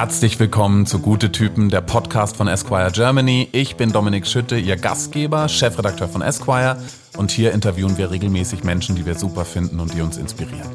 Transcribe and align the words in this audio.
Herzlich 0.00 0.38
willkommen 0.38 0.86
zu 0.86 1.00
Gute 1.00 1.32
Typen, 1.32 1.70
der 1.70 1.80
Podcast 1.80 2.36
von 2.36 2.46
Esquire 2.46 2.92
Germany. 2.92 3.48
Ich 3.50 3.74
bin 3.74 3.90
Dominik 3.90 4.28
Schütte, 4.28 4.56
Ihr 4.56 4.76
Gastgeber, 4.76 5.48
Chefredakteur 5.48 6.06
von 6.06 6.22
Esquire 6.22 6.80
und 7.16 7.32
hier 7.32 7.50
interviewen 7.50 7.98
wir 7.98 8.12
regelmäßig 8.12 8.62
Menschen, 8.62 8.94
die 8.94 9.04
wir 9.04 9.16
super 9.16 9.44
finden 9.44 9.80
und 9.80 9.92
die 9.94 10.00
uns 10.00 10.16
inspirieren. 10.16 10.70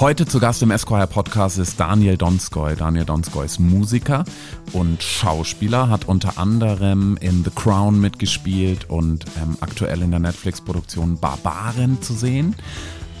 Heute 0.00 0.26
zu 0.26 0.40
Gast 0.40 0.62
im 0.62 0.72
Esquire 0.72 1.06
Podcast 1.06 1.58
ist 1.58 1.78
Daniel 1.78 2.16
Donskoy. 2.16 2.74
Daniel 2.74 3.04
Donskoy 3.04 3.46
ist 3.46 3.60
Musiker 3.60 4.24
und 4.72 5.00
Schauspieler, 5.00 5.88
hat 5.88 6.06
unter 6.06 6.38
anderem 6.38 7.16
in 7.20 7.44
The 7.44 7.50
Crown 7.50 8.00
mitgespielt 8.00 8.90
und 8.90 9.26
ähm, 9.40 9.56
aktuell 9.60 10.02
in 10.02 10.10
der 10.10 10.20
Netflix-Produktion 10.20 11.18
Barbaren 11.20 12.02
zu 12.02 12.14
sehen. 12.14 12.56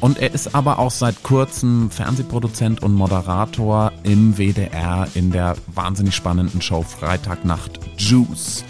Und 0.00 0.18
er 0.18 0.32
ist 0.32 0.54
aber 0.54 0.78
auch 0.78 0.92
seit 0.92 1.22
kurzem 1.22 1.90
Fernsehproduzent 1.90 2.82
und 2.82 2.94
Moderator 2.94 3.92
im 4.04 4.38
WDR 4.38 5.08
in 5.14 5.32
der 5.32 5.56
wahnsinnig 5.66 6.14
spannenden 6.14 6.62
Show 6.62 6.82
Freitagnacht 6.82 7.80
Juice 7.96 8.64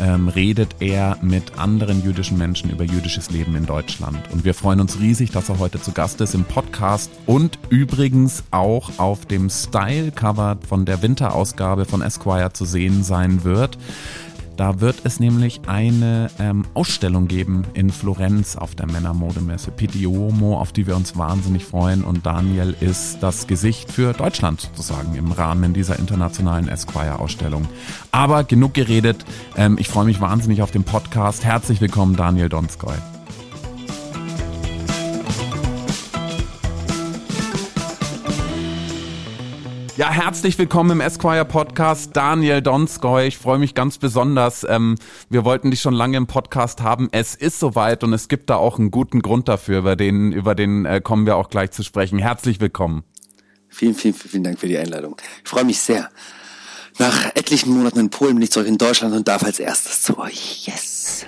ähm, 0.00 0.28
redet 0.28 0.76
er 0.80 1.18
mit 1.20 1.58
anderen 1.58 2.02
jüdischen 2.02 2.38
Menschen 2.38 2.70
über 2.70 2.84
jüdisches 2.84 3.30
Leben 3.30 3.54
in 3.54 3.66
Deutschland. 3.66 4.18
Und 4.32 4.44
wir 4.44 4.54
freuen 4.54 4.80
uns 4.80 4.98
riesig, 4.98 5.30
dass 5.30 5.48
er 5.50 5.58
heute 5.58 5.80
zu 5.80 5.92
Gast 5.92 6.20
ist 6.20 6.34
im 6.34 6.44
Podcast 6.44 7.10
und 7.26 7.58
übrigens 7.68 8.42
auch 8.50 8.90
auf 8.98 9.26
dem 9.26 9.50
Style-Cover 9.50 10.58
von 10.66 10.86
der 10.86 11.02
Winterausgabe 11.02 11.84
von 11.84 12.00
Esquire 12.02 12.52
zu 12.52 12.64
sehen 12.64 13.02
sein 13.02 13.44
wird. 13.44 13.76
Da 14.60 14.78
wird 14.78 14.96
es 15.04 15.20
nämlich 15.20 15.62
eine 15.68 16.30
ähm, 16.38 16.66
Ausstellung 16.74 17.28
geben 17.28 17.62
in 17.72 17.88
Florenz 17.88 18.56
auf 18.56 18.74
der 18.74 18.84
Männermodemesse 18.84 19.70
Pitti 19.70 20.06
auf 20.06 20.72
die 20.74 20.86
wir 20.86 20.96
uns 20.96 21.16
wahnsinnig 21.16 21.64
freuen. 21.64 22.04
Und 22.04 22.26
Daniel 22.26 22.76
ist 22.78 23.20
das 23.22 23.46
Gesicht 23.46 23.90
für 23.90 24.12
Deutschland 24.12 24.60
sozusagen 24.60 25.14
im 25.14 25.32
Rahmen 25.32 25.72
dieser 25.72 25.98
internationalen 25.98 26.68
Esquire-Ausstellung. 26.68 27.66
Aber 28.12 28.44
genug 28.44 28.74
geredet. 28.74 29.24
Ähm, 29.56 29.78
ich 29.80 29.88
freue 29.88 30.04
mich 30.04 30.20
wahnsinnig 30.20 30.60
auf 30.60 30.72
den 30.72 30.84
Podcast. 30.84 31.42
Herzlich 31.42 31.80
willkommen, 31.80 32.16
Daniel 32.16 32.50
Donskoy. 32.50 32.96
Ja, 39.96 40.10
herzlich 40.10 40.56
willkommen 40.56 40.92
im 40.92 41.00
Esquire 41.00 41.44
Podcast, 41.44 42.16
Daniel 42.16 42.62
Donskoy. 42.62 43.26
Ich 43.26 43.36
freue 43.36 43.58
mich 43.58 43.74
ganz 43.74 43.98
besonders. 43.98 44.64
Ähm, 44.64 44.96
wir 45.28 45.44
wollten 45.44 45.70
dich 45.70 45.80
schon 45.80 45.94
lange 45.94 46.16
im 46.16 46.26
Podcast 46.26 46.80
haben. 46.80 47.08
Es 47.12 47.34
ist 47.34 47.58
soweit 47.58 48.04
und 48.04 48.12
es 48.12 48.28
gibt 48.28 48.50
da 48.50 48.56
auch 48.56 48.78
einen 48.78 48.90
guten 48.90 49.20
Grund 49.20 49.48
dafür, 49.48 49.80
über 49.80 49.96
den, 49.96 50.32
über 50.32 50.54
den 50.54 50.86
äh, 50.86 51.00
kommen 51.00 51.26
wir 51.26 51.36
auch 51.36 51.50
gleich 51.50 51.72
zu 51.72 51.82
sprechen. 51.82 52.18
Herzlich 52.18 52.60
willkommen. 52.60 53.04
Vielen, 53.68 53.94
vielen, 53.94 54.14
vielen 54.14 54.44
Dank 54.44 54.58
für 54.58 54.68
die 54.68 54.78
Einladung. 54.78 55.16
Ich 55.44 55.50
freue 55.50 55.64
mich 55.64 55.80
sehr. 55.80 56.08
Nach 56.98 57.34
etlichen 57.34 57.70
Monaten 57.70 57.98
in 57.98 58.10
Polen 58.10 58.34
bin 58.34 58.42
ich 58.42 58.52
zurück 58.52 58.68
in 58.68 58.78
Deutschland 58.78 59.14
und 59.14 59.26
darf 59.28 59.42
als 59.42 59.58
erstes 59.58 60.02
zu 60.02 60.18
euch. 60.18 60.66
Yes. 60.66 61.26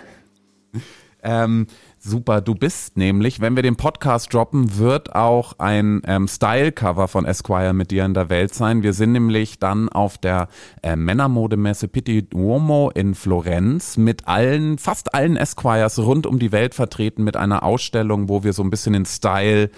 Ähm, 1.22 1.66
Super, 2.04 2.40
du 2.40 2.56
bist 2.56 2.96
nämlich, 2.96 3.40
wenn 3.40 3.54
wir 3.54 3.62
den 3.62 3.76
Podcast 3.76 4.34
droppen, 4.34 4.76
wird 4.76 5.14
auch 5.14 5.52
ein 5.60 6.02
ähm, 6.04 6.26
Style-Cover 6.26 7.06
von 7.06 7.24
Esquire 7.24 7.74
mit 7.74 7.92
dir 7.92 8.04
in 8.04 8.12
der 8.12 8.28
Welt 8.28 8.52
sein. 8.52 8.82
Wir 8.82 8.92
sind 8.92 9.12
nämlich 9.12 9.60
dann 9.60 9.88
auf 9.88 10.18
der 10.18 10.48
äh, 10.82 10.96
Männermodemesse 10.96 11.86
Pitti 11.86 12.28
Duomo 12.28 12.90
in 12.92 13.14
Florenz 13.14 13.98
mit 13.98 14.26
allen, 14.26 14.78
fast 14.78 15.14
allen 15.14 15.36
Esquires 15.36 16.00
rund 16.00 16.26
um 16.26 16.40
die 16.40 16.50
Welt 16.50 16.74
vertreten 16.74 17.22
mit 17.22 17.36
einer 17.36 17.62
Ausstellung, 17.62 18.28
wo 18.28 18.42
wir 18.42 18.52
so 18.52 18.64
ein 18.64 18.70
bisschen 18.70 18.94
den 18.94 19.06
Style 19.06 19.70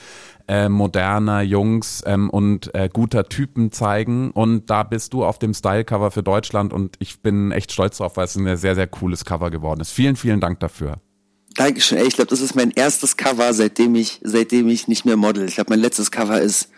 äh, 0.49 0.71
moderner 0.71 1.43
Jungs 1.43 2.03
ähm, 2.07 2.31
und 2.31 2.75
äh, 2.75 2.89
guter 2.91 3.29
Typen 3.29 3.71
zeigen. 3.71 4.31
Und 4.31 4.71
da 4.71 4.83
bist 4.83 5.13
du 5.13 5.27
auf 5.27 5.39
dem 5.39 5.53
Style-Cover 5.53 6.11
für 6.11 6.23
Deutschland 6.23 6.73
und 6.73 6.97
ich 7.01 7.21
bin 7.21 7.53
echt 7.53 7.71
stolz 7.71 7.99
drauf, 7.99 8.17
weil 8.17 8.25
es 8.25 8.35
ein 8.35 8.57
sehr, 8.57 8.75
sehr 8.75 8.87
cooles 8.87 9.27
Cover 9.27 9.51
geworden 9.51 9.83
ist. 9.83 9.93
Vielen, 9.93 10.17
vielen 10.17 10.41
Dank 10.41 10.59
dafür. 10.61 11.03
Dankeschön. 11.55 11.99
Ey, 11.99 12.07
ich 12.07 12.17
glaube, 12.17 12.31
das 12.31 12.41
ist 12.41 12.55
mein 12.55 12.71
erstes 12.73 13.17
Cover, 13.17 13.53
seitdem 13.55 13.95
ich, 13.95 14.21
seitdem 14.23 14.69
ich 14.69 14.89
nicht 14.89 15.05
mehr 15.05 15.17
model. 15.17 15.47
Ich 15.49 15.55
glaube, 15.55 15.71
mein 15.71 15.81
letztes 15.81 16.11
Cover 16.11 16.41
ist 16.41 16.69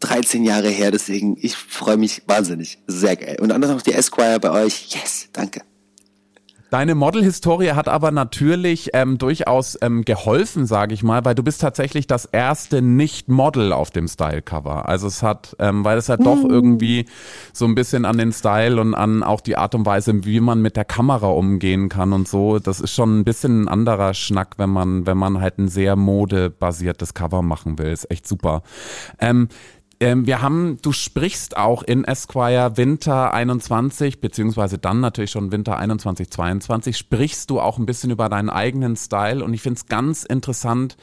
13 0.00 0.44
Jahre 0.44 0.68
her, 0.68 0.90
deswegen 0.90 1.36
ich 1.40 1.56
freue 1.56 1.96
mich 1.96 2.22
wahnsinnig. 2.26 2.78
Sehr 2.86 3.16
geil. 3.16 3.38
Und 3.40 3.48
dann 3.48 3.60
noch 3.60 3.82
die 3.82 3.92
Esquire 3.92 4.40
bei 4.40 4.50
euch. 4.50 4.88
Yes, 4.90 5.28
danke. 5.32 5.62
Deine 6.72 6.94
Model-Historie 6.94 7.72
hat 7.72 7.86
aber 7.86 8.12
natürlich 8.12 8.92
ähm, 8.94 9.18
durchaus 9.18 9.76
ähm, 9.82 10.06
geholfen, 10.06 10.64
sage 10.64 10.94
ich 10.94 11.02
mal, 11.02 11.22
weil 11.22 11.34
du 11.34 11.42
bist 11.42 11.60
tatsächlich 11.60 12.06
das 12.06 12.24
erste 12.24 12.80
Nicht-Model 12.80 13.74
auf 13.74 13.90
dem 13.90 14.08
Style-Cover. 14.08 14.88
Also 14.88 15.06
es 15.06 15.22
hat, 15.22 15.54
ähm, 15.58 15.84
weil 15.84 15.98
es 15.98 16.08
halt 16.08 16.24
doch 16.24 16.42
irgendwie 16.42 17.04
so 17.52 17.66
ein 17.66 17.74
bisschen 17.74 18.06
an 18.06 18.16
den 18.16 18.32
Style 18.32 18.80
und 18.80 18.94
an 18.94 19.22
auch 19.22 19.42
die 19.42 19.58
Art 19.58 19.74
und 19.74 19.84
Weise, 19.84 20.24
wie 20.24 20.40
man 20.40 20.62
mit 20.62 20.76
der 20.76 20.86
Kamera 20.86 21.26
umgehen 21.26 21.90
kann 21.90 22.14
und 22.14 22.26
so. 22.26 22.58
Das 22.58 22.80
ist 22.80 22.94
schon 22.94 23.18
ein 23.18 23.24
bisschen 23.24 23.64
ein 23.64 23.68
anderer 23.68 24.14
Schnack, 24.14 24.54
wenn 24.56 24.70
man, 24.70 25.04
wenn 25.04 25.18
man 25.18 25.42
halt 25.42 25.58
ein 25.58 25.68
sehr 25.68 25.94
modebasiertes 25.94 27.12
Cover 27.12 27.42
machen 27.42 27.78
will. 27.78 27.90
Ist 27.90 28.10
echt 28.10 28.26
super. 28.26 28.62
Ähm, 29.20 29.48
ähm, 30.02 30.26
wir 30.26 30.42
haben, 30.42 30.78
du 30.82 30.90
sprichst 30.92 31.56
auch 31.56 31.82
in 31.84 32.04
Esquire 32.04 32.76
Winter 32.76 33.32
21, 33.32 34.20
beziehungsweise 34.20 34.78
dann 34.78 35.00
natürlich 35.00 35.30
schon 35.30 35.52
Winter 35.52 35.76
21, 35.78 36.28
22, 36.28 36.96
sprichst 36.96 37.48
du 37.50 37.60
auch 37.60 37.78
ein 37.78 37.86
bisschen 37.86 38.10
über 38.10 38.28
deinen 38.28 38.50
eigenen 38.50 38.96
Style 38.96 39.44
und 39.44 39.54
ich 39.54 39.62
finde 39.62 39.78
es 39.78 39.86
ganz 39.86 40.24
interessant, 40.24 40.96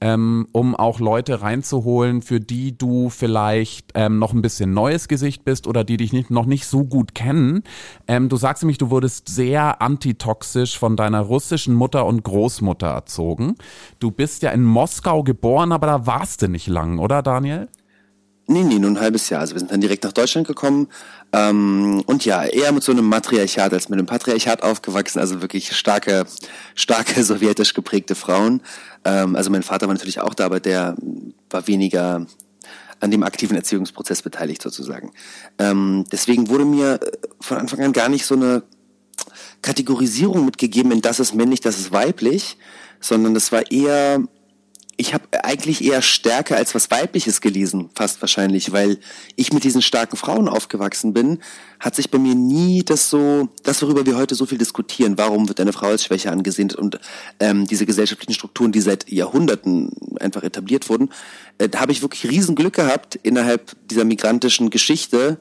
ähm, 0.00 0.46
um 0.52 0.76
auch 0.76 1.00
Leute 1.00 1.42
reinzuholen, 1.42 2.22
für 2.22 2.38
die 2.38 2.78
du 2.78 3.10
vielleicht 3.10 3.90
ähm, 3.94 4.18
noch 4.20 4.32
ein 4.32 4.42
bisschen 4.42 4.72
neues 4.72 5.08
Gesicht 5.08 5.44
bist 5.44 5.66
oder 5.66 5.82
die 5.82 5.96
dich 5.96 6.12
nicht, 6.12 6.30
noch 6.30 6.46
nicht 6.46 6.66
so 6.66 6.84
gut 6.84 7.14
kennen. 7.14 7.64
Ähm, 8.06 8.28
du 8.28 8.36
sagst 8.36 8.62
nämlich, 8.62 8.78
du 8.78 8.90
wurdest 8.90 9.28
sehr 9.28 9.82
antitoxisch 9.82 10.78
von 10.78 10.96
deiner 10.96 11.22
russischen 11.22 11.74
Mutter 11.74 12.06
und 12.06 12.22
Großmutter 12.22 12.88
erzogen. 12.88 13.56
Du 13.98 14.12
bist 14.12 14.42
ja 14.42 14.50
in 14.50 14.62
Moskau 14.62 15.24
geboren, 15.24 15.72
aber 15.72 15.86
da 15.86 16.06
warst 16.06 16.42
du 16.42 16.48
nicht 16.48 16.68
lang, 16.68 16.98
oder 16.98 17.22
Daniel? 17.22 17.68
Nee, 18.46 18.62
nee, 18.62 18.78
nur 18.78 18.90
ein 18.90 19.00
halbes 19.00 19.30
Jahr. 19.30 19.40
Also 19.40 19.54
wir 19.54 19.58
sind 19.60 19.70
dann 19.70 19.80
direkt 19.80 20.04
nach 20.04 20.12
Deutschland 20.12 20.46
gekommen. 20.46 20.88
Ähm, 21.32 22.02
und 22.06 22.24
ja, 22.26 22.44
eher 22.44 22.72
mit 22.72 22.82
so 22.82 22.92
einem 22.92 23.06
Matriarchat 23.06 23.72
als 23.72 23.88
mit 23.88 23.98
einem 23.98 24.06
Patriarchat 24.06 24.62
aufgewachsen. 24.62 25.18
Also 25.18 25.40
wirklich 25.40 25.74
starke, 25.74 26.26
starke 26.74 27.24
sowjetisch 27.24 27.72
geprägte 27.72 28.14
Frauen. 28.14 28.60
Ähm, 29.04 29.34
also 29.34 29.50
mein 29.50 29.62
Vater 29.62 29.86
war 29.86 29.94
natürlich 29.94 30.20
auch 30.20 30.34
da, 30.34 30.44
aber 30.44 30.60
der 30.60 30.94
war 31.48 31.66
weniger 31.66 32.26
an 33.00 33.10
dem 33.10 33.22
aktiven 33.22 33.56
Erziehungsprozess 33.56 34.20
beteiligt 34.20 34.60
sozusagen. 34.60 35.12
Ähm, 35.58 36.04
deswegen 36.12 36.48
wurde 36.48 36.64
mir 36.66 37.00
von 37.40 37.58
Anfang 37.58 37.80
an 37.80 37.92
gar 37.92 38.08
nicht 38.08 38.26
so 38.26 38.34
eine 38.34 38.62
Kategorisierung 39.62 40.44
mitgegeben 40.44 40.92
in 40.92 41.00
das 41.00 41.18
ist 41.18 41.34
männlich, 41.34 41.60
das 41.60 41.78
ist 41.78 41.92
weiblich, 41.92 42.58
sondern 43.00 43.34
das 43.34 43.52
war 43.52 43.70
eher 43.70 44.22
ich 44.96 45.14
habe 45.14 45.24
eigentlich 45.44 45.84
eher 45.84 46.02
Stärke 46.02 46.56
als 46.56 46.74
was 46.74 46.90
Weibliches 46.90 47.40
gelesen, 47.40 47.90
fast 47.94 48.20
wahrscheinlich, 48.20 48.72
weil 48.72 48.98
ich 49.36 49.52
mit 49.52 49.64
diesen 49.64 49.82
starken 49.82 50.16
Frauen 50.16 50.48
aufgewachsen 50.48 51.12
bin, 51.12 51.40
hat 51.80 51.94
sich 51.94 52.10
bei 52.10 52.18
mir 52.18 52.34
nie 52.34 52.84
das 52.84 53.10
so, 53.10 53.48
das 53.62 53.82
worüber 53.82 54.06
wir 54.06 54.16
heute 54.16 54.34
so 54.34 54.46
viel 54.46 54.58
diskutieren, 54.58 55.18
warum 55.18 55.48
wird 55.48 55.60
eine 55.60 55.72
Frau 55.72 55.88
als 55.88 56.04
Schwäche 56.04 56.30
angesehen 56.30 56.72
und 56.74 57.00
ähm, 57.40 57.66
diese 57.66 57.86
gesellschaftlichen 57.86 58.34
Strukturen, 58.34 58.72
die 58.72 58.80
seit 58.80 59.10
Jahrhunderten 59.10 59.90
einfach 60.20 60.42
etabliert 60.42 60.88
wurden, 60.88 61.10
äh, 61.58 61.68
da 61.68 61.80
habe 61.80 61.92
ich 61.92 62.02
wirklich 62.02 62.30
Riesenglück 62.30 62.74
gehabt, 62.74 63.16
innerhalb 63.22 63.76
dieser 63.88 64.04
migrantischen 64.04 64.70
Geschichte 64.70 65.38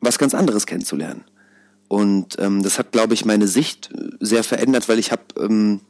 was 0.00 0.18
ganz 0.18 0.34
anderes 0.34 0.66
kennenzulernen. 0.66 1.24
Und 1.88 2.36
ähm, 2.38 2.62
das 2.62 2.78
hat, 2.78 2.92
glaube 2.92 3.14
ich, 3.14 3.24
meine 3.24 3.48
Sicht 3.48 3.90
sehr 4.20 4.44
verändert, 4.44 4.88
weil 4.88 4.98
ich 4.98 5.12
habe 5.12 5.22
ähm, 5.38 5.80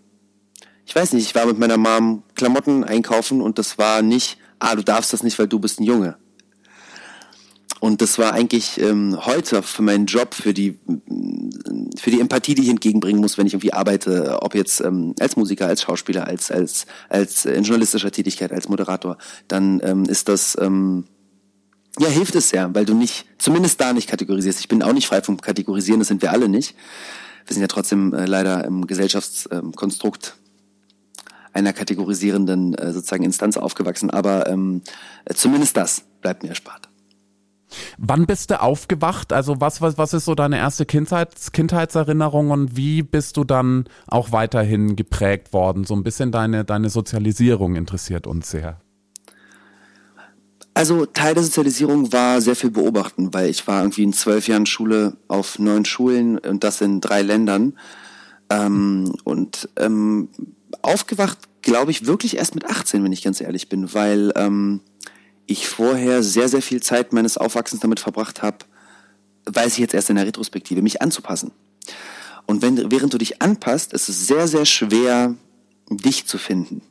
ich 0.90 0.96
weiß 0.96 1.12
nicht, 1.12 1.24
ich 1.24 1.36
war 1.36 1.46
mit 1.46 1.56
meiner 1.56 1.76
Mom 1.76 2.24
Klamotten 2.34 2.82
einkaufen 2.82 3.42
und 3.42 3.60
das 3.60 3.78
war 3.78 4.02
nicht, 4.02 4.38
ah, 4.58 4.74
du 4.74 4.82
darfst 4.82 5.12
das 5.12 5.22
nicht, 5.22 5.38
weil 5.38 5.46
du 5.46 5.60
bist 5.60 5.78
ein 5.78 5.84
Junge. 5.84 6.16
Und 7.78 8.02
das 8.02 8.18
war 8.18 8.32
eigentlich 8.32 8.80
ähm, 8.80 9.16
heute 9.24 9.62
für 9.62 9.82
meinen 9.82 10.06
Job, 10.06 10.34
für 10.34 10.52
die, 10.52 10.80
für 11.96 12.10
die 12.10 12.18
Empathie, 12.18 12.56
die 12.56 12.62
ich 12.62 12.70
entgegenbringen 12.70 13.20
muss, 13.20 13.38
wenn 13.38 13.46
ich 13.46 13.52
irgendwie 13.52 13.72
arbeite, 13.72 14.40
ob 14.42 14.56
jetzt 14.56 14.80
ähm, 14.80 15.14
als 15.20 15.36
Musiker, 15.36 15.68
als 15.68 15.82
Schauspieler, 15.82 16.26
als, 16.26 16.50
als, 16.50 16.86
als 17.08 17.44
in 17.44 17.62
journalistischer 17.62 18.10
Tätigkeit, 18.10 18.50
als 18.50 18.68
Moderator, 18.68 19.16
dann 19.46 19.80
ähm, 19.84 20.06
ist 20.06 20.28
das, 20.28 20.58
ähm, 20.60 21.04
ja, 22.00 22.08
hilft 22.08 22.34
es 22.34 22.48
sehr, 22.48 22.74
weil 22.74 22.84
du 22.84 22.94
nicht, 22.94 23.26
zumindest 23.38 23.80
da 23.80 23.92
nicht 23.92 24.08
kategorisierst. 24.08 24.58
Ich 24.58 24.66
bin 24.66 24.82
auch 24.82 24.92
nicht 24.92 25.06
frei 25.06 25.22
vom 25.22 25.40
Kategorisieren, 25.40 26.00
das 26.00 26.08
sind 26.08 26.20
wir 26.20 26.32
alle 26.32 26.48
nicht. 26.48 26.74
Wir 27.46 27.54
sind 27.54 27.60
ja 27.60 27.68
trotzdem 27.68 28.12
äh, 28.12 28.26
leider 28.26 28.64
im 28.64 28.88
Gesellschaftskonstrukt 28.88 30.34
einer 31.52 31.72
kategorisierenden 31.72 32.74
äh, 32.74 32.92
sozusagen 32.92 33.24
Instanz 33.24 33.56
aufgewachsen, 33.56 34.10
aber 34.10 34.48
ähm, 34.48 34.82
zumindest 35.34 35.76
das 35.76 36.02
bleibt 36.20 36.42
mir 36.42 36.50
erspart. 36.50 36.88
Wann 37.98 38.26
bist 38.26 38.50
du 38.50 38.60
aufgewacht? 38.60 39.32
Also 39.32 39.60
was, 39.60 39.80
was, 39.80 39.96
was 39.98 40.12
ist 40.12 40.24
so 40.24 40.34
deine 40.34 40.58
erste 40.58 40.86
Kindheits, 40.86 41.52
Kindheitserinnerung 41.52 42.50
und 42.50 42.76
wie 42.76 43.02
bist 43.02 43.36
du 43.36 43.44
dann 43.44 43.84
auch 44.06 44.32
weiterhin 44.32 44.96
geprägt 44.96 45.52
worden? 45.52 45.84
So 45.84 45.94
ein 45.94 46.02
bisschen 46.02 46.32
deine, 46.32 46.64
deine 46.64 46.90
Sozialisierung 46.90 47.76
interessiert 47.76 48.26
uns 48.26 48.50
sehr. 48.50 48.80
Also 50.74 51.04
Teil 51.04 51.34
der 51.34 51.42
Sozialisierung 51.42 52.12
war 52.12 52.40
sehr 52.40 52.56
viel 52.56 52.70
beobachten, 52.70 53.34
weil 53.34 53.50
ich 53.50 53.66
war 53.66 53.82
irgendwie 53.82 54.04
in 54.04 54.12
zwölf 54.12 54.48
Jahren 54.48 54.66
Schule 54.66 55.16
auf 55.28 55.58
neun 55.58 55.84
Schulen 55.84 56.38
und 56.38 56.64
das 56.64 56.80
in 56.80 57.00
drei 57.00 57.22
Ländern. 57.22 57.74
Ähm, 58.50 59.12
und 59.24 59.68
ähm, 59.76 60.28
aufgewacht, 60.82 61.38
glaube 61.62 61.90
ich, 61.90 62.06
wirklich 62.06 62.36
erst 62.36 62.54
mit 62.54 62.64
18, 62.64 63.04
wenn 63.04 63.12
ich 63.12 63.22
ganz 63.22 63.40
ehrlich 63.40 63.68
bin, 63.68 63.92
weil 63.94 64.32
ähm, 64.36 64.80
ich 65.46 65.68
vorher 65.68 66.22
sehr, 66.22 66.48
sehr 66.48 66.62
viel 66.62 66.82
Zeit 66.82 67.12
meines 67.12 67.36
Aufwachsens 67.36 67.80
damit 67.80 68.00
verbracht 68.00 68.42
habe, 68.42 68.58
weiß 69.46 69.74
ich 69.74 69.78
jetzt 69.78 69.94
erst 69.94 70.10
in 70.10 70.16
der 70.16 70.26
Retrospektive, 70.26 70.82
mich 70.82 71.02
anzupassen. 71.02 71.52
Und 72.46 72.62
wenn, 72.62 72.90
während 72.90 73.12
du 73.12 73.18
dich 73.18 73.42
anpasst, 73.42 73.92
ist 73.92 74.08
es 74.08 74.26
sehr, 74.26 74.48
sehr 74.48 74.66
schwer, 74.66 75.34
dich 75.88 76.26
zu 76.26 76.38
finden. 76.38 76.82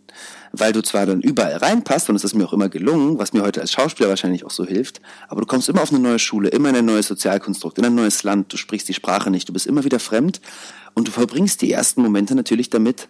Weil 0.52 0.74
du 0.74 0.82
zwar 0.82 1.06
dann 1.06 1.22
überall 1.22 1.56
reinpasst, 1.58 2.10
und 2.10 2.16
es 2.16 2.24
ist 2.24 2.34
mir 2.34 2.46
auch 2.46 2.54
immer 2.54 2.70
gelungen, 2.70 3.20
was 3.20 3.34
mir 3.34 3.44
heute 3.44 3.62
als 3.62 3.72
Schauspieler 3.72 4.10
wahrscheinlich 4.10 4.46
auch 4.46 4.52
so 4.52 4.66
hilft, 4.66 5.00
aber 5.28 5.42
du 5.42 5.48
kommst 5.48 5.70
immer 5.70 5.84
auf 5.84 5.92
eine 5.92 6.00
neue 6.00 6.20
Schule, 6.20 6.50
immer 6.50 6.70
in 6.70 6.76
ein 6.76 6.86
neues 6.86 7.08
Sozialkonstrukt, 7.08 7.78
in 7.78 7.86
ein 7.86 7.96
neues 7.96 8.24
Land, 8.24 8.52
du 8.52 8.58
sprichst 8.58 8.90
die 8.90 8.94
Sprache 8.94 9.30
nicht, 9.30 9.48
du 9.48 9.54
bist 9.54 9.68
immer 9.68 9.84
wieder 9.84 10.00
fremd 10.00 10.42
und 10.96 11.08
du 11.08 11.12
verbringst 11.12 11.62
die 11.62 11.72
ersten 11.72 12.02
Momente 12.02 12.36
natürlich 12.36 12.70
damit, 12.70 13.10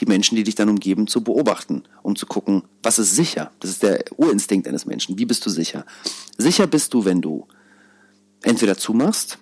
die 0.00 0.06
Menschen, 0.06 0.36
die 0.36 0.44
dich 0.44 0.54
dann 0.54 0.70
umgeben, 0.70 1.06
zu 1.06 1.22
beobachten, 1.22 1.82
um 2.02 2.16
zu 2.16 2.26
gucken, 2.26 2.62
was 2.82 2.98
ist 2.98 3.14
sicher. 3.14 3.50
Das 3.60 3.70
ist 3.70 3.82
der 3.82 4.02
Urinstinkt 4.16 4.66
eines 4.66 4.86
Menschen. 4.86 5.18
Wie 5.18 5.26
bist 5.26 5.44
du 5.44 5.50
sicher? 5.50 5.84
Sicher 6.38 6.66
bist 6.66 6.94
du, 6.94 7.04
wenn 7.04 7.20
du 7.20 7.46
entweder 8.42 8.78
zumachst, 8.78 9.38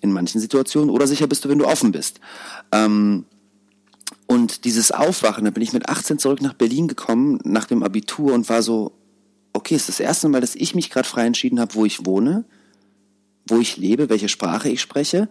in 0.00 0.12
manchen 0.12 0.40
Situationen, 0.40 0.90
oder 0.90 1.06
sicher 1.06 1.26
bist 1.26 1.44
du, 1.44 1.48
wenn 1.48 1.58
du 1.58 1.66
offen 1.66 1.90
bist. 1.90 2.20
Ähm, 2.70 3.24
und 4.26 4.64
dieses 4.64 4.92
Aufwachen, 4.92 5.44
da 5.44 5.50
bin 5.50 5.62
ich 5.62 5.72
mit 5.72 5.88
18 5.88 6.18
zurück 6.18 6.40
nach 6.40 6.54
Berlin 6.54 6.86
gekommen, 6.86 7.40
nach 7.42 7.64
dem 7.64 7.82
Abitur 7.82 8.32
und 8.32 8.48
war 8.48 8.62
so, 8.62 8.92
okay, 9.52 9.74
es 9.74 9.82
ist 9.82 9.88
das 9.88 10.00
erste 10.00 10.28
Mal, 10.28 10.40
dass 10.40 10.54
ich 10.54 10.74
mich 10.74 10.90
gerade 10.90 11.08
frei 11.08 11.26
entschieden 11.26 11.58
habe, 11.58 11.74
wo 11.74 11.84
ich 11.84 12.06
wohne, 12.06 12.44
wo 13.48 13.58
ich 13.58 13.76
lebe, 13.76 14.08
welche 14.08 14.28
Sprache 14.28 14.68
ich 14.68 14.80
spreche. 14.80 15.28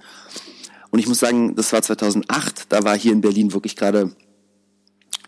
Und 0.92 1.00
ich 1.00 1.08
muss 1.08 1.20
sagen, 1.20 1.56
das 1.56 1.72
war 1.72 1.82
2008, 1.82 2.66
da 2.70 2.84
war 2.84 2.98
hier 2.98 3.14
in 3.14 3.22
Berlin 3.22 3.54
wirklich 3.54 3.76
gerade 3.76 4.16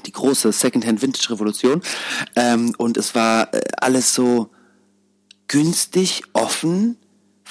die 0.06 0.12
große 0.12 0.52
Secondhand-Vintage-Revolution. 0.52 1.82
Ähm, 2.36 2.74
und 2.78 2.98
es 2.98 3.16
war 3.16 3.54
äh, 3.54 3.62
alles 3.78 4.14
so 4.14 4.50
günstig, 5.48 6.24
offen, 6.34 6.98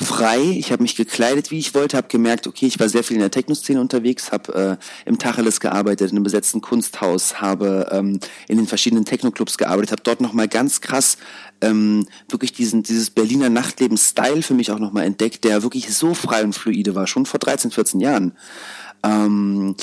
frei. 0.04 0.42
Ich 0.42 0.72
habe 0.72 0.82
mich 0.82 0.94
gekleidet, 0.94 1.50
wie 1.50 1.58
ich 1.58 1.74
wollte, 1.74 1.96
habe 1.96 2.08
gemerkt, 2.08 2.46
okay, 2.46 2.66
ich 2.66 2.78
war 2.78 2.88
sehr 2.88 3.02
viel 3.02 3.16
in 3.16 3.20
der 3.20 3.30
Techno-Szene 3.30 3.80
unterwegs, 3.80 4.30
habe 4.30 4.78
äh, 4.78 5.08
im 5.08 5.18
Tacheles 5.18 5.60
gearbeitet, 5.60 6.10
in 6.10 6.16
einem 6.16 6.24
besetzten 6.24 6.60
Kunsthaus, 6.60 7.40
habe 7.40 7.88
ähm, 7.90 8.20
in 8.48 8.58
den 8.58 8.66
verschiedenen 8.66 9.06
Techno-Clubs 9.06 9.56
gearbeitet, 9.56 9.92
habe 9.92 10.02
dort 10.02 10.20
nochmal 10.20 10.48
ganz 10.48 10.82
krass 10.82 11.16
ähm, 11.62 12.06
wirklich 12.28 12.52
diesen, 12.52 12.82
dieses 12.82 13.10
Berliner 13.10 13.48
Nachtleben-Style 13.48 14.42
für 14.42 14.54
mich 14.54 14.70
auch 14.70 14.78
nochmal 14.78 15.04
entdeckt, 15.04 15.44
der 15.44 15.62
wirklich 15.62 15.94
so 15.94 16.12
frei 16.12 16.44
und 16.44 16.54
fluide 16.54 16.94
war, 16.94 17.06
schon 17.06 17.24
vor 17.24 17.40
13, 17.40 17.70
14 17.70 18.00
Jahren. 18.00 18.36
Ähm, 19.02 19.76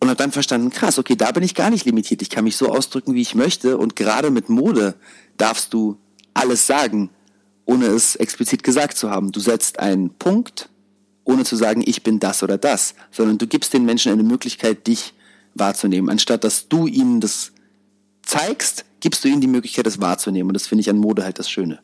und 0.00 0.08
habe 0.08 0.16
dann 0.16 0.32
verstanden, 0.32 0.70
krass, 0.70 0.98
okay, 0.98 1.16
da 1.16 1.32
bin 1.32 1.42
ich 1.42 1.54
gar 1.54 1.70
nicht 1.70 1.84
limitiert. 1.84 2.22
Ich 2.22 2.30
kann 2.30 2.44
mich 2.44 2.56
so 2.56 2.68
ausdrücken, 2.68 3.14
wie 3.14 3.20
ich 3.20 3.34
möchte. 3.34 3.78
Und 3.78 3.96
gerade 3.96 4.30
mit 4.30 4.48
Mode 4.48 4.94
darfst 5.36 5.72
du 5.74 5.96
alles 6.34 6.66
sagen, 6.66 7.10
ohne 7.64 7.86
es 7.86 8.16
explizit 8.16 8.62
gesagt 8.62 8.96
zu 8.96 9.10
haben. 9.10 9.32
Du 9.32 9.40
setzt 9.40 9.80
einen 9.80 10.10
Punkt, 10.10 10.68
ohne 11.24 11.44
zu 11.44 11.56
sagen, 11.56 11.82
ich 11.84 12.02
bin 12.02 12.20
das 12.20 12.42
oder 12.42 12.58
das, 12.58 12.94
sondern 13.10 13.38
du 13.38 13.46
gibst 13.46 13.74
den 13.74 13.84
Menschen 13.84 14.12
eine 14.12 14.22
Möglichkeit, 14.22 14.86
dich 14.86 15.14
wahrzunehmen. 15.54 16.08
Anstatt 16.08 16.44
dass 16.44 16.68
du 16.68 16.86
ihnen 16.86 17.20
das 17.20 17.52
zeigst, 18.22 18.84
gibst 19.00 19.24
du 19.24 19.28
ihnen 19.28 19.40
die 19.40 19.48
Möglichkeit, 19.48 19.86
das 19.86 20.00
wahrzunehmen. 20.00 20.50
Und 20.50 20.54
das 20.54 20.66
finde 20.66 20.80
ich 20.82 20.90
an 20.90 20.98
Mode 20.98 21.24
halt 21.24 21.38
das 21.38 21.50
Schöne. 21.50 21.80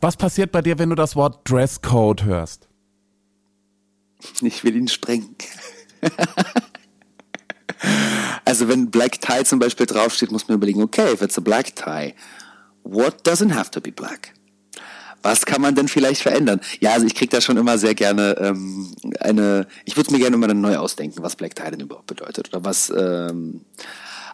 Was 0.00 0.16
passiert 0.16 0.52
bei 0.52 0.62
dir, 0.62 0.78
wenn 0.78 0.90
du 0.90 0.96
das 0.96 1.16
Wort 1.16 1.48
Dresscode 1.48 2.24
hörst? 2.24 2.68
Ich 4.42 4.64
will 4.64 4.76
ihn 4.76 4.88
sprengen. 4.88 5.34
Also 8.50 8.66
wenn 8.66 8.90
Black 8.90 9.20
Tie 9.20 9.44
zum 9.44 9.60
Beispiel 9.60 9.86
draufsteht, 9.86 10.32
muss 10.32 10.48
man 10.48 10.56
überlegen, 10.56 10.82
okay, 10.82 11.12
if 11.12 11.22
it's 11.22 11.38
a 11.38 11.40
black 11.40 11.76
tie, 11.76 12.14
what 12.82 13.24
doesn't 13.24 13.54
have 13.54 13.70
to 13.70 13.80
be 13.80 13.92
black? 13.92 14.34
Was 15.22 15.46
kann 15.46 15.60
man 15.60 15.76
denn 15.76 15.86
vielleicht 15.86 16.20
verändern? 16.20 16.60
Ja, 16.80 16.94
also 16.94 17.06
ich 17.06 17.14
kriege 17.14 17.30
da 17.30 17.40
schon 17.40 17.56
immer 17.56 17.78
sehr 17.78 17.94
gerne 17.94 18.36
ähm, 18.40 18.92
eine, 19.20 19.68
ich 19.84 19.96
würde 19.96 20.10
mir 20.10 20.18
gerne 20.18 20.34
immer 20.34 20.52
neu 20.52 20.78
ausdenken, 20.78 21.22
was 21.22 21.36
Black 21.36 21.54
Tie 21.54 21.70
denn 21.70 21.78
überhaupt 21.78 22.08
bedeutet 22.08 22.48
oder 22.48 22.64
was 22.64 22.90
ähm, 22.90 23.60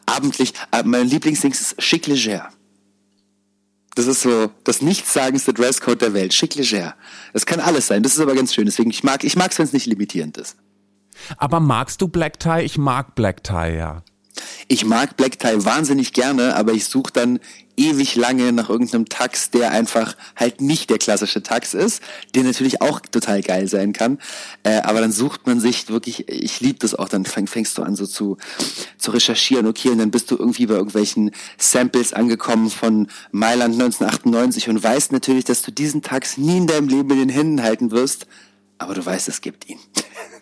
abendlich. 0.06 0.54
Äh, 0.72 0.84
mein 0.84 1.08
Lieblingsding 1.08 1.52
ist 1.52 1.76
chic 1.76 2.06
leger. 2.06 2.48
Das 3.96 4.06
ist 4.06 4.22
so 4.22 4.50
das 4.64 4.80
nichtssagendste 4.80 5.52
Dresscode 5.52 6.00
der 6.00 6.14
Welt. 6.14 6.32
Chic 6.32 6.54
leger. 6.54 6.94
Das 7.34 7.44
kann 7.44 7.60
alles 7.60 7.86
sein. 7.86 8.02
Das 8.02 8.14
ist 8.14 8.20
aber 8.20 8.34
ganz 8.34 8.54
schön. 8.54 8.64
Deswegen 8.64 8.88
ich 8.88 9.04
mag, 9.04 9.24
ich 9.24 9.36
mag's, 9.36 9.58
wenn 9.58 9.66
es 9.66 9.74
nicht 9.74 9.86
limitierend 9.86 10.38
ist. 10.38 10.56
Aber 11.36 11.60
magst 11.60 12.00
du 12.02 12.08
Black 12.08 12.40
Tie? 12.40 12.62
Ich 12.62 12.78
mag 12.78 13.14
Black 13.14 13.44
Tie, 13.44 13.76
ja. 13.76 14.02
Ich 14.68 14.84
mag 14.84 15.16
Black 15.16 15.38
Tie 15.38 15.64
wahnsinnig 15.64 16.12
gerne, 16.12 16.56
aber 16.56 16.72
ich 16.72 16.84
suche 16.86 17.12
dann 17.12 17.40
ewig 17.76 18.16
lange 18.16 18.52
nach 18.52 18.70
irgendeinem 18.70 19.06
Tax, 19.06 19.50
der 19.50 19.70
einfach 19.70 20.16
halt 20.34 20.60
nicht 20.60 20.90
der 20.90 20.98
klassische 20.98 21.42
Tax 21.42 21.74
ist, 21.74 22.02
der 22.34 22.42
natürlich 22.42 22.80
auch 22.80 23.00
total 23.00 23.42
geil 23.42 23.68
sein 23.68 23.92
kann. 23.92 24.18
Äh, 24.62 24.80
aber 24.80 25.00
dann 25.00 25.12
sucht 25.12 25.46
man 25.46 25.60
sich 25.60 25.88
wirklich, 25.88 26.28
ich 26.28 26.60
liebe 26.60 26.78
das 26.78 26.94
auch, 26.94 27.08
dann 27.08 27.24
fäng, 27.24 27.46
fängst 27.46 27.76
du 27.78 27.82
an 27.82 27.94
so 27.94 28.06
zu, 28.06 28.38
zu 28.98 29.10
recherchieren, 29.10 29.66
okay, 29.66 29.90
und 29.90 29.98
dann 29.98 30.10
bist 30.10 30.30
du 30.30 30.36
irgendwie 30.36 30.66
bei 30.66 30.74
irgendwelchen 30.74 31.32
Samples 31.58 32.12
angekommen 32.12 32.70
von 32.70 33.08
Mailand 33.30 33.74
1998 33.74 34.68
und 34.68 34.82
weißt 34.82 35.12
natürlich, 35.12 35.44
dass 35.44 35.62
du 35.62 35.70
diesen 35.70 36.02
Tax 36.02 36.38
nie 36.38 36.58
in 36.58 36.66
deinem 36.66 36.88
Leben 36.88 37.10
in 37.10 37.18
den 37.18 37.28
Händen 37.28 37.62
halten 37.62 37.90
wirst, 37.90 38.26
aber 38.78 38.94
du 38.94 39.04
weißt, 39.04 39.28
es 39.28 39.40
gibt 39.40 39.68
ihn. 39.68 39.78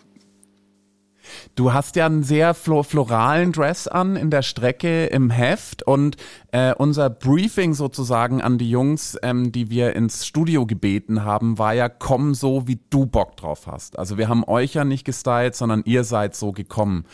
Du 1.55 1.71
hast 1.71 1.95
ja 1.95 2.05
einen 2.05 2.23
sehr 2.23 2.53
floralen 2.53 3.53
Dress 3.53 3.87
an 3.87 4.17
in 4.17 4.29
der 4.29 4.41
Strecke 4.41 5.05
im 5.05 5.29
Heft 5.29 5.83
und 5.83 6.17
äh, 6.51 6.73
unser 6.75 7.09
Briefing 7.09 7.73
sozusagen 7.73 8.41
an 8.41 8.57
die 8.57 8.69
Jungs, 8.69 9.17
ähm, 9.23 9.53
die 9.53 9.69
wir 9.69 9.95
ins 9.95 10.27
Studio 10.27 10.65
gebeten 10.65 11.23
haben, 11.23 11.57
war 11.57 11.73
ja 11.73 11.87
komm 11.87 12.33
so, 12.33 12.67
wie 12.67 12.81
du 12.89 13.05
Bock 13.05 13.37
drauf 13.37 13.67
hast. 13.67 13.97
Also 13.97 14.17
wir 14.17 14.27
haben 14.27 14.43
euch 14.43 14.73
ja 14.73 14.83
nicht 14.83 15.05
gestylt, 15.05 15.55
sondern 15.55 15.83
ihr 15.85 16.03
seid 16.03 16.35
so 16.35 16.51
gekommen. 16.51 17.05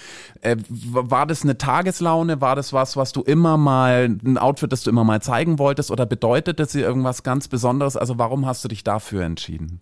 Äh, 0.41 0.57
war 0.69 1.27
das 1.27 1.43
eine 1.43 1.59
Tageslaune? 1.59 2.41
War 2.41 2.55
das 2.55 2.73
was, 2.73 2.97
was 2.97 3.11
du 3.11 3.21
immer 3.21 3.57
mal, 3.57 4.17
ein 4.25 4.39
Outfit, 4.39 4.71
das 4.71 4.81
du 4.81 4.89
immer 4.89 5.03
mal 5.03 5.21
zeigen 5.21 5.59
wolltest 5.59 5.91
oder 5.91 6.07
bedeutet 6.07 6.59
das 6.59 6.71
dir 6.71 6.81
irgendwas 6.81 7.21
ganz 7.21 7.47
Besonderes? 7.47 7.95
Also 7.95 8.17
warum 8.17 8.47
hast 8.47 8.63
du 8.63 8.69
dich 8.69 8.83
dafür 8.83 9.23
entschieden? 9.23 9.81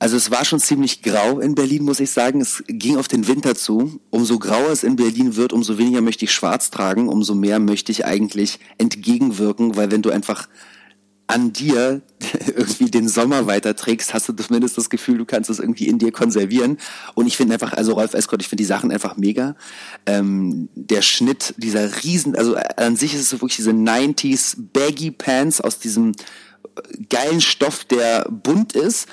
Also 0.00 0.16
es 0.16 0.30
war 0.30 0.46
schon 0.46 0.60
ziemlich 0.60 1.02
grau 1.02 1.40
in 1.40 1.54
Berlin, 1.54 1.84
muss 1.84 2.00
ich 2.00 2.10
sagen. 2.10 2.40
Es 2.40 2.64
ging 2.66 2.96
auf 2.96 3.06
den 3.06 3.28
Winter 3.28 3.54
zu. 3.54 4.00
Umso 4.08 4.38
grauer 4.38 4.70
es 4.70 4.82
in 4.82 4.96
Berlin 4.96 5.36
wird, 5.36 5.52
umso 5.52 5.76
weniger 5.76 6.00
möchte 6.00 6.24
ich 6.24 6.32
schwarz 6.32 6.70
tragen, 6.70 7.06
umso 7.06 7.34
mehr 7.34 7.58
möchte 7.58 7.92
ich 7.92 8.06
eigentlich 8.06 8.58
entgegenwirken, 8.78 9.76
weil 9.76 9.90
wenn 9.90 10.00
du 10.00 10.08
einfach 10.08 10.48
an 11.26 11.52
dir 11.52 12.00
irgendwie 12.46 12.90
den 12.90 13.10
Sommer 13.10 13.46
weiterträgst, 13.46 14.14
hast 14.14 14.26
du 14.30 14.32
zumindest 14.32 14.78
das 14.78 14.88
Gefühl, 14.88 15.18
du 15.18 15.26
kannst 15.26 15.50
es 15.50 15.58
irgendwie 15.58 15.86
in 15.86 15.98
dir 15.98 16.12
konservieren. 16.12 16.78
Und 17.14 17.26
ich 17.26 17.36
finde 17.36 17.52
einfach, 17.52 17.74
also 17.74 17.92
Rolf 17.92 18.14
Escott, 18.14 18.40
ich 18.40 18.48
finde 18.48 18.62
die 18.62 18.66
Sachen 18.66 18.90
einfach 18.90 19.18
mega. 19.18 19.54
Ähm, 20.06 20.70
der 20.74 21.02
Schnitt, 21.02 21.52
dieser 21.58 22.02
Riesen, 22.02 22.36
also 22.36 22.56
an 22.76 22.96
sich 22.96 23.14
ist 23.14 23.20
es 23.20 23.32
wirklich 23.32 23.56
diese 23.56 23.72
90s 23.72 24.56
Baggy 24.72 25.10
Pants 25.10 25.60
aus 25.60 25.78
diesem 25.78 26.12
geilen 27.10 27.42
Stoff, 27.42 27.84
der 27.84 28.26
bunt 28.30 28.72
ist 28.72 29.06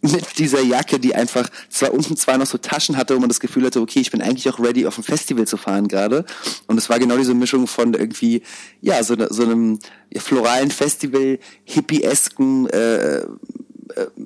mit 0.00 0.38
dieser 0.38 0.62
Jacke, 0.62 0.98
die 0.98 1.14
einfach 1.14 1.48
zwar 1.68 1.92
unten 1.92 2.16
zwar 2.16 2.38
noch 2.38 2.46
so 2.46 2.58
Taschen 2.58 2.96
hatte, 2.96 3.16
wo 3.16 3.20
man 3.20 3.28
das 3.28 3.40
Gefühl 3.40 3.64
hatte, 3.66 3.80
okay, 3.80 4.00
ich 4.00 4.10
bin 4.10 4.22
eigentlich 4.22 4.48
auch 4.48 4.60
ready, 4.60 4.86
auf 4.86 4.98
ein 4.98 5.04
Festival 5.04 5.46
zu 5.46 5.56
fahren 5.56 5.88
gerade. 5.88 6.24
Und 6.66 6.78
es 6.78 6.88
war 6.88 6.98
genau 6.98 7.16
diese 7.16 7.34
Mischung 7.34 7.66
von 7.66 7.94
irgendwie, 7.94 8.42
ja, 8.80 9.02
so, 9.02 9.16
so 9.30 9.42
einem 9.42 9.78
floralen 10.16 10.70
Festival, 10.70 11.38
hippie-esken 11.64 12.68
äh, 12.68 13.16
äh, 13.18 13.26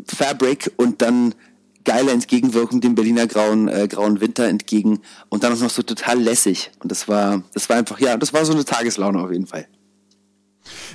Fabric 0.07 0.73
und 0.77 1.01
dann 1.01 1.35
geile 1.85 2.13
Entgegenwirkung 2.13 2.81
dem 2.81 2.95
Berliner 2.95 3.27
grauen, 3.27 3.69
äh, 3.69 3.89
grauen 3.89 4.21
Winter 4.21 4.47
entgegen 4.47 5.01
und 5.29 5.43
dann 5.43 5.53
auch 5.53 5.61
noch 5.61 5.71
so 5.71 5.83
total 5.83 6.21
lässig. 6.21 6.71
Und 6.81 6.93
das 6.93 7.09
war, 7.09 7.43
das 7.55 7.69
war 7.69 7.77
einfach, 7.77 7.99
ja, 7.99 8.17
das 8.17 8.33
war 8.33 8.45
so 8.45 8.53
eine 8.53 8.65
Tageslaune 8.65 9.21
auf 9.21 9.33
jeden 9.33 9.47
Fall. 9.47 9.67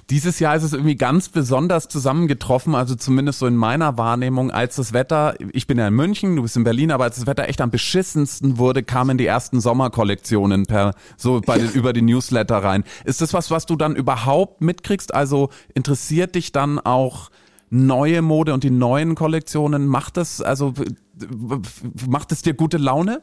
Dieses 0.10 0.40
Jahr 0.40 0.56
ist 0.56 0.64
es 0.64 0.74
irgendwie 0.74 0.96
ganz 0.96 1.30
besonders 1.30 1.88
zusammengetroffen, 1.88 2.76
also 2.76 2.96
zumindest 2.96 3.40
so 3.40 3.48
in 3.48 3.56
meiner 3.56 3.98
Wahrnehmung, 3.98 4.52
als 4.52 4.78
das 4.78 4.94
Wetter, 4.94 5.36
ich 5.52 5.68
bin 5.68 5.78
ja 5.78 5.88
in 5.88 5.94
München, 5.94 6.36
du 6.36 6.42
bist 6.42 6.56
in 6.56 6.64
Berlin, 6.64 6.92
aber 6.92 7.04
als 7.06 7.18
das 7.18 7.28
Wetter 7.28 7.48
echt 7.50 7.62
am 7.62 7.72
beschissensten 7.72 8.58
wurde, 8.58 8.84
kamen 8.84 9.18
die 9.18 9.26
ersten 9.26 9.60
Sommerkollektionen 9.60 10.66
per 10.66 10.94
so 11.18 11.42
bei 11.46 11.58
den, 11.58 11.72
über 11.72 11.94
die 11.94 12.02
Newsletter 12.02 12.58
rein. 12.58 12.84
Ist 13.04 13.22
das 13.22 13.34
was, 13.34 13.52
was 13.52 13.66
du 13.66 13.76
dann 13.76 13.96
überhaupt 13.96 14.62
mitkriegst? 14.62 15.14
Also 15.14 15.50
interessiert 15.74 16.36
dich 16.36 16.52
dann 16.52 16.80
auch 16.80 17.30
neue 17.70 18.22
Mode 18.22 18.54
und 18.54 18.64
die 18.64 18.70
neuen 18.70 19.16
Kollektionen? 19.16 19.88
Macht 19.88 20.18
das 20.18 20.42
also 20.42 20.74
macht 22.08 22.32
es 22.32 22.42
dir 22.42 22.54
gute 22.54 22.78
Laune? 22.78 23.22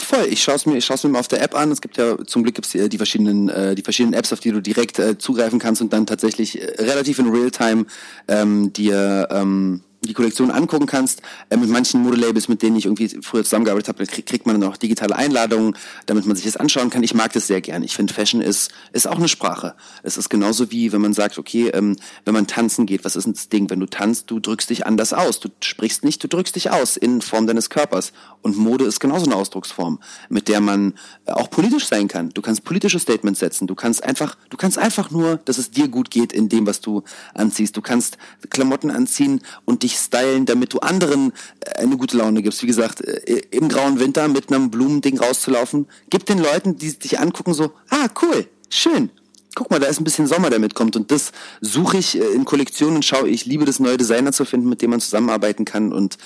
Voll, 0.00 0.26
ich 0.30 0.42
schaue 0.42 0.54
es 0.54 0.64
mir, 0.64 0.76
ich 0.76 0.84
schaue 0.84 0.94
es 0.94 1.04
mir 1.04 1.10
mal 1.10 1.18
auf 1.18 1.28
der 1.28 1.42
App 1.42 1.54
an. 1.54 1.72
Es 1.72 1.80
gibt 1.80 1.96
ja 1.96 2.16
zum 2.24 2.42
Glück 2.42 2.54
gibt's 2.54 2.70
die, 2.70 2.88
die 2.88 2.96
verschiedenen, 2.96 3.48
äh, 3.48 3.74
die 3.74 3.82
verschiedenen 3.82 4.14
Apps, 4.14 4.32
auf 4.32 4.40
die 4.40 4.52
du 4.52 4.60
direkt 4.60 4.98
äh, 4.98 5.18
zugreifen 5.18 5.58
kannst 5.58 5.82
und 5.82 5.92
dann 5.92 6.06
tatsächlich 6.06 6.60
äh, 6.60 6.82
relativ 6.82 7.18
in 7.18 7.28
Realtime 7.28 7.84
ähm, 8.28 8.72
dir 8.72 9.28
ähm, 9.30 9.82
die 10.02 10.14
Kollektion 10.14 10.50
angucken 10.50 10.86
kannst. 10.86 11.22
Äh, 11.50 11.56
mit 11.56 11.68
manchen 11.68 12.02
Modelabels, 12.02 12.48
mit 12.48 12.62
denen 12.62 12.76
ich 12.76 12.86
irgendwie 12.86 13.08
früher 13.22 13.44
zusammengearbeitet 13.44 13.88
habe, 13.88 14.06
krieg, 14.06 14.26
kriegt 14.26 14.46
man 14.46 14.60
dann 14.60 14.70
auch 14.70 14.76
digitale 14.76 15.16
Einladungen, 15.16 15.76
damit 16.06 16.26
man 16.26 16.36
sich 16.36 16.44
das 16.44 16.56
anschauen 16.56 16.90
kann. 16.90 17.02
Ich 17.02 17.14
mag 17.14 17.32
das 17.32 17.46
sehr 17.46 17.60
gern. 17.60 17.82
Ich 17.82 17.96
finde, 17.96 18.14
Fashion 18.14 18.40
ist, 18.40 18.70
ist 18.92 19.08
auch 19.08 19.18
eine 19.18 19.28
Sprache. 19.28 19.74
Es 20.02 20.16
ist 20.16 20.28
genauso 20.28 20.70
wie, 20.70 20.92
wenn 20.92 21.00
man 21.00 21.14
sagt, 21.14 21.38
okay, 21.38 21.68
ähm, 21.68 21.96
wenn 22.24 22.34
man 22.34 22.46
tanzen 22.46 22.86
geht, 22.86 23.04
was 23.04 23.16
ist 23.16 23.24
denn 23.24 23.34
das 23.34 23.48
Ding? 23.48 23.70
Wenn 23.70 23.80
du 23.80 23.86
tanzt, 23.86 24.30
du 24.30 24.40
drückst 24.40 24.70
dich 24.70 24.86
anders 24.86 25.12
aus. 25.12 25.40
Du 25.40 25.48
sprichst 25.60 26.04
nicht, 26.04 26.22
du 26.22 26.28
drückst 26.28 26.54
dich 26.56 26.70
aus 26.70 26.96
in 26.96 27.20
Form 27.20 27.46
deines 27.46 27.70
Körpers. 27.70 28.12
Und 28.42 28.56
Mode 28.56 28.84
ist 28.84 29.00
genauso 29.00 29.26
eine 29.26 29.36
Ausdrucksform, 29.36 29.98
mit 30.28 30.48
der 30.48 30.60
man 30.60 30.94
äh, 31.26 31.32
auch 31.32 31.50
politisch 31.50 31.86
sein 31.86 32.08
kann. 32.08 32.30
Du 32.30 32.42
kannst 32.42 32.64
politische 32.64 32.98
Statements 32.98 33.40
setzen. 33.40 33.66
Du 33.66 33.74
kannst 33.74 34.04
einfach, 34.04 34.36
du 34.50 34.56
kannst 34.56 34.78
einfach 34.78 35.10
nur, 35.10 35.38
dass 35.44 35.58
es 35.58 35.70
dir 35.70 35.88
gut 35.88 36.10
geht 36.10 36.32
in 36.32 36.48
dem, 36.48 36.66
was 36.66 36.80
du 36.80 37.02
anziehst. 37.34 37.76
Du 37.76 37.82
kannst 37.82 38.16
Klamotten 38.50 38.90
anziehen 38.90 39.40
und 39.64 39.82
dich 39.82 39.87
stylen, 39.96 40.46
damit 40.46 40.72
du 40.72 40.80
anderen 40.80 41.32
äh, 41.60 41.80
eine 41.80 41.96
gute 41.96 42.16
Laune 42.16 42.42
gibst. 42.42 42.62
Wie 42.62 42.66
gesagt, 42.66 43.00
äh, 43.00 43.42
im 43.50 43.68
grauen 43.68 44.00
Winter 44.00 44.28
mit 44.28 44.52
einem 44.52 44.70
Blumending 44.70 45.18
rauszulaufen, 45.18 45.86
gib 46.10 46.26
den 46.26 46.38
Leuten, 46.38 46.76
die 46.76 46.98
dich 46.98 47.18
angucken, 47.18 47.54
so, 47.54 47.72
ah, 47.90 48.08
cool, 48.22 48.46
schön. 48.68 49.10
Guck 49.54 49.70
mal, 49.70 49.80
da 49.80 49.86
ist 49.86 50.00
ein 50.00 50.04
bisschen 50.04 50.26
Sommer, 50.26 50.50
der 50.50 50.58
mitkommt. 50.58 50.94
Und 50.96 51.10
das 51.10 51.32
suche 51.60 51.98
ich 51.98 52.18
äh, 52.18 52.24
in 52.34 52.44
Kollektionen, 52.44 53.02
schaue 53.02 53.28
ich, 53.28 53.46
liebe 53.46 53.64
das, 53.64 53.80
neue 53.80 53.96
Designer 53.96 54.32
zu 54.32 54.44
finden, 54.44 54.68
mit 54.68 54.82
dem 54.82 54.90
man 54.90 55.00
zusammenarbeiten 55.00 55.64
kann. 55.64 55.92
Und 55.92 56.18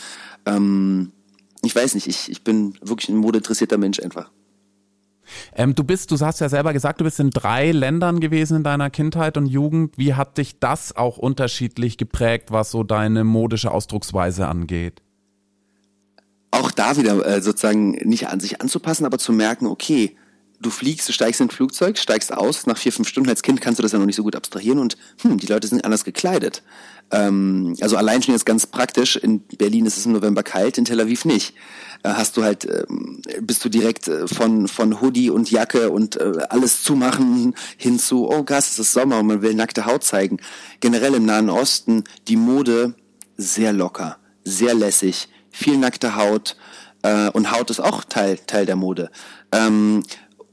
ähm, 0.47 1.13
ich 1.63 1.75
weiß 1.75 1.95
nicht, 1.95 2.07
ich, 2.09 2.31
ich 2.31 2.43
bin 2.43 2.75
wirklich 2.81 3.09
ein 3.09 3.17
modeinteressierter 3.17 3.79
Mensch 3.79 4.01
einfach. 4.01 4.31
Ähm, 5.55 5.75
du 5.75 5.85
bist, 5.85 6.11
du 6.11 6.19
hast 6.21 6.41
ja 6.41 6.49
selber 6.49 6.73
gesagt, 6.73 7.01
du 7.01 7.05
bist 7.05 7.21
in 7.21 7.31
drei 7.31 7.73
Ländern 7.73 8.21
gewesen 8.21 8.59
in 8.59 8.63
deiner 8.63 8.91
Kindheit 8.91 9.37
und 9.37 9.47
Jugend. 9.47 9.99
Wie 9.99 10.15
hat 10.15 10.39
dich 10.39 10.59
das 10.59 10.97
auch 10.97 11.19
unterschiedlich 11.19 11.99
geprägt, 11.99 12.51
was 12.51 12.71
so 12.71 12.83
deine 12.83 13.25
modische 13.25 13.71
Ausdrucksweise 13.71 14.47
angeht? 14.47 15.03
Auch 16.51 16.71
da 16.71 16.97
wieder 16.97 17.25
äh, 17.27 17.41
sozusagen 17.41 17.93
nicht 18.07 18.29
an 18.29 18.41
sich 18.41 18.61
anzupassen, 18.61 19.07
aber 19.07 19.19
zu 19.19 19.33
merken, 19.33 19.67
okay, 19.67 20.17
du 20.63 20.71
fliegst, 20.71 21.09
du 21.09 21.13
steigst 21.13 21.41
in 21.41 21.49
ein 21.49 21.51
Flugzeug, 21.51 21.99
steigst 21.99 22.33
aus, 22.33 22.67
nach 22.67 22.79
vier, 22.79 22.93
fünf 22.93 23.09
Stunden 23.09 23.29
als 23.29 23.43
Kind 23.43 23.61
kannst 23.61 23.79
du 23.79 23.83
das 23.83 23.93
ja 23.93 23.99
noch 23.99 24.07
nicht 24.07 24.17
so 24.17 24.23
gut 24.23 24.37
abstrahieren 24.37 24.79
und 24.79 24.97
hm, 25.21 25.39
die 25.39 25.47
Leute 25.47 25.67
sind 25.67 25.85
anders 25.85 26.05
gekleidet. 26.05 26.63
Ähm, 27.11 27.77
also 27.81 27.97
allein 27.97 28.23
schon 28.23 28.35
jetzt 28.35 28.47
ganz 28.47 28.67
praktisch, 28.67 29.17
in 29.17 29.41
Berlin 29.41 29.87
ist 29.87 29.97
es 29.97 30.07
im 30.07 30.13
November 30.13 30.43
kalt, 30.43 30.79
in 30.79 30.85
Tel 30.85 31.01
Aviv 31.01 31.25
nicht. 31.25 31.55
Äh, 32.03 32.11
hast 32.11 32.37
du 32.37 32.45
halt, 32.45 32.65
äh, 32.65 32.85
bist 33.41 33.65
du 33.65 33.69
direkt 33.69 34.09
äh, 34.09 34.27
von, 34.27 34.69
von 34.69 35.01
Hoodie 35.01 35.31
und 35.31 35.51
Jacke 35.51 35.91
und 35.91 36.17
äh, 36.17 36.33
alles 36.49 36.83
zumachen 36.83 37.55
hin 37.77 37.99
zu, 37.99 38.31
oh 38.31 38.45
Gas, 38.45 38.71
es 38.73 38.79
ist 38.79 38.93
Sommer 38.93 39.19
und 39.19 39.27
man 39.27 39.43
will 39.43 39.55
nackte 39.55 39.85
Haut 39.85 40.05
zeigen. 40.05 40.39
Generell 40.81 41.15
im 41.15 41.27
Nahen 41.27 41.51
Osten 41.51 42.05
die 42.29 42.37
Mode 42.37 42.95
sehr 43.37 43.73
locker, 43.73 44.19
sehr 44.45 44.75
lässig, 44.75 45.29
viel 45.51 45.77
nackte 45.77 46.17
Haut, 46.17 46.57
äh, 47.03 47.29
und 47.31 47.51
Haut 47.51 47.71
ist 47.71 47.81
auch 47.81 48.05
Teil, 48.05 48.39
Teil 48.47 48.67
der 48.67 48.77
Mode. 48.77 49.11
Ähm, 49.51 50.03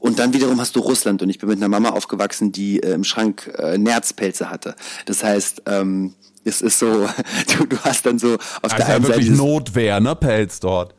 und 0.00 0.18
dann 0.18 0.32
wiederum 0.32 0.58
hast 0.60 0.74
du 0.74 0.80
Russland 0.80 1.22
und 1.22 1.28
ich 1.28 1.38
bin 1.38 1.48
mit 1.48 1.58
einer 1.58 1.68
Mama 1.68 1.90
aufgewachsen, 1.90 2.50
die 2.52 2.82
äh, 2.82 2.94
im 2.94 3.04
Schrank 3.04 3.52
äh, 3.58 3.78
Nerzpelze 3.78 4.50
hatte. 4.50 4.74
Das 5.04 5.22
heißt, 5.22 5.62
ähm, 5.66 6.14
es 6.42 6.62
ist 6.62 6.78
so, 6.78 7.06
du, 7.58 7.66
du 7.66 7.78
hast 7.84 8.06
dann 8.06 8.18
so 8.18 8.34
auf 8.34 8.40
also 8.62 8.76
der 8.76 8.86
einen 8.86 9.04
ja 9.04 9.08
wirklich 9.08 9.28
Seite 9.28 9.38
Notwehr, 9.38 10.00
ne, 10.00 10.16
Pelz 10.16 10.58
dort. 10.58 10.94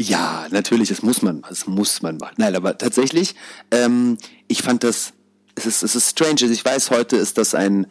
Ja, 0.00 0.46
natürlich, 0.50 0.88
das 0.88 1.02
muss 1.02 1.22
man, 1.22 1.42
das 1.48 1.66
muss 1.66 2.02
man 2.02 2.16
machen. 2.16 2.34
Nein, 2.38 2.56
aber 2.56 2.76
tatsächlich, 2.76 3.34
ähm, 3.70 4.18
ich 4.48 4.62
fand 4.62 4.84
das, 4.84 5.12
es 5.54 5.66
ist, 5.66 5.82
es 5.82 5.94
ist 5.94 6.10
strange. 6.10 6.50
Ich 6.50 6.64
weiß, 6.64 6.90
heute 6.90 7.16
ist 7.16 7.38
das 7.38 7.54
ein, 7.54 7.86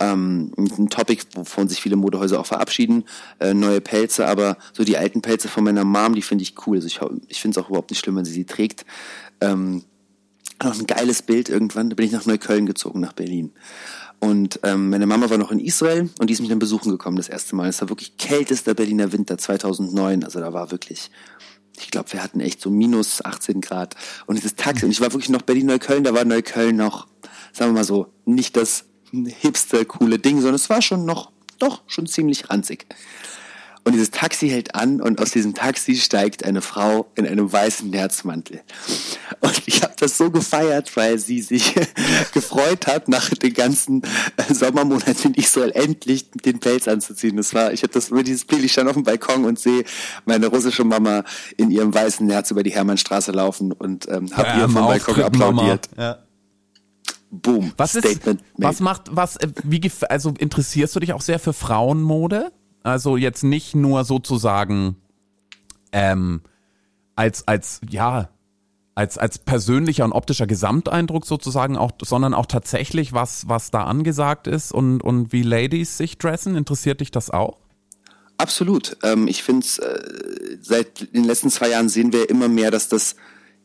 ähm, 0.00 0.52
ein 0.56 0.88
Topic, 0.88 1.24
wovon 1.34 1.68
sich 1.68 1.80
viele 1.80 1.96
Modehäuser 1.96 2.40
auch 2.40 2.46
verabschieden, 2.46 3.04
äh, 3.40 3.54
neue 3.54 3.80
Pelze, 3.80 4.26
aber 4.26 4.56
so 4.72 4.84
die 4.84 4.96
alten 4.96 5.22
Pelze 5.22 5.48
von 5.48 5.64
meiner 5.64 5.84
Mom, 5.84 6.14
die 6.14 6.22
finde 6.22 6.42
ich 6.42 6.54
cool. 6.66 6.76
Also 6.76 6.86
ich, 6.86 7.00
ich 7.28 7.40
finde 7.40 7.58
es 7.58 7.64
auch 7.64 7.68
überhaupt 7.68 7.90
nicht 7.90 8.00
schlimm, 8.00 8.16
wenn 8.16 8.24
sie 8.24 8.32
sie 8.32 8.44
trägt. 8.44 8.84
Ähm, 9.40 9.84
noch 10.62 10.78
ein 10.78 10.86
geiles 10.86 11.22
Bild 11.22 11.48
irgendwann, 11.48 11.90
da 11.90 11.94
bin 11.94 12.06
ich 12.06 12.12
nach 12.12 12.26
Neukölln 12.26 12.66
gezogen, 12.66 13.00
nach 13.00 13.12
Berlin. 13.12 13.52
Und 14.20 14.60
ähm, 14.64 14.90
meine 14.90 15.06
Mama 15.06 15.30
war 15.30 15.38
noch 15.38 15.52
in 15.52 15.60
Israel 15.60 16.10
und 16.18 16.28
die 16.28 16.32
ist 16.32 16.40
mich 16.40 16.48
dann 16.48 16.58
besuchen 16.58 16.90
gekommen 16.90 17.16
das 17.16 17.28
erste 17.28 17.54
Mal. 17.54 17.68
Es 17.68 17.80
war 17.80 17.88
wirklich 17.88 18.16
kältester 18.16 18.74
Berliner 18.74 19.12
Winter 19.12 19.38
2009. 19.38 20.24
Also 20.24 20.40
da 20.40 20.52
war 20.52 20.72
wirklich, 20.72 21.10
ich 21.78 21.90
glaube, 21.90 22.12
wir 22.12 22.22
hatten 22.22 22.40
echt 22.40 22.60
so 22.60 22.70
minus 22.70 23.24
18 23.24 23.60
Grad. 23.60 23.94
Und 24.26 24.36
dieses 24.36 24.56
Taxi, 24.56 24.84
und 24.84 24.90
ich 24.90 25.00
war 25.00 25.12
wirklich 25.12 25.30
noch 25.30 25.42
Berlin-Neukölln, 25.42 26.02
da 26.02 26.14
war 26.14 26.24
Neukölln 26.24 26.74
noch, 26.74 27.06
sagen 27.52 27.70
wir 27.70 27.74
mal 27.74 27.84
so, 27.84 28.08
nicht 28.24 28.56
das 28.56 28.86
hipster 29.12 29.84
coole 29.84 30.18
Ding, 30.18 30.36
sondern 30.36 30.56
es 30.56 30.68
war 30.68 30.82
schon 30.82 31.04
noch, 31.04 31.30
doch, 31.60 31.82
schon 31.86 32.06
ziemlich 32.08 32.50
ranzig. 32.50 32.86
Und 33.88 33.94
dieses 33.94 34.10
Taxi 34.10 34.50
hält 34.50 34.74
an 34.74 35.00
und 35.00 35.18
aus 35.18 35.30
diesem 35.30 35.54
Taxi 35.54 35.96
steigt 35.96 36.44
eine 36.44 36.60
Frau 36.60 37.06
in 37.14 37.26
einem 37.26 37.50
weißen 37.50 37.88
Nerzmantel. 37.88 38.60
Und 39.40 39.62
ich 39.64 39.82
habe 39.82 39.94
das 39.98 40.18
so 40.18 40.30
gefeiert, 40.30 40.94
weil 40.94 41.18
sie 41.18 41.40
sich 41.40 41.74
gefreut 42.34 42.86
hat, 42.86 43.08
nach 43.08 43.30
den 43.30 43.54
ganzen 43.54 44.02
äh, 44.36 44.52
Sommermonaten 44.52 45.32
in 45.32 45.42
Israel 45.42 45.70
endlich 45.70 46.30
den 46.32 46.60
Pelz 46.60 46.86
anzuziehen. 46.86 47.38
Das 47.38 47.54
war, 47.54 47.72
ich 47.72 47.82
habe 47.82 47.94
das 47.94 48.10
über 48.10 48.22
dieses 48.22 48.44
Bild, 48.44 48.62
ich 48.62 48.72
stand 48.72 48.90
auf 48.90 48.94
dem 48.94 49.04
Balkon 49.04 49.46
und 49.46 49.58
sehe 49.58 49.84
meine 50.26 50.48
russische 50.48 50.84
Mama 50.84 51.24
in 51.56 51.70
ihrem 51.70 51.94
weißen 51.94 52.26
Nerz 52.26 52.50
über 52.50 52.62
die 52.62 52.72
Hermannstraße 52.72 53.32
laufen 53.32 53.72
und 53.72 54.06
ähm, 54.10 54.28
habe 54.36 54.48
ja, 54.48 54.58
ihr 54.58 54.68
vom 54.68 54.84
Balkon 54.84 55.22
applaudiert. 55.22 55.88
Ja. 55.96 56.18
Boom. 57.30 57.72
Was 57.78 57.92
Statement 57.92 58.42
ist, 58.42 58.48
was 58.58 58.80
macht, 58.80 59.04
was, 59.10 59.38
wie, 59.64 59.90
also 60.10 60.34
interessierst 60.38 60.94
du 60.94 61.00
dich 61.00 61.14
auch 61.14 61.22
sehr 61.22 61.38
für 61.38 61.54
Frauenmode? 61.54 62.52
Also 62.82 63.16
jetzt 63.16 63.42
nicht 63.42 63.74
nur 63.74 64.04
sozusagen 64.04 64.96
ähm, 65.92 66.42
als, 67.16 67.46
als, 67.48 67.80
ja, 67.88 68.30
als, 68.94 69.18
als 69.18 69.38
persönlicher 69.38 70.04
und 70.04 70.12
optischer 70.12 70.46
Gesamteindruck 70.46 71.26
sozusagen 71.26 71.76
auch, 71.76 71.92
sondern 72.02 72.34
auch 72.34 72.46
tatsächlich, 72.46 73.12
was, 73.12 73.48
was 73.48 73.70
da 73.70 73.84
angesagt 73.84 74.46
ist 74.46 74.72
und, 74.72 75.02
und 75.02 75.32
wie 75.32 75.42
Ladies 75.42 75.98
sich 75.98 76.18
dressen. 76.18 76.56
Interessiert 76.56 77.00
dich 77.00 77.10
das 77.10 77.30
auch? 77.30 77.58
Absolut. 78.38 78.96
Ähm, 79.02 79.26
ich 79.28 79.42
finde 79.42 79.66
es, 79.66 79.78
äh, 79.78 80.58
seit 80.60 81.14
den 81.14 81.24
letzten 81.24 81.50
zwei 81.50 81.70
Jahren 81.70 81.88
sehen 81.88 82.12
wir 82.12 82.30
immer 82.30 82.48
mehr, 82.48 82.70
dass 82.70 82.88
das 82.88 83.16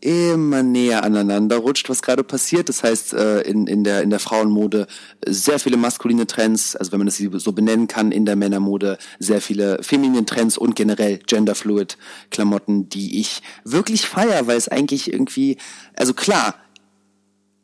immer 0.04 0.64
näher 0.64 1.04
aneinander 1.04 1.58
rutscht, 1.58 1.88
was 1.88 2.02
gerade 2.02 2.26
passiert. 2.26 2.68
Das 2.68 2.84
heißt, 2.84 3.14
äh, 3.14 3.42
in, 3.42 3.68
in, 3.68 3.86
der, 3.86 4.02
in 4.02 4.10
der 4.10 4.20
Frauenmode 4.20 4.88
sehr 5.26 5.60
viele 5.60 5.78
maskuline 5.78 6.28
Trends, 6.28 6.76
also 6.76 6.92
wenn 6.92 7.00
man 7.00 7.08
das 7.08 7.18
so 7.18 7.52
benennen 7.54 7.88
kann, 7.88 8.12
in 8.12 8.26
der 8.26 8.36
Männermode 8.36 8.98
sehr 9.20 9.40
viele 9.40 9.82
feminine 9.82 10.26
Trends 10.26 10.58
und 10.58 10.76
generell 10.76 11.20
genderfluid 11.20 11.98
Klamotten, 12.32 12.90
die 12.90 13.22
ich 13.22 13.42
wirklich 13.64 14.06
feier, 14.06 14.46
weil 14.46 14.58
es 14.58 14.68
eigentlich 14.68 15.12
irgendwie, 15.12 15.58
also 15.96 16.14
klar, 16.14 16.56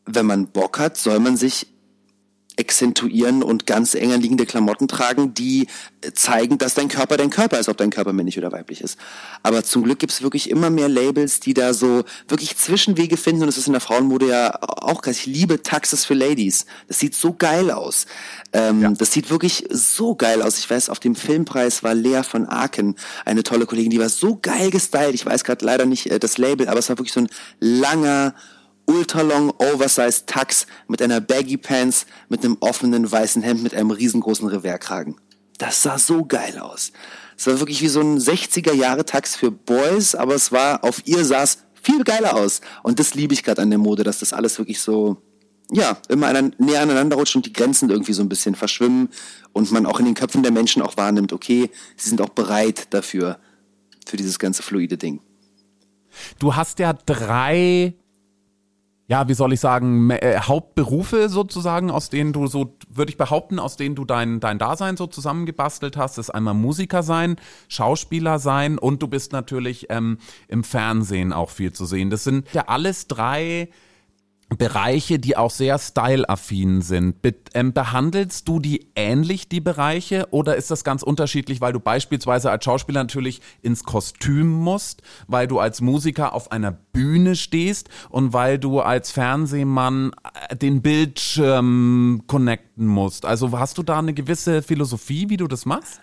wenn 0.06 0.26
man 0.26 0.48
Bock 0.48 0.80
hat, 0.80 0.96
soll 0.96 1.20
man 1.20 1.36
sich 1.36 1.68
exzentuieren 2.60 3.42
und 3.42 3.66
ganz 3.66 3.96
eng 3.96 4.12
anliegende 4.12 4.46
Klamotten 4.46 4.90
tragen, 4.90 5.34
die 5.34 5.68
zeigen, 6.14 6.58
dass 6.58 6.74
dein 6.74 6.90
Körper 6.90 7.16
dein 7.16 7.30
Körper 7.30 7.58
ist, 7.58 7.70
ob 7.70 7.78
dein 7.78 7.90
Körper 7.90 8.12
männlich 8.12 8.38
oder 8.38 8.52
weiblich 8.52 8.82
ist. 8.82 9.00
Aber 9.44 9.64
zum 9.64 9.84
Glück 9.84 10.00
gibt 10.00 10.12
es 10.12 10.22
wirklich 10.22 10.50
immer 10.50 10.70
mehr 10.70 10.90
Labels, 10.90 11.40
die 11.40 11.54
da 11.54 11.74
so 11.74 12.04
wirklich 12.28 12.58
Zwischenwege 12.58 13.16
finden 13.16 13.42
und 13.42 13.48
das 13.48 13.58
ist 13.58 13.68
in 13.68 13.74
der 13.74 13.82
Frauenmode 13.82 14.28
ja 14.28 14.60
auch 14.62 15.02
krass. 15.02 15.18
Ich 15.18 15.26
liebe 15.26 15.64
Taxes 15.64 16.04
für 16.04 16.14
Ladies. 16.14 16.66
Das 16.88 17.00
sieht 17.00 17.16
so 17.16 17.34
geil 17.34 17.72
aus. 17.72 18.06
Ähm, 18.52 18.82
ja. 18.82 18.92
Das 18.92 19.14
sieht 19.14 19.30
wirklich 19.30 19.66
so 19.70 20.16
geil 20.16 20.42
aus. 20.42 20.58
Ich 20.58 20.70
weiß, 20.70 20.90
auf 20.90 21.00
dem 21.00 21.16
Filmpreis 21.16 21.82
war 21.82 21.96
Lea 21.96 22.24
von 22.24 22.46
Aken 22.46 22.96
eine 23.24 23.44
tolle 23.44 23.66
Kollegin, 23.66 23.92
die 23.92 24.00
war 24.00 24.10
so 24.10 24.38
geil 24.42 24.70
gestylt. 24.70 25.14
Ich 25.16 25.26
weiß 25.26 25.46
gerade 25.46 25.66
leider 25.66 25.86
nicht 25.86 26.12
äh, 26.12 26.20
das 26.20 26.38
Label, 26.38 26.68
aber 26.68 26.80
es 26.80 26.90
war 26.90 26.98
wirklich 26.98 27.14
so 27.14 27.22
ein 27.22 27.30
langer 27.60 28.34
ultralong 28.90 29.52
oversized 29.58 30.28
Tux 30.28 30.66
mit 30.88 31.02
einer 31.02 31.22
Baggy 31.22 31.58
Pants, 31.58 32.08
mit 32.28 32.44
einem 32.44 32.58
offenen 32.60 33.10
weißen 33.10 33.42
Hemd 33.44 33.64
mit 33.64 33.76
einem 33.76 33.92
riesengroßen 33.92 34.48
Revers-Kragen. 34.48 35.16
Das 35.60 35.84
sah 35.84 36.00
so 36.00 36.26
geil 36.26 36.58
aus. 36.58 36.92
Es 37.38 37.46
war 37.48 37.60
wirklich 37.60 37.82
wie 37.82 37.88
so 37.88 38.02
ein 38.02 38.18
60er 38.18 38.74
Jahre 38.74 39.06
Tux 39.06 39.36
für 39.36 39.52
Boys, 39.52 40.16
aber 40.16 40.34
es 40.36 40.52
war 40.52 40.84
auf 40.84 41.02
ihr 41.06 41.24
sah 41.24 41.44
es 41.44 41.60
viel 41.82 42.04
geiler 42.04 42.36
aus. 42.36 42.62
Und 42.84 43.00
das 43.00 43.14
liebe 43.14 43.34
ich 43.34 43.44
gerade 43.44 43.62
an 43.62 43.70
der 43.70 43.80
Mode, 43.80 44.04
dass 44.04 44.20
das 44.20 44.34
alles 44.34 44.58
wirklich 44.58 44.82
so 44.82 45.22
ja, 45.72 45.98
immer 46.08 46.28
anein, 46.28 46.56
näher 46.58 46.82
aneinander 46.82 47.16
rutscht 47.16 47.36
und 47.36 47.46
die 47.46 47.54
Grenzen 47.54 47.92
irgendwie 47.92 48.14
so 48.14 48.24
ein 48.24 48.30
bisschen 48.30 48.56
verschwimmen 48.56 49.10
und 49.54 49.72
man 49.72 49.86
auch 49.86 50.00
in 50.00 50.06
den 50.06 50.16
Köpfen 50.16 50.42
der 50.42 50.52
Menschen 50.52 50.82
auch 50.82 50.98
wahrnimmt, 50.98 51.32
okay, 51.32 51.70
sie 51.96 52.10
sind 52.10 52.22
auch 52.22 52.30
bereit 52.30 52.88
dafür, 52.90 53.38
für 54.08 54.18
dieses 54.18 54.40
ganze 54.40 54.64
fluide 54.64 54.98
Ding. 54.98 55.22
Du 56.40 56.56
hast 56.56 56.80
ja 56.80 56.94
drei 56.94 57.94
ja, 59.10 59.28
wie 59.28 59.34
soll 59.34 59.54
ich 59.54 59.60
sagen, 59.60 60.12
äh, 60.12 60.40
Hauptberufe 60.40 61.30
sozusagen, 61.30 61.90
aus 61.90 62.12
denen 62.12 62.32
du 62.32 62.46
so, 62.46 62.78
würde 62.88 63.10
ich 63.10 63.18
behaupten, 63.18 63.58
aus 63.58 63.76
denen 63.76 63.96
du 63.96 64.06
dein, 64.06 64.40
dein 64.40 64.60
Dasein 64.60 64.98
so 64.98 65.08
zusammengebastelt 65.08 65.98
hast, 65.98 66.20
ist 66.20 66.30
einmal 66.30 66.54
Musiker 66.54 67.02
sein, 67.02 67.38
Schauspieler 67.70 68.38
sein 68.38 68.78
und 68.78 69.02
du 69.02 69.08
bist 69.08 69.32
natürlich 69.32 69.88
ähm, 69.90 70.20
im 70.48 70.64
Fernsehen 70.64 71.34
auch 71.34 71.50
viel 71.50 71.74
zu 71.74 71.86
sehen. 71.86 72.12
Das 72.12 72.24
sind 72.24 72.48
ja 72.54 72.66
alles 72.68 73.08
drei 73.08 73.70
Bereiche, 74.58 75.20
die 75.20 75.38
auch 75.38 75.52
sehr 75.52 75.78
styleaffin 75.78 76.82
sind. 76.82 77.22
Be 77.22 77.36
ähm, 77.54 77.74
behandelst 77.74 78.48
du 78.48 78.60
die 78.60 78.92
ähnlich, 78.96 79.48
die 79.48 79.62
Bereiche, 79.62 80.28
oder 80.32 80.56
ist 80.56 80.72
das 80.72 80.84
ganz 80.84 81.04
unterschiedlich, 81.04 81.62
weil 81.62 81.74
du 81.74 81.80
beispielsweise 81.80 82.50
als 82.50 82.66
Schauspieler 82.66 83.04
natürlich 83.04 83.42
ins 83.62 83.84
Kostüm 83.84 84.50
musst, 84.50 85.02
weil 85.28 85.48
du 85.48 85.60
als 85.60 85.82
Musiker 85.82 86.34
auf 86.34 86.52
einer 86.52 86.72
Bühne 86.72 87.36
stehst 87.36 87.90
und 88.10 88.34
weil 88.34 88.58
du 88.58 88.80
als 88.80 89.12
Fernsehmann 89.12 90.12
äh, 90.50 90.56
den 90.56 90.82
Bildschirm 90.82 92.24
connecten 92.28 92.88
musst? 92.88 93.26
Also 93.26 93.58
hast 93.58 93.78
du 93.78 93.84
da 93.84 94.00
eine 94.00 94.14
gewisse 94.14 94.64
Philosophie, 94.64 95.30
wie 95.30 95.38
du 95.38 95.48
das 95.48 95.66
machst? 95.66 96.02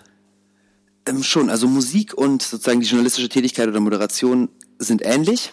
Ähm, 1.06 1.22
schon, 1.22 1.50
also 1.50 1.68
Musik 1.68 2.14
und 2.14 2.42
sozusagen 2.42 2.80
die 2.80 2.86
journalistische 2.86 3.28
Tätigkeit 3.28 3.68
oder 3.68 3.80
Moderation 3.80 4.48
sind 4.78 5.02
ähnlich. 5.04 5.52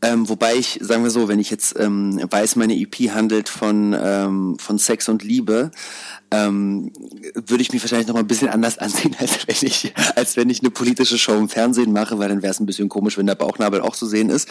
Ähm, 0.00 0.28
wobei 0.28 0.54
ich, 0.54 0.78
sagen 0.80 1.02
wir 1.02 1.10
so, 1.10 1.26
wenn 1.26 1.40
ich 1.40 1.50
jetzt 1.50 1.78
ähm, 1.78 2.20
weiß, 2.30 2.56
meine 2.56 2.78
EP 2.78 3.10
handelt 3.12 3.48
von, 3.48 3.96
ähm, 4.00 4.56
von 4.58 4.78
Sex 4.78 5.08
und 5.08 5.24
Liebe, 5.24 5.72
ähm, 6.30 6.92
würde 7.34 7.62
ich 7.62 7.72
mich 7.72 7.82
wahrscheinlich 7.82 8.06
noch 8.06 8.14
mal 8.14 8.20
ein 8.20 8.26
bisschen 8.26 8.48
anders 8.48 8.78
ansehen, 8.78 9.16
als 9.18 9.46
wenn 9.46 9.56
ich, 9.68 9.92
als 10.14 10.36
wenn 10.36 10.50
ich 10.50 10.60
eine 10.60 10.70
politische 10.70 11.18
Show 11.18 11.34
im 11.34 11.48
Fernsehen 11.48 11.92
mache, 11.92 12.18
weil 12.18 12.28
dann 12.28 12.42
wäre 12.42 12.52
es 12.52 12.60
ein 12.60 12.66
bisschen 12.66 12.88
komisch, 12.88 13.18
wenn 13.18 13.26
der 13.26 13.34
Bauchnabel 13.34 13.80
auch 13.80 13.96
zu 13.96 14.06
sehen 14.06 14.30
ist. 14.30 14.48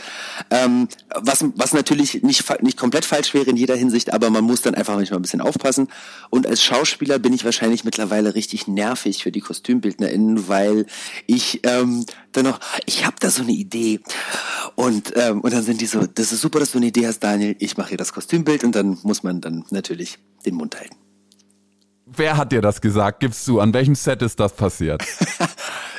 Ähm, 0.49 0.87
was, 1.15 1.45
was 1.55 1.73
natürlich 1.73 2.23
nicht, 2.23 2.61
nicht 2.61 2.77
komplett 2.77 3.05
falsch 3.05 3.33
wäre 3.33 3.45
in 3.45 3.57
jeder 3.57 3.75
Hinsicht, 3.75 4.13
aber 4.13 4.29
man 4.29 4.43
muss 4.43 4.61
dann 4.61 4.75
einfach 4.75 4.95
manchmal 4.95 5.19
ein 5.19 5.23
bisschen 5.23 5.41
aufpassen. 5.41 5.87
Und 6.29 6.47
als 6.47 6.63
Schauspieler 6.63 7.19
bin 7.19 7.33
ich 7.33 7.45
wahrscheinlich 7.45 7.83
mittlerweile 7.83 8.35
richtig 8.35 8.67
nervig 8.67 9.23
für 9.23 9.31
die 9.31 9.41
KostümbildnerInnen, 9.41 10.47
weil 10.47 10.87
ich 11.25 11.61
ähm, 11.63 12.05
dann 12.31 12.45
noch, 12.45 12.59
ich 12.85 13.05
habe 13.05 13.17
da 13.19 13.29
so 13.29 13.43
eine 13.43 13.51
Idee. 13.51 13.99
Und, 14.75 15.13
ähm, 15.15 15.36
und 15.41 15.53
dann 15.53 15.63
sind 15.63 15.81
die 15.81 15.85
so, 15.85 16.05
das 16.05 16.31
ist 16.31 16.41
super, 16.41 16.59
dass 16.59 16.71
du 16.71 16.77
eine 16.77 16.87
Idee 16.87 17.07
hast, 17.07 17.19
Daniel, 17.19 17.55
ich 17.59 17.77
mache 17.77 17.89
hier 17.89 17.97
das 17.97 18.13
Kostümbild 18.13 18.63
und 18.63 18.75
dann 18.75 18.97
muss 19.03 19.23
man 19.23 19.41
dann 19.41 19.65
natürlich 19.69 20.19
den 20.45 20.55
Mund 20.55 20.77
halten. 20.79 20.95
Wer 22.05 22.37
hat 22.37 22.51
dir 22.51 22.61
das 22.61 22.79
gesagt? 22.79 23.19
Gibst 23.19 23.47
du, 23.47 23.59
an 23.59 23.73
welchem 23.73 23.95
Set 23.95 24.21
ist 24.21 24.39
das 24.39 24.53
passiert? 24.53 25.03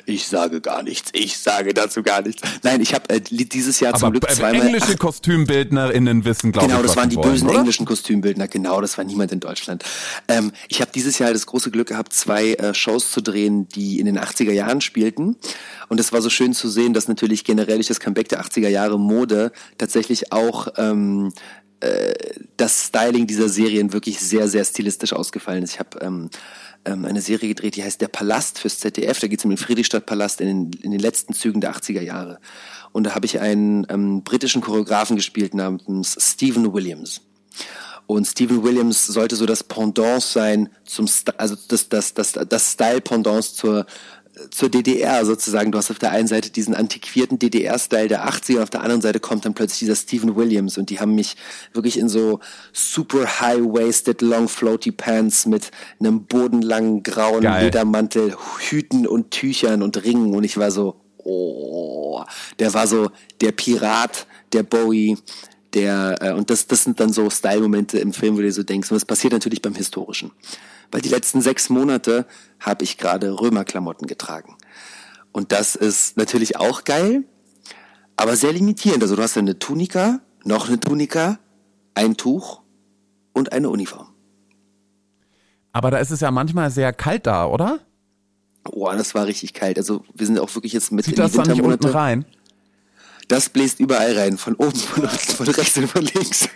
ich 0.08 0.26
sage 0.26 0.60
gar 0.60 0.82
nichts. 0.82 1.10
Ich 1.12 1.38
sage 1.38 1.74
dazu 1.74 2.02
gar 2.02 2.22
nichts. 2.22 2.42
Nein, 2.62 2.80
ich 2.80 2.94
habe 2.94 3.10
äh, 3.10 3.20
dieses 3.20 3.78
Jahr 3.80 3.90
Aber 3.90 4.00
zum 4.00 4.10
Glück 4.12 4.30
zweimal. 4.30 4.66
Englische 4.66 4.94
ach, 4.94 4.98
KostümbildnerInnen 4.98 6.24
wissen, 6.24 6.52
glaube 6.52 6.66
genau, 6.66 6.78
ich. 6.78 6.82
Genau, 6.82 6.88
das 6.88 6.96
waren 6.96 7.10
die 7.10 7.16
wollen, 7.16 7.30
bösen 7.30 7.48
oder? 7.48 7.58
englischen 7.58 7.86
Kostümbildner. 7.86 8.48
Genau, 8.48 8.80
das 8.80 8.96
war 8.96 9.04
niemand 9.04 9.32
in 9.32 9.40
Deutschland. 9.40 9.84
Ähm, 10.26 10.52
ich 10.68 10.80
habe 10.80 10.90
dieses 10.94 11.18
Jahr 11.18 11.32
das 11.32 11.46
große 11.46 11.70
Glück 11.70 11.88
gehabt, 11.88 12.12
zwei 12.12 12.54
äh, 12.54 12.72
Shows 12.72 13.10
zu 13.10 13.20
drehen, 13.20 13.68
die 13.68 14.00
in 14.00 14.06
den 14.06 14.18
80er 14.18 14.52
Jahren 14.52 14.80
spielten. 14.80 15.36
Und 15.88 16.00
es 16.00 16.12
war 16.12 16.22
so 16.22 16.30
schön 16.30 16.54
zu 16.54 16.68
sehen, 16.68 16.94
dass 16.94 17.08
natürlich 17.08 17.44
generell 17.44 17.76
durch 17.76 17.88
das 17.88 18.00
Comeback 18.00 18.28
der 18.28 18.42
80er 18.42 18.68
Jahre 18.68 18.98
Mode 18.98 19.52
tatsächlich 19.76 20.32
auch 20.32 20.68
ähm, 20.76 21.32
äh, 21.80 22.14
das 22.56 22.86
Styling 22.86 23.26
dieser 23.26 23.48
Serien 23.48 23.92
wirklich 23.92 24.18
sehr, 24.18 24.48
sehr 24.48 24.64
stilistisch 24.64 25.12
ausgefallen 25.12 25.62
ist. 25.62 25.74
Ich 25.74 25.78
habe 25.78 25.98
ähm, 26.00 26.30
ähm, 26.88 27.04
eine 27.04 27.20
Serie 27.20 27.48
gedreht, 27.48 27.76
die 27.76 27.84
heißt 27.84 28.00
Der 28.00 28.08
Palast 28.08 28.58
fürs 28.58 28.80
ZDF. 28.80 29.20
Da 29.20 29.26
geht 29.26 29.40
es 29.40 29.44
um 29.44 29.50
den 29.50 29.58
Friedrichstadtpalast 29.58 30.40
in 30.40 30.70
den, 30.70 30.82
in 30.82 30.90
den 30.90 31.00
letzten 31.00 31.34
Zügen 31.34 31.60
der 31.60 31.74
80er 31.74 32.00
Jahre. 32.00 32.40
Und 32.92 33.04
da 33.04 33.14
habe 33.14 33.26
ich 33.26 33.40
einen 33.40 33.86
ähm, 33.90 34.22
britischen 34.22 34.62
Choreografen 34.62 35.16
gespielt 35.16 35.54
namens 35.54 36.16
Stephen 36.18 36.72
Williams. 36.72 37.20
Und 38.06 38.26
Stephen 38.26 38.64
Williams 38.64 39.06
sollte 39.06 39.36
so 39.36 39.44
das 39.44 39.62
Pendant 39.62 40.22
sein 40.22 40.70
zum, 40.86 41.06
St 41.06 41.38
also 41.38 41.56
das, 41.68 41.90
das, 41.90 42.14
das, 42.14 42.32
das 42.32 42.72
Style-Pendant 42.72 43.44
zur 43.44 43.84
zur 44.50 44.68
DDR 44.68 45.24
sozusagen. 45.24 45.72
Du 45.72 45.78
hast 45.78 45.90
auf 45.90 45.98
der 45.98 46.10
einen 46.10 46.28
Seite 46.28 46.50
diesen 46.50 46.74
antiquierten 46.74 47.38
DDR-Style 47.38 48.08
der 48.08 48.28
80er, 48.28 48.62
auf 48.62 48.70
der 48.70 48.82
anderen 48.82 49.02
Seite 49.02 49.20
kommt 49.20 49.44
dann 49.44 49.54
plötzlich 49.54 49.80
dieser 49.80 49.96
Stephen 49.96 50.36
Williams 50.36 50.78
und 50.78 50.90
die 50.90 51.00
haben 51.00 51.14
mich 51.14 51.36
wirklich 51.72 51.98
in 51.98 52.08
so 52.08 52.40
super 52.72 53.40
high-waisted, 53.40 54.22
long 54.22 54.48
floaty 54.48 54.92
Pants 54.92 55.46
mit 55.46 55.70
einem 56.00 56.24
bodenlangen 56.24 57.02
grauen 57.02 57.42
Geil. 57.42 57.64
Ledermantel, 57.64 58.36
Hüten 58.58 59.06
und 59.06 59.30
Tüchern 59.30 59.82
und 59.82 60.02
Ringen 60.04 60.34
und 60.34 60.44
ich 60.44 60.56
war 60.56 60.70
so, 60.70 61.00
oh, 61.18 62.22
der 62.58 62.74
war 62.74 62.86
so 62.86 63.10
der 63.40 63.52
Pirat, 63.52 64.26
der 64.52 64.62
Bowie, 64.62 65.18
der, 65.74 66.16
äh, 66.20 66.32
und 66.32 66.50
das, 66.50 66.66
das 66.66 66.84
sind 66.84 66.98
dann 67.00 67.12
so 67.12 67.28
Style-Momente 67.28 67.98
im 67.98 68.12
Film, 68.12 68.34
wo 68.34 68.38
du 68.38 68.44
dir 68.44 68.52
so 68.52 68.62
denkst, 68.62 68.90
und 68.90 68.94
das 68.94 69.04
passiert 69.04 69.32
natürlich 69.32 69.60
beim 69.60 69.74
Historischen 69.74 70.30
weil 70.90 71.00
die 71.00 71.08
letzten 71.08 71.40
sechs 71.40 71.68
Monate 71.68 72.26
habe 72.60 72.84
ich 72.84 72.98
gerade 72.98 73.40
Römerklamotten 73.40 74.06
getragen. 74.06 74.56
Und 75.32 75.52
das 75.52 75.74
ist 75.74 76.16
natürlich 76.16 76.56
auch 76.56 76.84
geil, 76.84 77.24
aber 78.16 78.36
sehr 78.36 78.52
limitierend. 78.52 79.02
Also 79.02 79.16
du 79.16 79.22
hast 79.22 79.36
eine 79.36 79.58
Tunika, 79.58 80.20
noch 80.44 80.68
eine 80.68 80.80
Tunika, 80.80 81.38
ein 81.94 82.16
Tuch 82.16 82.62
und 83.32 83.52
eine 83.52 83.70
Uniform. 83.70 84.08
Aber 85.72 85.90
da 85.90 85.98
ist 85.98 86.10
es 86.10 86.20
ja 86.20 86.30
manchmal 86.30 86.70
sehr 86.70 86.92
kalt 86.92 87.26
da, 87.26 87.46
oder? 87.46 87.80
Oh, 88.64 88.90
das 88.90 89.14
war 89.14 89.26
richtig 89.26 89.54
kalt. 89.54 89.78
Also 89.78 90.02
wir 90.14 90.26
sind 90.26 90.38
auch 90.38 90.52
wirklich 90.54 90.72
jetzt 90.72 90.90
mit 90.90 91.04
Zieht 91.04 91.12
in 91.12 91.16
die 91.16 91.22
das 91.22 91.32
Wintermonate. 91.34 91.58
Dann 91.58 91.70
nicht 91.70 91.84
unten 91.84 91.96
rein? 91.96 92.24
Das 93.28 93.50
bläst 93.50 93.78
überall 93.78 94.16
rein, 94.16 94.38
von 94.38 94.54
oben, 94.54 94.74
von 94.74 95.04
unten, 95.04 95.18
von 95.18 95.46
rechts 95.46 95.76
und 95.76 95.86
von 95.88 96.04
links. 96.04 96.48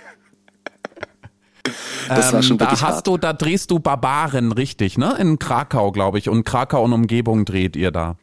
Das 2.08 2.32
war 2.32 2.42
schon 2.42 2.54
ähm, 2.54 2.58
da 2.58 2.70
hast 2.70 2.82
hart. 2.82 3.06
du, 3.06 3.16
da 3.16 3.32
drehst 3.32 3.70
du 3.70 3.78
Barbaren, 3.78 4.52
richtig, 4.52 4.98
ne? 4.98 5.16
In 5.18 5.38
Krakau, 5.38 5.92
glaube 5.92 6.18
ich. 6.18 6.28
Und 6.28 6.44
Krakau 6.44 6.84
und 6.84 6.92
Umgebung 6.92 7.44
dreht 7.44 7.76
ihr 7.76 7.90
da. 7.90 8.16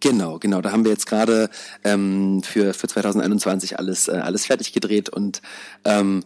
Genau, 0.00 0.38
genau. 0.38 0.60
Da 0.60 0.72
haben 0.72 0.84
wir 0.84 0.92
jetzt 0.92 1.06
gerade 1.06 1.50
ähm, 1.82 2.42
für, 2.42 2.74
für 2.74 2.86
2021 2.86 3.78
alles, 3.78 4.08
äh, 4.08 4.12
alles 4.12 4.46
fertig 4.46 4.72
gedreht 4.72 5.08
und 5.08 5.42
ähm, 5.84 6.24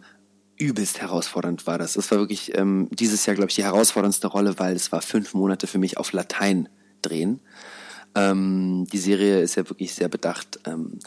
übelst 0.57 1.01
herausfordernd 1.01 1.65
war 1.65 1.79
das. 1.79 1.93
Das 1.93 2.11
war 2.11 2.19
wirklich 2.19 2.55
ähm, 2.55 2.89
dieses 2.91 3.25
Jahr, 3.25 3.35
glaube 3.35 3.49
ich, 3.49 3.55
die 3.55 3.63
herausforderndste 3.63 4.27
Rolle, 4.27 4.59
weil 4.59 4.75
es 4.75 4.91
war 4.91 5.01
fünf 5.01 5.33
Monate 5.33 5.65
für 5.65 5.79
mich 5.79 5.97
auf 5.97 6.11
Latein 6.13 6.69
drehen. 7.01 7.39
Ähm, 8.13 8.85
die 8.91 8.99
Serie 8.99 9.41
ist 9.41 9.55
ja 9.55 9.67
wirklich 9.69 9.93
sehr 9.95 10.09
bedacht. 10.09 10.59
Ähm, 10.65 10.99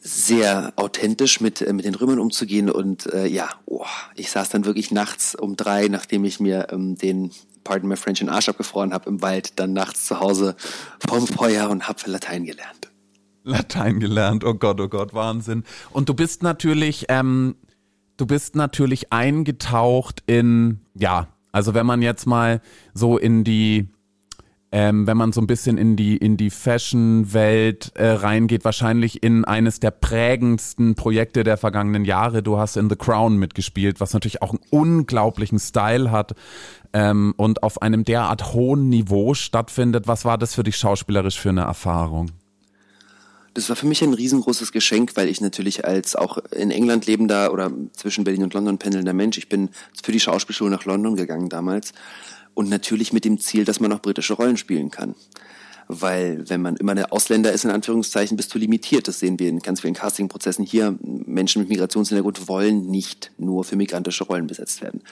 sehr 0.00 0.72
authentisch 0.76 1.40
mit, 1.40 1.60
äh, 1.60 1.72
mit 1.72 1.84
den 1.84 1.94
Römern 1.94 2.18
umzugehen. 2.18 2.70
Und 2.70 3.06
äh, 3.12 3.26
ja, 3.26 3.48
oh, 3.66 3.84
ich 4.14 4.30
saß 4.30 4.48
dann 4.48 4.64
wirklich 4.64 4.90
nachts 4.90 5.34
um 5.34 5.56
drei, 5.56 5.88
nachdem 5.88 6.24
ich 6.24 6.40
mir 6.40 6.68
ähm, 6.70 6.96
den, 6.96 7.30
pardon 7.64 7.88
my 7.88 7.96
French, 7.96 8.20
in 8.20 8.28
Arsch 8.28 8.48
abgefroren 8.48 8.92
habe 8.92 9.08
im 9.08 9.22
Wald, 9.22 9.58
dann 9.58 9.72
nachts 9.72 10.06
zu 10.06 10.20
Hause 10.20 10.56
vom 11.08 11.26
Feuer 11.26 11.70
und 11.70 11.88
habe 11.88 11.98
Latein 12.06 12.44
gelernt. 12.44 12.90
Latein 13.44 14.00
gelernt, 14.00 14.44
oh 14.44 14.54
Gott, 14.54 14.80
oh 14.80 14.88
Gott, 14.88 15.14
Wahnsinn. 15.14 15.64
Und 15.92 16.08
du 16.08 16.14
bist 16.14 16.42
natürlich, 16.42 17.06
ähm, 17.08 17.54
du 18.16 18.26
bist 18.26 18.56
natürlich 18.56 19.12
eingetaucht 19.12 20.22
in, 20.26 20.80
ja, 20.94 21.28
also 21.52 21.72
wenn 21.72 21.86
man 21.86 22.02
jetzt 22.02 22.26
mal 22.26 22.60
so 22.92 23.16
in 23.16 23.44
die 23.44 23.88
ähm, 24.72 25.06
wenn 25.06 25.16
man 25.16 25.32
so 25.32 25.40
ein 25.40 25.46
bisschen 25.46 25.78
in 25.78 25.96
die, 25.96 26.16
in 26.16 26.36
die 26.36 26.50
Fashion-Welt 26.50 27.92
äh, 27.94 28.08
reingeht, 28.08 28.64
wahrscheinlich 28.64 29.22
in 29.22 29.44
eines 29.44 29.78
der 29.78 29.92
prägendsten 29.92 30.96
Projekte 30.96 31.44
der 31.44 31.56
vergangenen 31.56 32.04
Jahre. 32.04 32.42
Du 32.42 32.58
hast 32.58 32.76
in 32.76 32.90
The 32.90 32.96
Crown 32.96 33.36
mitgespielt, 33.36 34.00
was 34.00 34.12
natürlich 34.12 34.42
auch 34.42 34.50
einen 34.50 34.60
unglaublichen 34.70 35.58
Style 35.60 36.10
hat 36.10 36.34
ähm, 36.92 37.32
und 37.36 37.62
auf 37.62 37.80
einem 37.80 38.04
derart 38.04 38.54
hohen 38.54 38.88
Niveau 38.88 39.34
stattfindet. 39.34 40.08
Was 40.08 40.24
war 40.24 40.36
das 40.36 40.54
für 40.54 40.64
dich 40.64 40.76
schauspielerisch 40.76 41.38
für 41.38 41.50
eine 41.50 41.62
Erfahrung? 41.62 42.32
Das 43.54 43.70
war 43.70 43.76
für 43.76 43.86
mich 43.86 44.02
ein 44.02 44.12
riesengroßes 44.12 44.70
Geschenk, 44.72 45.12
weil 45.16 45.28
ich 45.28 45.40
natürlich 45.40 45.86
als 45.86 46.14
auch 46.14 46.36
in 46.50 46.70
England 46.70 47.06
lebender 47.06 47.52
oder 47.52 47.70
zwischen 47.92 48.24
Berlin 48.24 48.42
und 48.42 48.52
London 48.52 48.76
pendelnder 48.76 49.14
Mensch, 49.14 49.38
ich 49.38 49.48
bin 49.48 49.70
für 50.02 50.12
die 50.12 50.20
Schauspielschule 50.20 50.70
nach 50.70 50.84
London 50.84 51.16
gegangen 51.16 51.48
damals 51.48 51.94
und 52.56 52.70
natürlich 52.70 53.12
mit 53.12 53.26
dem 53.26 53.38
Ziel, 53.38 53.66
dass 53.66 53.80
man 53.80 53.92
auch 53.92 54.00
britische 54.00 54.32
Rollen 54.32 54.56
spielen 54.56 54.90
kann. 54.90 55.14
Weil 55.88 56.48
wenn 56.48 56.62
man 56.62 56.74
immer 56.76 56.92
eine 56.92 57.12
Ausländer 57.12 57.52
ist, 57.52 57.64
in 57.64 57.70
Anführungszeichen, 57.70 58.36
bist 58.36 58.52
du 58.52 58.58
limitiert. 58.58 59.06
Das 59.06 59.20
sehen 59.20 59.38
wir 59.38 59.48
in 59.48 59.60
ganz 59.60 59.82
vielen 59.82 59.94
Castingprozessen 59.94 60.64
hier. 60.64 60.98
Menschen 61.00 61.60
mit 61.60 61.68
Migrationshintergrund 61.68 62.48
wollen 62.48 62.86
nicht 62.86 63.30
nur 63.38 63.62
für 63.62 63.76
migrantische 63.76 64.24
Rollen 64.24 64.48
besetzt 64.48 64.82
werden. 64.82 65.02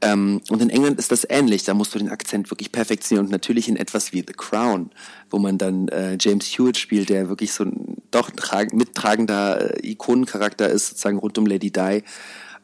Ähm, 0.00 0.40
und 0.48 0.60
in 0.60 0.70
England 0.70 0.98
ist 0.98 1.12
das 1.12 1.24
ähnlich. 1.28 1.62
Da 1.62 1.74
musst 1.74 1.94
du 1.94 1.98
den 1.98 2.08
Akzent 2.08 2.50
wirklich 2.50 2.72
perfektionieren. 2.72 3.26
Und 3.26 3.32
natürlich 3.32 3.68
in 3.68 3.76
etwas 3.76 4.12
wie 4.12 4.24
The 4.26 4.32
Crown, 4.32 4.90
wo 5.30 5.38
man 5.38 5.56
dann 5.58 5.86
äh, 5.88 6.16
James 6.18 6.46
Hewitt 6.46 6.78
spielt, 6.78 7.10
der 7.10 7.28
wirklich 7.28 7.52
so 7.52 7.64
ein 7.64 7.98
doch 8.10 8.30
mittragender 8.72 9.84
äh, 9.84 9.90
Ikonencharakter 9.90 10.68
ist, 10.68 10.88
sozusagen 10.88 11.18
rund 11.18 11.38
um 11.38 11.46
Lady 11.46 11.70
Di 11.70 12.02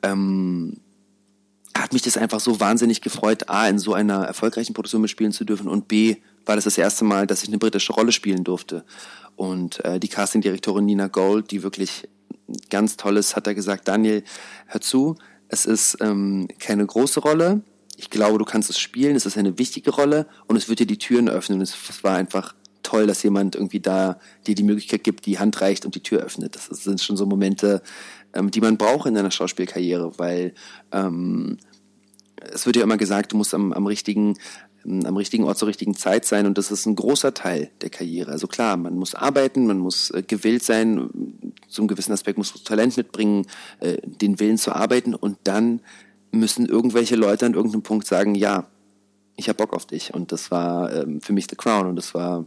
ähm, 0.05 0.77
hat 1.77 1.93
mich 1.93 2.03
das 2.03 2.17
einfach 2.17 2.41
so 2.41 2.61
wahnsinnig 2.61 3.01
gefreut, 3.01 3.49
A, 3.49 3.69
in 3.69 3.79
so 3.79 3.95
einer 3.95 4.25
erfolgreichen 4.25 4.75
Produktion 4.75 5.03
mitspielen 5.03 5.33
zu 5.33 5.45
dürfen 5.45 5.69
und 5.69 5.89
B, 5.89 6.17
war 6.47 6.57
das 6.57 6.65
das 6.65 6.79
erste 6.79 7.05
Mal, 7.05 7.27
dass 7.27 7.43
ich 7.43 7.49
eine 7.49 7.59
britische 7.59 7.93
Rolle 7.93 8.13
spielen 8.13 8.45
durfte. 8.45 8.85
Und 9.37 9.85
äh, 9.85 9.99
die 9.99 10.09
Castingdirektorin 10.09 10.85
Nina 10.85 11.09
Gold, 11.09 11.51
die 11.51 11.63
wirklich 11.63 12.09
ganz 12.71 12.97
tolles, 12.97 13.35
hat 13.35 13.47
da 13.47 13.53
gesagt, 13.55 13.89
Daniel, 13.89 14.23
hör 14.67 14.81
zu, 14.81 15.17
es 15.49 15.67
ist 15.67 15.99
ähm, 16.01 16.49
keine 16.59 16.87
große 16.87 17.21
Rolle. 17.21 17.63
Ich 17.97 18.11
glaube, 18.11 18.39
du 18.39 18.45
kannst 18.45 18.71
es 18.71 18.79
spielen. 18.79 19.17
Es 19.17 19.27
ist 19.27 19.39
eine 19.39 19.59
wichtige 19.59 19.91
Rolle 19.91 20.27
und 20.47 20.57
es 20.57 20.69
wird 20.69 20.81
dir 20.81 20.87
die 20.87 20.99
Türen 20.99 21.29
öffnen. 21.29 21.61
Es 21.61 21.77
war 22.03 22.17
einfach 22.17 22.55
toll, 22.83 23.07
dass 23.07 23.23
jemand 23.23 23.55
irgendwie 23.57 23.81
da 23.81 24.19
dir 24.47 24.55
die 24.55 24.63
Möglichkeit 24.63 25.05
gibt, 25.05 25.27
die 25.27 25.39
Hand 25.39 25.61
reicht 25.61 25.85
und 25.85 25.95
die 25.95 26.03
Tür 26.03 26.21
öffnet. 26.21 26.55
Das 26.57 26.67
sind 26.67 27.01
schon 27.01 27.17
so 27.17 27.27
Momente, 27.27 27.83
ähm, 28.35 28.51
die 28.51 28.61
man 28.61 28.77
braucht 28.77 29.07
in 29.07 29.17
einer 29.17 29.31
Schauspielkarriere, 29.31 30.19
weil 30.19 30.55
ähm, 30.93 31.59
es 32.53 32.67
wird 32.67 32.77
ja 32.77 32.83
immer 32.83 32.97
gesagt, 32.97 33.33
du 33.33 33.37
musst 33.37 33.55
am, 33.55 33.73
am 33.73 33.87
richtigen 33.87 34.37
am 34.87 35.17
richtigen 35.17 35.45
Ort 35.45 35.57
zur 35.57 35.69
richtigen 35.69 35.95
Zeit 35.95 36.27
sein 36.27 36.47
und 36.47 36.59
das 36.59 36.71
ist 36.71 36.85
ein 36.87 36.95
großer 36.95 37.33
Teil 37.33 37.71
der 37.81 37.89
Karriere. 37.89 38.31
Also 38.31 38.47
klar, 38.47 38.77
man 38.77 38.97
muss 38.97 39.15
arbeiten, 39.15 39.67
man 39.67 39.79
muss 39.79 40.11
äh, 40.11 40.23
gewillt 40.23 40.63
sein, 40.63 41.11
zum 41.69 41.89
gewissen 41.89 42.13
Aspekt 42.13 42.37
muss 42.39 42.55
man 42.55 42.65
Talent 42.65 42.97
mitbringen, 42.97 43.47
äh, 43.81 43.97
den 44.05 44.39
Willen 44.41 44.59
zu 44.59 44.75
arbeiten 44.75 45.15
und 45.15 45.39
dann 45.45 45.81
müssen 46.33 46.67
irgendwelche 46.67 47.17
Leute 47.17 47.47
an 47.47 47.55
irgendeinem 47.55 47.83
Punkt 47.83 48.07
sagen, 48.07 48.35
ja, 48.35 48.67
ich 49.37 49.49
habe 49.49 49.57
Bock 49.57 49.73
auf 49.73 49.87
dich 49.87 50.13
und 50.13 50.33
das 50.33 50.51
war 50.51 50.93
ähm, 50.93 51.21
für 51.21 51.33
mich 51.33 51.47
The 51.49 51.57
Crown 51.57 51.87
und 51.87 51.97
das 51.97 52.15
war 52.15 52.45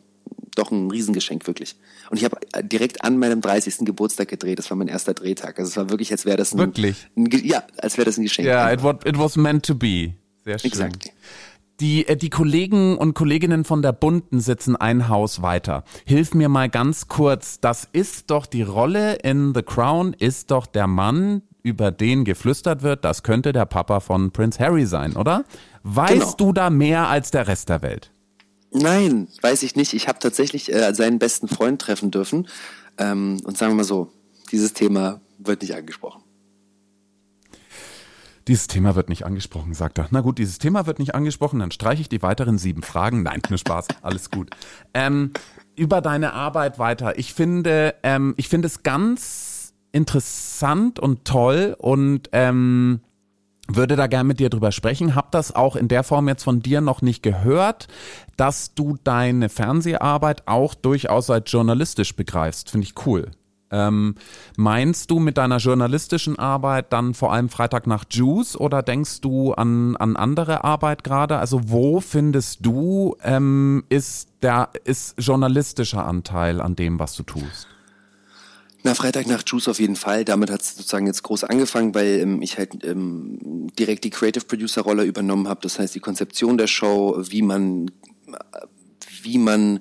doch 0.58 0.72
ein 0.72 0.90
Riesengeschenk, 0.90 1.46
wirklich. 1.48 1.76
Und 2.10 2.18
ich 2.18 2.26
habe 2.26 2.38
äh, 2.54 2.64
direkt 2.64 3.04
an 3.04 3.18
meinem 3.18 3.42
30. 3.42 3.80
Geburtstag 3.80 4.28
gedreht. 4.28 4.60
Das 4.60 4.70
war 4.70 4.78
mein 4.78 4.88
erster 4.88 5.14
Drehtag. 5.14 5.60
Also 5.60 5.70
es 5.70 5.78
war 5.78 5.90
wirklich, 5.90 6.12
als 6.12 6.26
wäre 6.26 6.38
das 6.38 6.54
ein... 6.54 6.60
Wirklich? 6.60 7.08
Ein, 7.16 7.30
ja, 7.44 7.64
als 7.78 7.98
wäre 7.98 8.06
das 8.06 8.18
ein 8.18 8.24
Geschenk. 8.24 8.48
Ja, 8.48 8.66
yeah, 8.66 8.74
it, 8.74 8.84
was, 8.84 8.96
it 9.06 9.18
was 9.18 9.36
meant 9.36 9.66
to 9.66 9.76
be. 9.76 10.14
Sehr 10.44 10.60
schön. 10.60 10.72
Exactly. 10.72 11.12
Die, 11.80 12.08
äh, 12.08 12.16
die 12.16 12.30
Kollegen 12.30 12.98
und 12.98 13.14
Kolleginnen 13.14 13.64
von 13.64 13.82
der 13.82 13.94
Bunten 13.94 14.40
sitzen 14.40 14.76
ein 14.76 15.10
Haus 15.10 15.42
weiter. 15.42 15.84
Hilf 16.06 16.34
mir 16.34 16.50
mal 16.50 16.70
ganz 16.70 17.08
kurz. 17.08 17.60
Das 17.60 17.88
ist 17.92 18.32
doch 18.32 18.46
die 18.46 18.64
Rolle 18.64 19.16
in 19.18 19.54
The 19.54 19.62
Crown, 19.62 20.14
ist 20.14 20.52
doch 20.52 20.66
der 20.66 20.88
Mann, 20.88 21.44
über 21.68 21.92
den 21.92 22.24
geflüstert 22.24 22.82
wird, 22.82 23.04
das 23.04 23.24
könnte 23.24 23.52
der 23.52 23.66
Papa 23.66 24.00
von 24.00 24.32
Prince 24.32 24.58
Harry 24.60 24.86
sein, 24.86 25.16
oder? 25.16 25.44
Weißt 25.84 26.14
genau. 26.14 26.34
du 26.38 26.54
da 26.54 26.70
mehr 26.70 27.10
als 27.10 27.30
der 27.30 27.48
Rest 27.48 27.70
der 27.70 27.82
Welt? 27.82 28.10
Nein, 28.72 29.28
weiß 29.42 29.64
ich 29.64 29.76
nicht. 29.76 29.94
Ich 29.94 30.08
habe 30.08 30.20
tatsächlich 30.20 30.74
äh, 30.74 30.94
seinen 30.94 31.20
besten 31.20 31.48
Freund 31.48 31.82
treffen 31.82 32.12
dürfen. 32.12 32.48
Ähm, 32.98 33.40
und 33.44 33.58
sagen 33.58 33.72
wir 33.74 33.78
mal 33.78 33.84
so, 33.84 34.12
dieses 34.52 34.74
Thema 34.74 35.22
wird 35.38 35.62
nicht 35.62 35.76
angesprochen. 35.76 36.24
Dieses 38.48 38.68
Thema 38.68 38.96
wird 38.96 39.10
nicht 39.10 39.26
angesprochen, 39.26 39.74
sagt 39.74 39.98
er. 40.00 40.08
Na 40.12 40.22
gut, 40.22 40.38
dieses 40.38 40.58
Thema 40.58 40.86
wird 40.86 41.00
nicht 41.00 41.14
angesprochen, 41.14 41.60
dann 41.60 41.72
streiche 41.72 42.02
ich 42.02 42.08
die 42.08 42.22
weiteren 42.22 42.58
sieben 42.58 42.82
Fragen. 42.82 43.22
Nein, 43.24 43.42
nur 43.50 43.58
Spaß, 43.58 43.88
alles 44.02 44.32
gut. 44.32 44.50
Ähm, 44.94 45.32
über 45.76 46.02
deine 46.02 46.34
Arbeit 46.34 46.80
weiter. 46.80 47.18
Ich 47.20 47.34
finde, 47.34 47.96
ähm, 48.04 48.34
ich 48.38 48.48
finde 48.48 48.68
es 48.68 48.84
ganz 48.84 49.74
interessant 49.92 51.00
und 51.00 51.26
toll 51.26 51.76
und 51.78 52.30
ähm, 52.32 53.02
würde 53.68 53.96
da 53.96 54.08
gern 54.08 54.28
mit 54.28 54.40
dir 54.40 54.50
drüber 54.50 54.72
sprechen. 54.72 55.16
Hab 55.16 55.32
das 55.32 55.56
auch 55.56 55.76
in 55.76 55.88
der 55.88 56.04
Form 56.04 56.28
jetzt 56.28 56.44
von 56.44 56.62
dir 56.62 56.82
noch 56.82 57.02
nicht 57.02 57.24
gehört, 57.24 57.88
dass 58.36 58.74
du 58.74 58.98
deine 59.04 59.50
Fernseharbeit 59.50 60.48
auch 60.48 60.74
durchaus 60.74 61.30
als 61.30 61.52
journalistisch 61.52 62.16
begreifst. 62.16 62.72
Finde 62.72 62.86
ich 62.86 63.06
cool. 63.06 63.32
Ähm, 63.70 64.16
meinst 64.56 65.12
du 65.12 65.20
mit 65.20 65.38
deiner 65.38 65.58
journalistischen 65.58 66.40
Arbeit 66.40 66.94
dann 66.94 67.14
vor 67.14 67.34
allem 67.34 67.50
Freitag 67.50 67.86
nach 67.86 68.06
Juice 68.10 68.56
oder 68.56 68.82
denkst 68.82 69.22
du 69.22 69.54
an, 69.54 69.98
an 69.98 70.16
andere 70.16 70.64
Arbeit 70.64 71.04
gerade? 71.04 71.38
Also 71.38 71.70
wo 71.70 72.00
findest 72.00 72.66
du 72.66 73.18
ähm, 73.24 73.84
ist 73.90 74.30
der 74.42 74.70
ist 74.86 75.16
journalistischer 75.20 76.06
Anteil 76.06 76.62
an 76.62 76.76
dem, 76.76 77.00
was 77.00 77.16
du 77.16 77.24
tust? 77.24 77.68
Na, 78.84 78.94
Freitag 78.94 79.28
nach 79.28 79.44
Juice 79.46 79.68
auf 79.68 79.80
jeden 79.80 79.96
Fall. 79.96 80.24
Damit 80.24 80.52
hat 80.52 80.62
es 80.62 80.76
sozusagen 80.76 81.08
jetzt 81.08 81.24
groß 81.24 81.44
angefangen, 81.46 81.96
weil 81.96 82.20
ähm, 82.20 82.42
ich 82.42 82.58
halt 82.58 82.84
ähm, 82.86 83.68
direkt 83.78 84.04
die 84.04 84.10
Creative 84.10 84.46
Producer 84.46 84.82
Rolle 84.82 85.04
übernommen 85.04 85.48
habe. 85.48 85.62
Das 85.64 85.80
heißt, 85.80 85.96
die 85.96 86.00
Konzeption 86.00 86.58
der 86.58 86.68
Show, 86.68 87.18
wie 87.30 87.42
man, 87.42 87.92
wie 89.24 89.38
man 89.38 89.80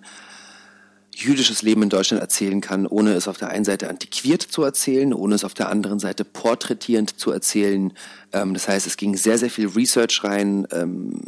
jüdisches 1.15 1.63
Leben 1.63 1.83
in 1.83 1.89
Deutschland 1.89 2.23
erzählen 2.23 2.61
kann, 2.61 2.87
ohne 2.87 3.15
es 3.15 3.27
auf 3.27 3.39
der 3.39 3.49
einen 3.49 3.65
Seite 3.65 3.89
antiquiert 3.89 4.43
zu 4.43 4.63
erzählen, 4.63 5.15
ohne 5.15 5.35
es 5.35 5.45
auf 5.45 5.55
der 5.55 5.71
anderen 5.71 5.99
Seite 5.99 6.25
porträtierend 6.25 7.19
zu 7.19 7.31
erzählen. 7.31 7.93
Ähm, 8.33 8.55
das 8.55 8.69
heißt, 8.69 8.87
es 8.87 8.97
ging 8.97 9.17
sehr, 9.17 9.39
sehr 9.39 9.51
viel 9.51 9.69
Research 9.69 10.25
rein, 10.25 10.67
ähm, 10.73 11.21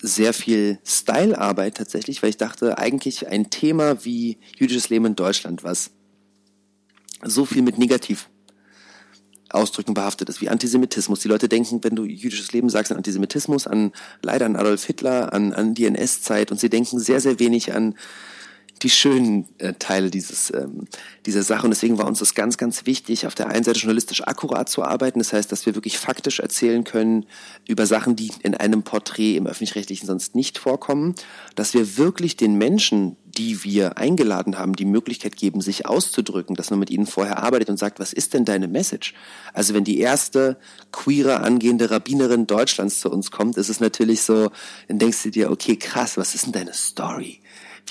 sehr 0.00 0.32
viel 0.32 0.78
Stylearbeit 0.84 1.76
tatsächlich, 1.76 2.22
weil 2.22 2.30
ich 2.30 2.36
dachte, 2.36 2.78
eigentlich 2.78 3.28
ein 3.28 3.50
Thema 3.50 4.04
wie 4.04 4.38
jüdisches 4.56 4.88
Leben 4.88 5.06
in 5.06 5.16
Deutschland, 5.16 5.64
was 5.64 5.90
so 7.22 7.44
viel 7.44 7.62
mit 7.62 7.78
negativ 7.78 8.28
Ausdrücken 9.50 9.94
behaftet 9.94 10.28
ist, 10.28 10.40
wie 10.40 10.48
Antisemitismus. 10.48 11.20
Die 11.20 11.28
Leute 11.28 11.48
denken, 11.48 11.84
wenn 11.84 11.94
du 11.94 12.04
jüdisches 12.04 12.52
Leben 12.52 12.70
sagst, 12.70 12.90
an 12.90 12.96
Antisemitismus, 12.96 13.66
an 13.66 13.92
leider 14.22 14.46
an 14.46 14.56
Adolf 14.56 14.84
Hitler, 14.84 15.32
an, 15.32 15.52
an 15.52 15.74
die 15.74 15.86
NS-Zeit 15.86 16.50
und 16.50 16.58
sie 16.58 16.70
denken 16.70 16.98
sehr, 16.98 17.20
sehr 17.20 17.38
wenig 17.38 17.74
an 17.74 17.94
die 18.82 18.90
schönen 18.90 19.46
äh, 19.58 19.74
Teile 19.74 20.10
dieses, 20.10 20.52
ähm, 20.52 20.86
dieser 21.26 21.42
Sache. 21.42 21.64
Und 21.64 21.70
deswegen 21.70 21.98
war 21.98 22.06
uns 22.06 22.18
das 22.18 22.34
ganz, 22.34 22.56
ganz 22.56 22.86
wichtig, 22.86 23.26
auf 23.26 23.34
der 23.34 23.48
einen 23.48 23.64
Seite 23.64 23.78
journalistisch 23.78 24.26
akkurat 24.26 24.68
zu 24.68 24.82
arbeiten. 24.82 25.18
Das 25.20 25.32
heißt, 25.32 25.52
dass 25.52 25.66
wir 25.66 25.74
wirklich 25.74 25.98
faktisch 25.98 26.40
erzählen 26.40 26.82
können 26.82 27.26
über 27.68 27.86
Sachen, 27.86 28.16
die 28.16 28.32
in 28.42 28.54
einem 28.54 28.82
Porträt 28.82 29.36
im 29.36 29.46
Öffentlich-Rechtlichen 29.46 30.06
sonst 30.06 30.34
nicht 30.34 30.58
vorkommen. 30.58 31.14
Dass 31.54 31.74
wir 31.74 31.96
wirklich 31.96 32.36
den 32.36 32.56
Menschen, 32.56 33.16
die 33.36 33.64
wir 33.64 33.98
eingeladen 33.98 34.58
haben, 34.58 34.74
die 34.74 34.84
Möglichkeit 34.84 35.36
geben, 35.36 35.60
sich 35.60 35.86
auszudrücken, 35.86 36.56
dass 36.56 36.70
man 36.70 36.78
mit 36.78 36.90
ihnen 36.90 37.06
vorher 37.06 37.42
arbeitet 37.42 37.70
und 37.70 37.78
sagt, 37.78 37.98
was 37.98 38.12
ist 38.12 38.34
denn 38.34 38.44
deine 38.44 38.68
Message? 38.68 39.14
Also 39.52 39.74
wenn 39.74 39.84
die 39.84 39.98
erste 39.98 40.56
queere 40.90 41.40
angehende 41.40 41.90
Rabbinerin 41.90 42.46
Deutschlands 42.46 43.00
zu 43.00 43.10
uns 43.10 43.30
kommt, 43.30 43.56
ist 43.56 43.68
es 43.68 43.80
natürlich 43.80 44.22
so, 44.22 44.50
dann 44.88 44.98
denkst 44.98 45.22
du 45.22 45.30
dir, 45.30 45.50
okay, 45.50 45.76
krass, 45.76 46.16
was 46.16 46.34
ist 46.34 46.46
denn 46.46 46.52
deine 46.52 46.72
Story? 46.72 47.41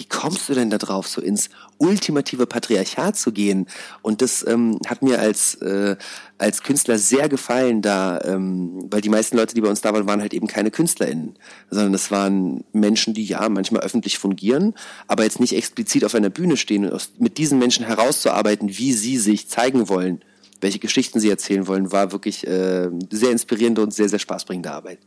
Wie 0.01 0.05
kommst 0.05 0.49
du 0.49 0.55
denn 0.55 0.71
da 0.71 0.79
drauf, 0.79 1.07
so 1.07 1.21
ins 1.21 1.51
ultimative 1.77 2.47
Patriarchat 2.47 3.15
zu 3.15 3.31
gehen? 3.31 3.67
Und 4.01 4.23
das 4.23 4.43
ähm, 4.47 4.79
hat 4.87 5.03
mir 5.03 5.19
als, 5.19 5.53
äh, 5.61 5.95
als 6.39 6.63
Künstler 6.63 6.97
sehr 6.97 7.29
gefallen, 7.29 7.83
da, 7.83 8.19
ähm, 8.21 8.87
weil 8.89 9.01
die 9.01 9.09
meisten 9.09 9.37
Leute, 9.37 9.53
die 9.53 9.61
bei 9.61 9.69
uns 9.69 9.81
da 9.81 9.93
waren, 9.93 10.07
waren 10.07 10.19
halt 10.19 10.33
eben 10.33 10.47
keine 10.47 10.71
KünstlerInnen, 10.71 11.37
sondern 11.69 11.93
es 11.93 12.09
waren 12.09 12.63
Menschen, 12.73 13.13
die 13.13 13.25
ja 13.25 13.47
manchmal 13.47 13.83
öffentlich 13.83 14.17
fungieren, 14.17 14.73
aber 15.07 15.23
jetzt 15.23 15.39
nicht 15.39 15.55
explizit 15.55 16.03
auf 16.03 16.15
einer 16.15 16.31
Bühne 16.31 16.57
stehen 16.57 16.89
und 16.89 17.21
mit 17.21 17.37
diesen 17.37 17.59
Menschen 17.59 17.85
herauszuarbeiten, 17.85 18.75
wie 18.79 18.93
sie 18.93 19.17
sich 19.17 19.49
zeigen 19.49 19.87
wollen, 19.87 20.25
welche 20.61 20.79
Geschichten 20.79 21.19
sie 21.19 21.29
erzählen 21.29 21.67
wollen, 21.67 21.91
war 21.91 22.11
wirklich 22.11 22.47
äh, 22.47 22.89
sehr 23.11 23.31
inspirierende 23.31 23.83
und 23.83 23.93
sehr, 23.93 24.09
sehr 24.09 24.19
spaßbringende 24.19 24.71
Arbeit. 24.71 24.97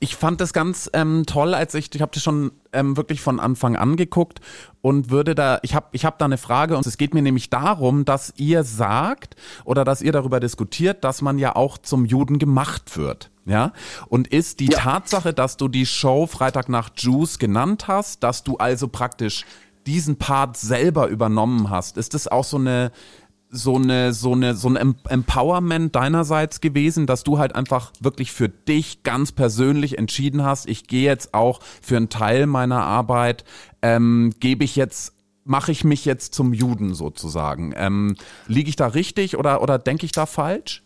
Ich 0.00 0.16
fand 0.16 0.40
das 0.40 0.52
ganz 0.52 0.90
ähm, 0.92 1.24
toll, 1.26 1.54
als 1.54 1.74
ich, 1.74 1.94
ich 1.94 2.02
habe 2.02 2.12
das 2.12 2.22
schon 2.22 2.52
ähm, 2.72 2.96
wirklich 2.96 3.20
von 3.20 3.40
Anfang 3.40 3.76
an 3.76 3.96
geguckt 3.96 4.40
und 4.82 5.10
würde 5.10 5.34
da, 5.34 5.58
ich 5.62 5.74
habe 5.74 5.86
ich 5.92 6.04
hab 6.04 6.18
da 6.18 6.24
eine 6.24 6.38
Frage 6.38 6.76
und 6.76 6.86
es 6.86 6.98
geht 6.98 7.14
mir 7.14 7.22
nämlich 7.22 7.50
darum, 7.50 8.04
dass 8.04 8.32
ihr 8.36 8.64
sagt 8.64 9.36
oder 9.64 9.84
dass 9.84 10.02
ihr 10.02 10.12
darüber 10.12 10.40
diskutiert, 10.40 11.04
dass 11.04 11.22
man 11.22 11.38
ja 11.38 11.56
auch 11.56 11.78
zum 11.78 12.04
Juden 12.04 12.38
gemacht 12.38 12.96
wird. 12.96 13.30
Ja, 13.44 13.72
und 14.08 14.26
ist 14.26 14.58
die 14.58 14.72
ja. 14.72 14.78
Tatsache, 14.78 15.32
dass 15.32 15.56
du 15.56 15.68
die 15.68 15.86
Show 15.86 16.26
Freitag 16.26 16.68
nach 16.68 16.90
Juice 16.96 17.38
genannt 17.38 17.86
hast, 17.86 18.24
dass 18.24 18.42
du 18.42 18.56
also 18.56 18.88
praktisch 18.88 19.44
diesen 19.86 20.16
Part 20.16 20.56
selber 20.56 21.06
übernommen 21.06 21.70
hast, 21.70 21.96
ist 21.96 22.14
das 22.14 22.26
auch 22.26 22.42
so 22.42 22.56
eine 22.56 22.90
so 23.48 23.76
eine 23.76 24.12
so 24.12 24.32
eine 24.32 24.54
so 24.54 24.68
ein 24.68 24.76
Empowerment 24.76 25.94
deinerseits 25.94 26.60
gewesen, 26.60 27.06
dass 27.06 27.24
du 27.24 27.38
halt 27.38 27.54
einfach 27.54 27.92
wirklich 28.00 28.32
für 28.32 28.48
dich 28.48 29.02
ganz 29.02 29.32
persönlich 29.32 29.98
entschieden 29.98 30.44
hast, 30.44 30.68
ich 30.68 30.86
gehe 30.86 31.04
jetzt 31.04 31.34
auch 31.34 31.60
für 31.80 31.96
einen 31.96 32.08
Teil 32.08 32.46
meiner 32.46 32.82
Arbeit 32.82 33.44
ähm, 33.82 34.32
gebe 34.40 34.64
ich 34.64 34.76
jetzt 34.76 35.12
mache 35.44 35.70
ich 35.70 35.84
mich 35.84 36.04
jetzt 36.04 36.34
zum 36.34 36.52
Juden 36.52 36.94
sozusagen. 36.94 37.72
Ähm, 37.76 38.16
Liege 38.48 38.68
ich 38.68 38.76
da 38.76 38.88
richtig 38.88 39.36
oder 39.36 39.62
oder 39.62 39.78
denke 39.78 40.04
ich 40.04 40.12
da 40.12 40.26
falsch? 40.26 40.82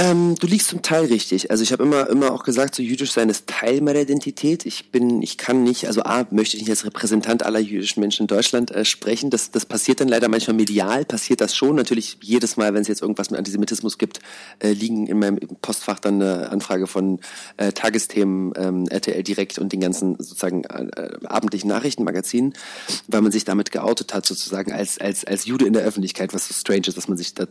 Ähm, 0.00 0.34
du 0.36 0.46
liegst 0.46 0.68
zum 0.68 0.80
Teil 0.80 1.04
richtig. 1.04 1.50
Also 1.50 1.62
ich 1.62 1.72
habe 1.72 1.82
immer, 1.82 2.08
immer 2.08 2.32
auch 2.32 2.42
gesagt, 2.42 2.74
so 2.74 2.82
jüdisch 2.82 3.12
sein 3.12 3.28
ist 3.28 3.46
Teil 3.46 3.82
meiner 3.82 4.00
Identität. 4.00 4.64
Ich 4.64 4.90
bin, 4.90 5.20
ich 5.20 5.36
kann 5.36 5.62
nicht, 5.62 5.88
also 5.88 6.04
A, 6.04 6.26
möchte 6.30 6.56
ich 6.56 6.62
nicht 6.62 6.70
als 6.70 6.86
Repräsentant 6.86 7.42
aller 7.42 7.58
jüdischen 7.58 8.00
Menschen 8.00 8.22
in 8.22 8.26
Deutschland 8.26 8.70
äh, 8.70 8.86
sprechen. 8.86 9.28
Das, 9.28 9.50
das 9.50 9.66
passiert 9.66 10.00
dann 10.00 10.08
leider 10.08 10.30
manchmal 10.30 10.56
medial, 10.56 11.04
passiert 11.04 11.42
das 11.42 11.54
schon. 11.54 11.76
Natürlich 11.76 12.16
jedes 12.22 12.56
Mal, 12.56 12.72
wenn 12.72 12.80
es 12.80 12.88
jetzt 12.88 13.02
irgendwas 13.02 13.28
mit 13.30 13.36
Antisemitismus 13.36 13.98
gibt, 13.98 14.20
äh, 14.60 14.72
liegen 14.72 15.06
in 15.06 15.18
meinem 15.18 15.38
Postfach 15.60 15.98
dann 15.98 16.22
eine 16.22 16.48
Anfrage 16.48 16.86
von 16.86 17.20
äh, 17.58 17.72
Tagesthemen, 17.72 18.54
ähm, 18.56 18.88
RTL 18.88 19.22
Direkt 19.22 19.58
und 19.58 19.70
den 19.70 19.80
ganzen 19.80 20.16
sozusagen 20.16 20.64
äh, 20.64 21.10
abendlichen 21.26 21.68
Nachrichtenmagazinen, 21.68 22.54
weil 23.06 23.20
man 23.20 23.32
sich 23.32 23.44
damit 23.44 23.70
geoutet 23.70 24.14
hat, 24.14 24.24
sozusagen 24.24 24.72
als, 24.72 24.96
als, 24.96 25.26
als 25.26 25.44
Jude 25.44 25.66
in 25.66 25.74
der 25.74 25.82
Öffentlichkeit, 25.82 26.32
was 26.32 26.48
so 26.48 26.54
strange 26.54 26.84
ist, 26.86 26.96
dass 26.96 27.08
man 27.08 27.18
sich 27.18 27.34
das, 27.34 27.48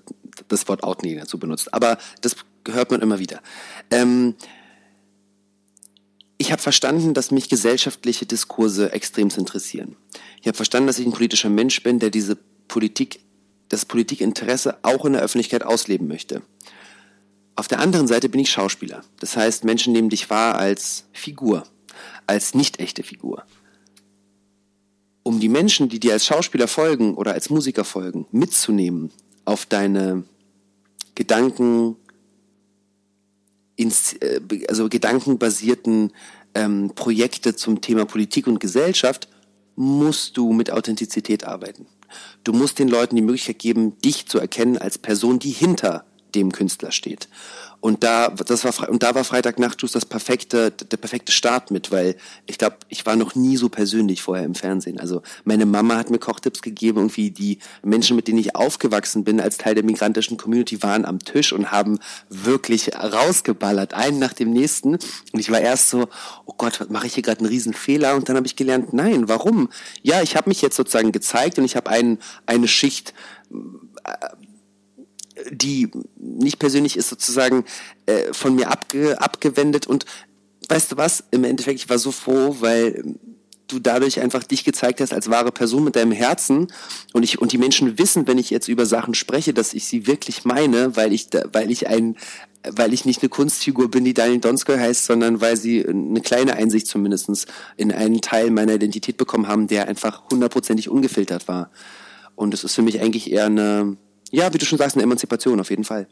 das 0.48 0.68
Wort 0.68 0.84
outen 0.84 1.16
dazu 1.16 1.38
benutzt. 1.38 1.76
Aber 1.76 2.00
das 2.22 2.39
hört 2.68 2.92
man 2.92 3.02
immer 3.02 3.20
wieder. 3.20 3.42
Ähm, 3.92 4.36
ich 6.38 6.54
habe 6.54 6.62
verstanden, 6.62 7.14
dass 7.14 7.32
mich 7.32 7.50
gesellschaftliche 7.50 8.26
Diskurse 8.26 8.94
extrem 8.94 9.30
interessieren. 9.30 9.98
Ich 10.40 10.48
habe 10.48 10.56
verstanden, 10.56 10.88
dass 10.88 10.98
ich 10.98 11.06
ein 11.06 11.12
politischer 11.12 11.50
Mensch 11.50 11.84
bin, 11.84 12.00
der 12.00 12.12
diese 12.12 12.38
Politik, 12.70 13.20
das 13.68 13.84
Politikinteresse 13.84 14.78
auch 14.84 15.04
in 15.06 15.14
der 15.14 15.22
Öffentlichkeit 15.22 15.64
ausleben 15.64 16.08
möchte. 16.08 16.42
Auf 17.58 17.68
der 17.68 17.82
anderen 17.82 18.08
Seite 18.08 18.30
bin 18.30 18.40
ich 18.40 18.50
Schauspieler. 18.50 19.04
Das 19.20 19.36
heißt, 19.36 19.66
Menschen 19.66 19.92
nehmen 19.92 20.10
dich 20.10 20.30
wahr 20.30 20.58
als 20.58 21.04
Figur, 21.12 21.66
als 22.26 22.56
nicht 22.56 22.80
echte 22.80 23.04
Figur. 23.04 23.44
Um 25.24 25.42
die 25.42 25.50
Menschen, 25.50 25.90
die 25.90 26.00
dir 26.00 26.14
als 26.14 26.26
Schauspieler 26.26 26.70
folgen 26.70 27.16
oder 27.16 27.34
als 27.34 27.50
Musiker 27.50 27.84
folgen, 27.84 28.26
mitzunehmen 28.32 29.12
auf 29.44 29.66
deine 29.66 30.24
Gedanken, 31.16 31.98
ins, 33.80 34.14
äh, 34.14 34.42
also 34.68 34.90
gedankenbasierten 34.90 36.12
ähm, 36.54 36.92
Projekte 36.96 37.56
zum 37.56 37.82
Thema 37.82 38.06
Politik 38.06 38.46
und 38.48 38.60
Gesellschaft, 38.60 39.30
musst 39.76 40.36
du 40.36 40.52
mit 40.52 40.72
Authentizität 40.72 41.46
arbeiten. 41.46 41.88
Du 42.44 42.52
musst 42.52 42.80
den 42.80 42.90
Leuten 42.90 43.16
die 43.16 43.22
Möglichkeit 43.22 43.60
geben, 43.60 43.98
dich 44.02 44.26
zu 44.28 44.40
erkennen 44.40 44.78
als 44.78 44.98
Person, 44.98 45.40
die 45.40 45.52
hinter 45.52 46.06
dem 46.36 46.52
Künstler 46.52 46.92
steht. 46.92 47.28
Und 47.82 48.04
da, 48.04 48.30
das 48.30 48.66
war, 48.66 48.90
und 48.90 49.04
da 49.04 49.16
war 49.16 49.24
Freitagnachtschus 49.24 49.94
das 49.94 50.06
perfekte, 50.06 50.72
der 50.72 50.98
perfekte 50.98 51.32
Start 51.32 51.72
mit, 51.72 51.92
weil 51.92 52.16
ich 52.46 52.58
glaube, 52.58 52.76
ich 52.90 53.06
war 53.06 53.16
noch 53.16 53.36
nie 53.36 53.56
so 53.56 53.70
persönlich 53.70 54.22
vorher 54.22 54.46
im 54.46 54.56
Fernsehen. 54.56 55.00
Also 55.00 55.22
meine 55.46 55.66
Mama 55.66 55.96
hat 55.96 56.10
mir 56.10 56.20
Kochtipps 56.20 56.62
gegeben, 56.62 56.98
irgendwie 56.98 57.32
die 57.32 57.60
Menschen, 57.82 58.18
mit 58.18 58.28
denen 58.28 58.40
ich 58.40 58.56
aufgewachsen 58.56 59.24
bin, 59.24 59.40
als 59.40 59.58
Teil 59.58 59.76
der 59.76 59.86
migrantischen 59.86 60.36
Community, 60.36 60.84
waren 60.84 61.06
am 61.06 61.20
Tisch 61.20 61.54
und 61.54 61.72
haben 61.72 62.00
wirklich 62.28 62.94
rausgeballert, 62.96 63.94
einen 63.94 64.20
nach 64.20 64.34
dem 64.34 64.52
nächsten. 64.52 64.96
Und 64.96 65.40
ich 65.40 65.50
war 65.50 65.62
erst 65.62 65.90
so, 65.90 66.10
oh 66.46 66.56
Gott, 66.58 66.82
was 66.82 66.90
mache 66.90 67.08
ich 67.08 67.14
hier 67.14 67.24
gerade 67.24 67.40
einen 67.40 67.50
riesen 67.50 67.74
Fehler? 67.74 68.16
Und 68.16 68.28
dann 68.28 68.36
habe 68.36 68.48
ich 68.48 68.58
gelernt, 68.58 68.92
nein, 68.92 69.30
warum? 69.30 69.70
Ja, 70.02 70.22
ich 70.22 70.36
habe 70.36 70.50
mich 70.50 70.62
jetzt 70.62 70.76
sozusagen 70.76 71.14
gezeigt 71.14 71.58
und 71.58 71.64
ich 71.64 71.78
habe 71.78 71.90
einen, 71.90 72.20
eine 72.46 72.68
Schicht 72.68 73.14
äh, 74.04 74.12
die 75.52 75.90
nicht 76.18 76.60
persönlich 76.60 76.98
ist, 76.98 77.10
sozusagen 77.10 77.66
äh, 78.06 78.34
von 78.34 78.56
mir 78.56 78.70
abge, 78.72 79.22
abgewendet. 79.22 79.88
Und 79.88 80.06
weißt 80.68 80.92
du 80.92 80.98
was? 80.98 81.24
Im 81.32 81.44
Endeffekt, 81.44 81.80
ich 81.80 81.90
war 81.90 82.00
so 82.00 82.12
froh, 82.12 82.58
weil 82.60 83.16
du 83.68 83.80
dadurch 83.80 84.20
einfach 84.20 84.44
dich 84.44 84.64
gezeigt 84.64 85.00
hast 85.00 85.14
als 85.14 85.30
wahre 85.30 85.52
Person 85.52 85.84
mit 85.84 85.96
deinem 85.96 86.12
Herzen 86.12 86.68
und 87.14 87.24
ich 87.24 87.40
und 87.40 87.52
die 87.52 87.58
Menschen 87.58 88.00
wissen, 88.00 88.28
wenn 88.28 88.40
ich 88.40 88.50
jetzt 88.50 88.68
über 88.68 88.86
Sachen 88.86 89.14
spreche, 89.14 89.54
dass 89.54 89.74
ich 89.74 89.86
sie 89.86 90.08
wirklich 90.08 90.44
meine, 90.44 90.96
weil 90.96 91.14
ich 91.14 91.30
da, 91.30 91.44
weil 91.52 91.70
ich 91.70 91.88
ein 91.88 92.16
weil 92.64 92.94
ich 92.94 93.06
nicht 93.06 93.22
eine 93.22 93.30
Kunstfigur 93.30 93.90
bin, 93.90 94.04
die 94.04 94.14
Daniel 94.14 94.40
Donskoy 94.40 94.78
heißt, 94.78 95.06
sondern 95.06 95.40
weil 95.40 95.56
sie 95.56 95.86
eine 95.88 96.20
kleine 96.20 96.56
Einsicht 96.56 96.88
zumindestens 96.88 97.46
in 97.78 97.92
einen 97.92 98.20
Teil 98.22 98.52
meiner 98.52 98.74
Identität 98.74 99.16
bekommen 99.16 99.48
haben, 99.48 99.68
der 99.68 99.88
einfach 99.88 100.24
hundertprozentig 100.30 100.90
ungefiltert 100.90 101.48
war. 101.48 101.72
Und 102.36 102.54
es 102.54 102.66
ist 102.66 102.76
für 102.76 102.82
mich 102.82 103.00
eigentlich 103.00 103.32
eher 103.32 103.46
eine, 103.46 103.96
ja, 104.32 104.54
wie 104.54 104.58
du 104.58 104.66
schon 104.66 104.78
sagst, 104.78 104.96
eine 104.96 105.04
Emanzipation 105.04 105.60
auf 105.60 105.70
jeden 105.70 105.84
Fall. 105.84 106.08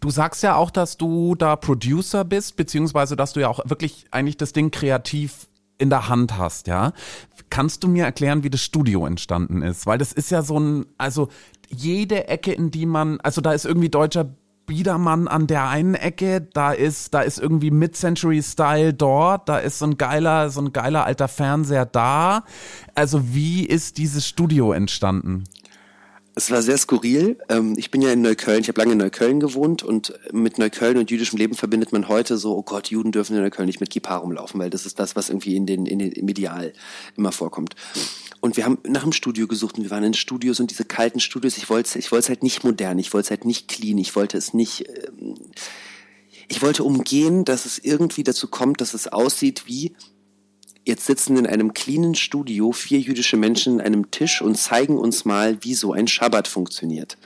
Du 0.00 0.10
sagst 0.10 0.42
ja 0.42 0.56
auch, 0.56 0.70
dass 0.70 0.96
du 0.96 1.34
da 1.34 1.56
Producer 1.56 2.24
bist, 2.24 2.56
beziehungsweise 2.56 3.16
dass 3.16 3.32
du 3.32 3.40
ja 3.40 3.48
auch 3.48 3.60
wirklich 3.64 4.06
eigentlich 4.10 4.36
das 4.36 4.52
Ding 4.52 4.70
kreativ 4.70 5.48
in 5.78 5.90
der 5.90 6.08
Hand 6.08 6.38
hast, 6.38 6.68
ja. 6.68 6.92
Kannst 7.50 7.82
du 7.82 7.88
mir 7.88 8.04
erklären, 8.04 8.44
wie 8.44 8.50
das 8.50 8.62
Studio 8.62 9.04
entstanden 9.06 9.62
ist? 9.62 9.86
Weil 9.86 9.98
das 9.98 10.12
ist 10.12 10.30
ja 10.30 10.42
so 10.42 10.58
ein, 10.58 10.86
also 10.98 11.28
jede 11.68 12.28
Ecke, 12.28 12.52
in 12.52 12.70
die 12.70 12.86
man, 12.86 13.20
also 13.20 13.40
da 13.40 13.52
ist 13.52 13.64
irgendwie 13.64 13.88
deutscher 13.88 14.32
Biedermann 14.66 15.26
an 15.26 15.48
der 15.48 15.68
einen 15.68 15.94
Ecke, 15.94 16.40
da 16.40 16.72
ist, 16.72 17.14
da 17.14 17.22
ist 17.22 17.38
irgendwie 17.38 17.70
Mid-Century-Style 17.70 18.94
dort, 18.94 19.48
da 19.48 19.58
ist 19.58 19.80
so 19.80 19.86
ein 19.86 19.98
geiler, 19.98 20.50
so 20.50 20.60
ein 20.60 20.72
geiler 20.72 21.04
alter 21.04 21.28
Fernseher 21.28 21.84
da. 21.84 22.44
Also 22.94 23.34
wie 23.34 23.66
ist 23.66 23.98
dieses 23.98 24.26
Studio 24.26 24.72
entstanden? 24.72 25.44
Es 26.34 26.50
war 26.50 26.62
sehr 26.62 26.78
skurril. 26.78 27.38
Ähm, 27.48 27.74
ich 27.76 27.90
bin 27.90 28.00
ja 28.00 28.10
in 28.10 28.22
Neukölln, 28.22 28.60
ich 28.60 28.68
habe 28.68 28.80
lange 28.80 28.92
in 28.92 28.98
Neukölln 28.98 29.38
gewohnt 29.38 29.82
und 29.82 30.14
mit 30.32 30.56
Neukölln 30.58 30.96
und 30.96 31.10
jüdischem 31.10 31.38
Leben 31.38 31.54
verbindet 31.54 31.92
man 31.92 32.08
heute 32.08 32.38
so, 32.38 32.56
oh 32.56 32.62
Gott, 32.62 32.88
Juden 32.88 33.12
dürfen 33.12 33.36
in 33.36 33.42
Neukölln 33.42 33.66
nicht 33.66 33.80
mit 33.80 33.90
Kippa 33.90 34.16
rumlaufen, 34.16 34.58
weil 34.58 34.70
das 34.70 34.86
ist 34.86 34.98
das, 34.98 35.14
was 35.14 35.28
irgendwie 35.28 35.56
in 35.56 35.66
den, 35.66 35.84
in 35.84 35.98
den 35.98 36.12
im 36.12 36.24
Medial 36.24 36.72
immer 37.16 37.32
vorkommt. 37.32 37.74
Und 38.40 38.56
wir 38.56 38.64
haben 38.64 38.78
nach 38.84 39.02
einem 39.02 39.12
Studio 39.12 39.46
gesucht 39.46 39.76
und 39.76 39.84
wir 39.84 39.90
waren 39.90 40.04
in 40.04 40.14
Studios 40.14 40.58
und 40.58 40.70
diese 40.70 40.84
kalten 40.84 41.20
Studios, 41.20 41.58
ich 41.58 41.68
wollte 41.68 41.98
ich 41.98 42.10
wollte 42.10 42.24
es 42.24 42.28
halt 42.30 42.42
nicht 42.42 42.64
modern, 42.64 42.98
ich 42.98 43.12
wollte 43.12 43.26
es 43.26 43.30
halt 43.30 43.44
nicht 43.44 43.68
clean, 43.68 43.98
ich 43.98 44.16
wollte 44.16 44.38
es 44.38 44.54
nicht, 44.54 44.88
ähm, 44.88 45.34
ich 46.48 46.62
wollte 46.62 46.82
umgehen, 46.82 47.44
dass 47.44 47.66
es 47.66 47.78
irgendwie 47.78 48.24
dazu 48.24 48.48
kommt, 48.48 48.80
dass 48.80 48.94
es 48.94 49.06
aussieht 49.06 49.64
wie 49.66 49.92
Jetzt 50.84 51.06
sitzen 51.06 51.36
in 51.36 51.46
einem 51.46 51.74
cleanen 51.74 52.14
Studio 52.14 52.72
vier 52.72 52.98
jüdische 52.98 53.36
Menschen 53.36 53.80
an 53.80 53.86
einem 53.86 54.10
Tisch 54.10 54.42
und 54.42 54.56
zeigen 54.56 54.98
uns 54.98 55.24
mal, 55.24 55.58
wie 55.62 55.74
so 55.74 55.92
ein 55.92 56.08
Schabbat 56.08 56.48
funktioniert. 56.48 57.16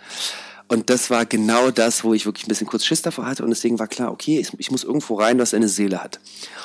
Und 0.69 0.91
das 0.91 1.11
war 1.11 1.25
genau 1.25 1.71
das, 1.71 2.05
wo 2.05 2.13
ich 2.13 2.27
wirklich 2.27 2.47
ein 2.47 2.49
bisschen 2.49 2.67
kurz 2.67 2.85
Schiss 2.85 3.01
davor 3.01 3.27
hatte. 3.27 3.45
Und 3.45 3.51
deswegen 3.51 3.79
war 3.79 3.87
klar, 3.87 4.11
okay, 4.11 4.39
ich, 4.41 4.53
ich 4.59 4.71
muss 4.71 4.85
irgendwo 4.85 5.15
rein, 5.15 5.39
was 5.39 5.55
eine 5.55 5.69
Seele 5.69 6.03
hat. 6.03 6.21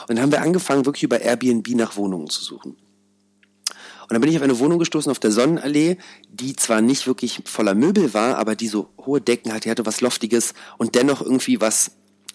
Und 0.07 0.15
dann 0.15 0.21
haben 0.21 0.31
wir 0.31 0.41
angefangen, 0.41 0.85
wirklich 0.85 1.03
über 1.03 1.21
Airbnb 1.21 1.67
nach 1.75 1.95
Wohnungen 1.95 2.29
zu 2.29 2.43
suchen. 2.43 2.71
Und 2.71 4.15
dann 4.15 4.21
bin 4.21 4.29
ich 4.29 4.35
auf 4.35 4.43
eine 4.43 4.59
Wohnung 4.59 4.79
gestoßen 4.79 5.09
auf 5.09 5.19
der 5.19 5.31
Sonnenallee, 5.31 5.97
die 6.29 6.55
zwar 6.57 6.81
nicht 6.81 7.07
wirklich 7.07 7.43
voller 7.45 7.75
Möbel 7.75 8.13
war, 8.13 8.37
aber 8.37 8.55
die 8.55 8.67
so 8.67 8.89
hohe 9.05 9.21
Decken 9.21 9.53
hatte, 9.53 9.61
die 9.61 9.71
hatte 9.71 9.85
was 9.85 10.01
Loftiges 10.01 10.53
und 10.77 10.95
dennoch 10.95 11.21
irgendwie 11.21 11.61
was 11.61 11.91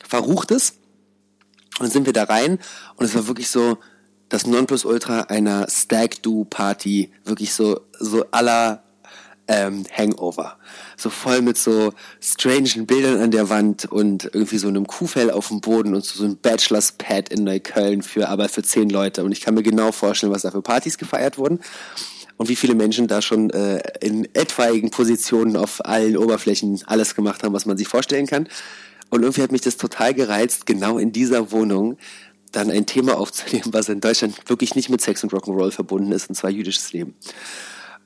Verruchtes. 0.08 0.78
Und 1.78 1.86
dann 1.86 1.90
sind 1.90 2.06
wir 2.06 2.14
da 2.14 2.24
rein 2.24 2.58
und 2.94 3.04
es 3.04 3.14
war 3.14 3.26
wirklich 3.26 3.50
so, 3.50 3.76
das 4.28 4.46
Nonplusultra 4.46 5.22
einer 5.22 5.66
Stag-Do-Party, 5.68 7.12
wirklich 7.24 7.54
so, 7.54 7.80
so 7.98 8.24
aller 8.30 8.82
ähm, 9.48 9.84
Hangover. 9.92 10.56
So 10.96 11.10
voll 11.10 11.42
mit 11.42 11.56
so 11.56 11.92
strangen 12.20 12.86
Bildern 12.86 13.20
an 13.20 13.30
der 13.30 13.48
Wand 13.48 13.84
und 13.84 14.24
irgendwie 14.32 14.58
so 14.58 14.68
einem 14.68 14.86
Kuhfell 14.86 15.30
auf 15.30 15.48
dem 15.48 15.60
Boden 15.60 15.94
und 15.94 16.04
so, 16.04 16.18
so 16.18 16.24
ein 16.24 16.36
Bachelor's 16.36 16.92
Pad 16.92 17.28
in 17.28 17.44
Neukölln 17.44 18.02
für, 18.02 18.28
aber 18.28 18.48
für 18.48 18.62
zehn 18.62 18.90
Leute. 18.90 19.24
Und 19.24 19.32
ich 19.32 19.40
kann 19.40 19.54
mir 19.54 19.62
genau 19.62 19.92
vorstellen, 19.92 20.32
was 20.32 20.42
da 20.42 20.50
für 20.50 20.62
Partys 20.62 20.98
gefeiert 20.98 21.38
wurden 21.38 21.60
und 22.36 22.48
wie 22.48 22.56
viele 22.56 22.74
Menschen 22.74 23.06
da 23.06 23.22
schon 23.22 23.50
äh, 23.50 23.80
in 24.00 24.28
etwaigen 24.34 24.90
Positionen 24.90 25.56
auf 25.56 25.84
allen 25.84 26.16
Oberflächen 26.16 26.82
alles 26.86 27.14
gemacht 27.14 27.42
haben, 27.42 27.54
was 27.54 27.66
man 27.66 27.78
sich 27.78 27.88
vorstellen 27.88 28.26
kann. 28.26 28.48
Und 29.08 29.22
irgendwie 29.22 29.42
hat 29.42 29.52
mich 29.52 29.60
das 29.60 29.76
total 29.76 30.14
gereizt, 30.14 30.66
genau 30.66 30.98
in 30.98 31.12
dieser 31.12 31.52
Wohnung 31.52 31.96
dann 32.56 32.70
ein 32.70 32.86
Thema 32.86 33.18
aufzunehmen, 33.18 33.72
was 33.72 33.88
in 33.88 34.00
Deutschland 34.00 34.48
wirklich 34.48 34.74
nicht 34.74 34.88
mit 34.88 35.00
Sex 35.00 35.22
und 35.22 35.32
Rock'n'Roll 35.32 35.70
verbunden 35.70 36.12
ist, 36.12 36.28
und 36.28 36.34
zwar 36.34 36.50
jüdisches 36.50 36.92
Leben. 36.92 37.14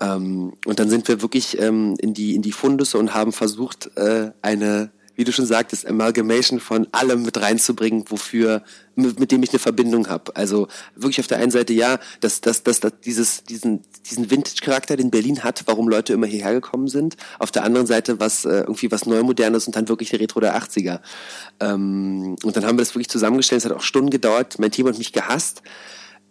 Ähm, 0.00 0.54
und 0.66 0.78
dann 0.78 0.90
sind 0.90 1.08
wir 1.08 1.22
wirklich 1.22 1.58
ähm, 1.60 1.96
in 2.00 2.14
die 2.14 2.34
in 2.34 2.42
die 2.42 2.52
Fundusse 2.52 2.98
und 2.98 3.14
haben 3.14 3.32
versucht, 3.32 3.96
äh, 3.96 4.32
eine 4.42 4.90
wie 5.20 5.24
du 5.24 5.32
schon 5.32 5.44
sagtest, 5.44 5.86
Amalgamation 5.86 6.60
von 6.60 6.88
allem 6.92 7.24
mit 7.24 7.38
reinzubringen, 7.38 8.06
wofür, 8.08 8.62
mit, 8.94 9.20
mit 9.20 9.30
dem 9.30 9.42
ich 9.42 9.50
eine 9.50 9.58
Verbindung 9.58 10.08
habe. 10.08 10.34
Also 10.34 10.66
wirklich 10.94 11.20
auf 11.20 11.26
der 11.26 11.36
einen 11.36 11.50
Seite 11.50 11.74
ja, 11.74 11.98
dass, 12.20 12.40
dass, 12.40 12.62
dass, 12.62 12.80
dass 12.80 12.92
dieses, 13.04 13.44
diesen, 13.44 13.82
diesen 14.10 14.30
Vintage-Charakter, 14.30 14.96
den 14.96 15.10
Berlin 15.10 15.44
hat, 15.44 15.64
warum 15.66 15.90
Leute 15.90 16.14
immer 16.14 16.26
hierher 16.26 16.54
gekommen 16.54 16.88
sind. 16.88 17.18
Auf 17.38 17.50
der 17.50 17.64
anderen 17.64 17.86
Seite 17.86 18.18
was 18.18 18.46
äh, 18.46 18.60
irgendwie 18.60 18.90
was 18.90 19.04
Neumodernes 19.04 19.66
und 19.66 19.76
dann 19.76 19.90
wirklich 19.90 20.08
der 20.08 20.20
Retro 20.20 20.40
der 20.40 20.56
80er. 20.58 21.00
Ähm, 21.60 22.36
und 22.42 22.56
dann 22.56 22.64
haben 22.64 22.78
wir 22.78 22.82
das 22.82 22.94
wirklich 22.94 23.10
zusammengestellt. 23.10 23.58
Es 23.58 23.70
hat 23.70 23.76
auch 23.76 23.82
Stunden 23.82 24.08
gedauert. 24.08 24.58
Mein 24.58 24.70
Team 24.70 24.88
hat 24.88 24.96
mich 24.96 25.12
gehasst. 25.12 25.60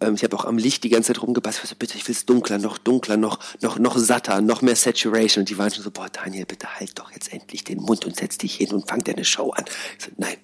Ähm, 0.02 0.16
ich 0.16 0.24
habe 0.24 0.36
auch 0.38 0.46
am 0.46 0.58
Licht 0.58 0.84
die 0.84 0.90
ganze 0.90 1.14
Zeit 1.14 1.22
rumgepasst. 1.22 1.62
Ich 1.64 1.70
so, 1.70 1.76
bitte, 1.78 1.98
ich 1.98 2.08
will 2.08 2.16
es 2.16 2.26
dunkler, 2.26 2.58
noch 2.58 2.78
dunkler, 2.78 3.18
noch, 3.18 3.40
noch, 3.62 3.80
noch 3.80 3.98
satter, 3.98 4.42
noch 4.42 4.62
mehr 4.62 4.76
Saturation. 4.76 5.42
Und 5.44 5.50
die 5.50 5.58
waren 5.58 5.72
schon 5.72 5.84
so, 5.84 5.92
boah, 5.92 6.10
Daniel, 6.10 6.46
bitte 6.46 6.68
halt 6.80 6.98
doch 6.98 7.12
jetzt 7.12 7.34
endlich 7.34 7.64
den 7.64 7.80
Mund 7.80 8.06
und 8.06 8.16
setz 8.16 8.38
dich 8.38 8.56
hin 8.56 8.72
und 8.72 8.88
fang 8.88 9.04
deine 9.04 9.26
Show 9.26 9.52
an. 9.52 9.66
Ich 9.98 10.06
so, 10.06 10.12
nein. 10.18 10.38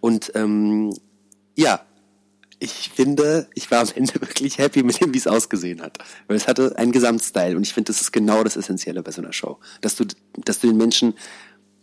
Und 0.00 0.32
ähm, 0.34 0.94
ja, 1.56 1.80
ich 2.60 2.90
finde, 2.94 3.48
ich 3.54 3.70
war 3.70 3.80
am 3.80 3.88
Ende 3.94 4.14
wirklich 4.20 4.58
happy 4.58 4.82
mit 4.82 5.00
dem, 5.00 5.14
wie 5.14 5.18
es 5.18 5.26
ausgesehen 5.26 5.80
hat. 5.82 5.98
Weil 6.26 6.36
es 6.36 6.48
hatte 6.48 6.76
einen 6.76 6.92
Gesamtstyle 6.92 7.56
und 7.56 7.62
ich 7.62 7.74
finde, 7.74 7.92
das 7.92 8.00
ist 8.00 8.12
genau 8.12 8.42
das 8.44 8.56
Essentielle 8.56 9.02
bei 9.02 9.12
so 9.12 9.22
einer 9.22 9.32
Show. 9.32 9.58
Dass 9.80 9.96
du, 9.96 10.04
dass 10.44 10.60
du 10.60 10.66
den 10.68 10.76
Menschen 10.76 11.14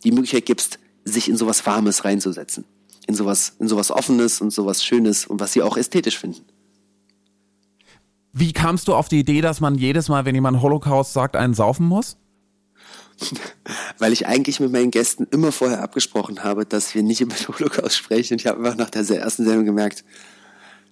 die 0.04 0.12
Möglichkeit 0.12 0.46
gibst, 0.46 0.78
sich 1.04 1.28
in 1.28 1.36
sowas 1.36 1.64
Warmes 1.66 2.04
reinzusetzen. 2.04 2.64
In 3.06 3.14
sowas, 3.14 3.54
in 3.60 3.68
sowas 3.68 3.90
Offenes 3.90 4.40
und 4.40 4.50
sowas 4.50 4.84
Schönes 4.84 5.26
und 5.26 5.40
was 5.40 5.52
sie 5.52 5.62
auch 5.62 5.76
ästhetisch 5.76 6.18
finden. 6.18 6.44
Wie 8.38 8.52
kamst 8.52 8.86
du 8.86 8.94
auf 8.94 9.08
die 9.08 9.18
Idee, 9.18 9.40
dass 9.40 9.62
man 9.62 9.76
jedes 9.76 10.10
Mal, 10.10 10.26
wenn 10.26 10.34
jemand 10.34 10.60
Holocaust 10.60 11.14
sagt, 11.14 11.36
einen 11.36 11.54
saufen 11.54 11.86
muss? 11.86 12.18
Weil 13.98 14.12
ich 14.12 14.26
eigentlich 14.26 14.60
mit 14.60 14.70
meinen 14.70 14.90
Gästen 14.90 15.26
immer 15.30 15.52
vorher 15.52 15.82
abgesprochen 15.82 16.44
habe, 16.44 16.66
dass 16.66 16.94
wir 16.94 17.02
nicht 17.02 17.22
über 17.22 17.34
den 17.34 17.48
Holocaust 17.58 17.96
sprechen. 17.96 18.34
Und 18.34 18.42
ich 18.42 18.46
habe 18.46 18.58
einfach 18.58 18.76
nach 18.76 18.90
der 18.90 19.08
ersten 19.08 19.46
Sendung 19.46 19.64
gemerkt, 19.64 20.04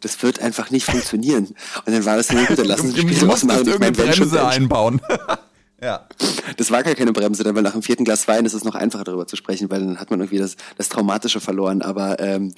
das 0.01 0.23
wird 0.23 0.41
einfach 0.41 0.71
nicht 0.71 0.87
funktionieren. 0.87 1.49
Und 1.85 1.93
dann 1.93 2.07
war 2.07 2.17
das 2.17 2.29
dann 2.29 2.47
gut, 2.47 2.59
dann 2.59 2.65
lassen 2.65 2.93
Sie 2.93 3.01
später 3.03 3.29
was 3.29 3.45
machen. 3.45 3.69
Ich 3.69 3.79
meine, 3.79 3.93
Bremse 3.93 4.47
einbauen. 4.47 5.03
ja. 5.83 6.09
Das 6.57 6.71
war 6.71 6.83
gar 6.83 6.95
keine 6.95 7.13
Bremse, 7.13 7.45
weil 7.45 7.63
nach 7.63 7.73
dem 7.73 7.83
vierten 7.83 8.07
Glas 8.07 8.27
Wein 8.27 8.47
ist 8.47 8.55
es 8.55 8.65
noch 8.65 8.75
einfacher 8.75 9.05
darüber 9.05 9.27
zu 9.27 9.37
sprechen, 9.37 9.69
weil 9.69 9.81
dann 9.81 10.01
hat 10.01 10.11
man 10.11 10.21
irgendwie 10.21 10.39
das, 10.39 10.57
das 10.79 10.89
Traumatische 10.89 11.41
verloren. 11.41 11.83
Aber 11.83 12.19
ähm, 12.21 12.55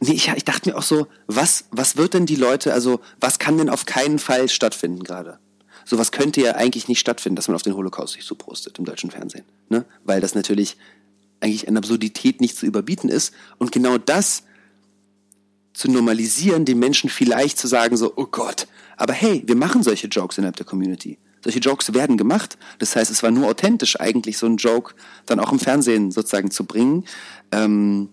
nee, 0.00 0.12
ich, 0.12 0.28
ich 0.28 0.44
dachte 0.44 0.70
mir 0.70 0.76
auch 0.76 0.82
so, 0.82 1.06
was, 1.26 1.64
was 1.70 1.96
wird 1.96 2.14
denn 2.14 2.26
die 2.26 2.36
Leute, 2.36 2.72
also 2.72 3.00
was 3.20 3.38
kann 3.38 3.58
denn 3.58 3.70
auf 3.70 3.86
keinen 3.86 4.18
Fall 4.18 4.48
stattfinden 4.48 5.02
gerade? 5.02 5.38
Sowas 5.84 6.12
könnte 6.12 6.42
ja 6.42 6.54
eigentlich 6.54 6.88
nicht 6.88 7.00
stattfinden, 7.00 7.36
dass 7.36 7.48
man 7.48 7.54
auf 7.54 7.62
den 7.62 7.74
Holocaust 7.74 8.12
sich 8.12 8.24
so 8.24 8.34
prostet 8.34 8.78
im 8.78 8.84
deutschen 8.84 9.10
Fernsehen. 9.10 9.44
Ne? 9.70 9.86
Weil 10.04 10.20
das 10.20 10.34
natürlich 10.34 10.76
eigentlich 11.40 11.66
an 11.68 11.76
Absurdität 11.76 12.40
nicht 12.40 12.56
zu 12.56 12.66
überbieten 12.66 13.08
ist. 13.08 13.32
Und 13.58 13.72
genau 13.72 13.96
das 13.96 14.42
zu 15.72 15.90
normalisieren, 15.90 16.64
den 16.64 16.78
Menschen 16.78 17.08
vielleicht 17.08 17.58
zu 17.58 17.68
sagen, 17.68 17.96
so, 17.96 18.12
oh 18.16 18.26
Gott, 18.26 18.66
aber 18.96 19.12
hey, 19.12 19.44
wir 19.46 19.56
machen 19.56 19.82
solche 19.82 20.08
Jokes 20.08 20.36
innerhalb 20.36 20.56
der 20.56 20.66
Community. 20.66 21.18
Solche 21.42 21.60
Jokes 21.60 21.94
werden 21.94 22.16
gemacht. 22.16 22.58
Das 22.80 22.96
heißt, 22.96 23.10
es 23.10 23.22
war 23.22 23.30
nur 23.30 23.46
authentisch, 23.46 23.98
eigentlich 24.00 24.38
so 24.38 24.46
einen 24.46 24.56
Joke 24.56 24.94
dann 25.24 25.38
auch 25.38 25.52
im 25.52 25.60
Fernsehen 25.60 26.10
sozusagen 26.10 26.50
zu 26.50 26.64
bringen. 26.64 27.04
Ähm, 27.52 28.08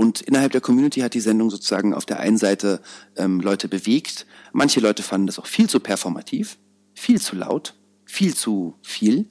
und 0.00 0.22
innerhalb 0.22 0.52
der 0.52 0.62
Community 0.62 1.00
hat 1.00 1.12
die 1.12 1.20
Sendung 1.20 1.50
sozusagen 1.50 1.92
auf 1.92 2.06
der 2.06 2.20
einen 2.20 2.38
Seite 2.38 2.80
ähm, 3.16 3.38
Leute 3.38 3.68
bewegt. 3.68 4.24
Manche 4.50 4.80
Leute 4.80 5.02
fanden 5.02 5.26
das 5.26 5.38
auch 5.38 5.44
viel 5.44 5.68
zu 5.68 5.78
performativ, 5.78 6.56
viel 6.94 7.20
zu 7.20 7.36
laut, 7.36 7.74
viel 8.06 8.34
zu 8.34 8.72
viel. 8.80 9.26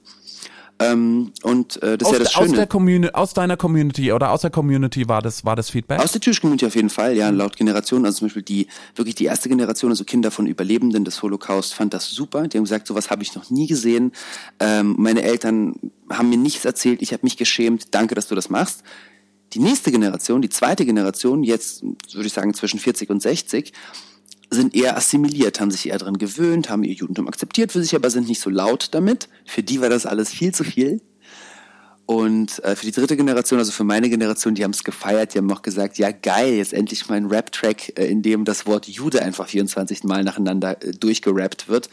Ähm, 0.78 1.32
und 1.42 1.82
äh, 1.82 1.98
das 1.98 2.06
aus, 2.06 2.12
ist 2.12 2.18
ja 2.18 2.24
das 2.24 2.32
Schöne. 2.34 2.44
Aus, 2.44 3.00
der 3.00 3.16
aus 3.16 3.34
deiner 3.34 3.56
Community 3.56 4.12
oder 4.12 4.30
aus 4.30 4.42
der 4.42 4.50
Community 4.50 5.08
war 5.08 5.22
das, 5.22 5.44
war 5.44 5.56
das 5.56 5.70
Feedback? 5.70 5.98
Aus 5.98 6.12
der 6.12 6.20
Jewish-Community 6.20 6.64
auf 6.64 6.76
jeden 6.76 6.88
Fall, 6.88 7.16
ja, 7.16 7.30
laut 7.30 7.56
Generation. 7.56 8.06
Also 8.06 8.18
zum 8.18 8.28
Beispiel 8.28 8.44
die, 8.44 8.68
wirklich 8.94 9.16
die 9.16 9.24
erste 9.24 9.48
Generation, 9.48 9.90
also 9.90 10.04
Kinder 10.04 10.30
von 10.30 10.46
Überlebenden 10.46 11.04
des 11.04 11.20
Holocaust, 11.20 11.74
fand 11.74 11.94
das 11.94 12.08
super. 12.10 12.46
Die 12.46 12.56
haben 12.56 12.64
gesagt, 12.64 12.86
sowas 12.86 13.10
habe 13.10 13.24
ich 13.24 13.34
noch 13.34 13.50
nie 13.50 13.66
gesehen. 13.66 14.12
Ähm, 14.60 14.94
meine 14.96 15.22
Eltern 15.22 15.74
haben 16.08 16.28
mir 16.28 16.38
nichts 16.38 16.64
erzählt, 16.64 17.02
ich 17.02 17.12
habe 17.12 17.24
mich 17.24 17.36
geschämt, 17.36 17.88
danke, 17.90 18.14
dass 18.14 18.28
du 18.28 18.36
das 18.36 18.50
machst. 18.50 18.84
Die 19.52 19.58
nächste 19.58 19.90
Generation, 19.90 20.42
die 20.42 20.48
zweite 20.48 20.86
Generation, 20.86 21.42
jetzt 21.42 21.82
würde 21.82 22.26
ich 22.26 22.32
sagen 22.32 22.54
zwischen 22.54 22.78
40 22.78 23.10
und 23.10 23.20
60, 23.20 23.72
sind 24.50 24.74
eher 24.74 24.96
assimiliert, 24.96 25.60
haben 25.60 25.70
sich 25.70 25.88
eher 25.88 25.98
dran 25.98 26.18
gewöhnt, 26.18 26.70
haben 26.70 26.82
ihr 26.82 26.94
Judentum 26.94 27.28
akzeptiert 27.28 27.72
für 27.72 27.82
sich, 27.82 27.94
aber 27.94 28.10
sind 28.10 28.28
nicht 28.28 28.40
so 28.40 28.50
laut 28.50 28.88
damit. 28.92 29.28
Für 29.46 29.62
die 29.62 29.80
war 29.80 29.88
das 29.88 30.06
alles 30.06 30.30
viel 30.30 30.52
zu 30.52 30.64
viel. 30.64 31.00
Und 32.06 32.58
äh, 32.64 32.74
für 32.74 32.86
die 32.86 32.90
dritte 32.90 33.16
Generation, 33.16 33.60
also 33.60 33.70
für 33.70 33.84
meine 33.84 34.10
Generation, 34.10 34.56
die 34.56 34.64
haben 34.64 34.72
es 34.72 34.82
gefeiert, 34.82 35.32
die 35.32 35.38
haben 35.38 35.52
auch 35.52 35.62
gesagt, 35.62 35.96
ja 35.96 36.10
geil, 36.10 36.54
jetzt 36.54 36.72
endlich 36.72 37.08
mal 37.08 37.14
ein 37.14 37.26
Rap-Track, 37.26 37.96
äh, 37.96 38.06
in 38.06 38.22
dem 38.22 38.44
das 38.44 38.66
Wort 38.66 38.88
Jude 38.88 39.22
einfach 39.22 39.46
24 39.46 40.02
Mal 40.02 40.24
nacheinander 40.24 40.82
äh, 40.82 40.90
durchgerappt 40.90 41.68
wird. 41.68 41.88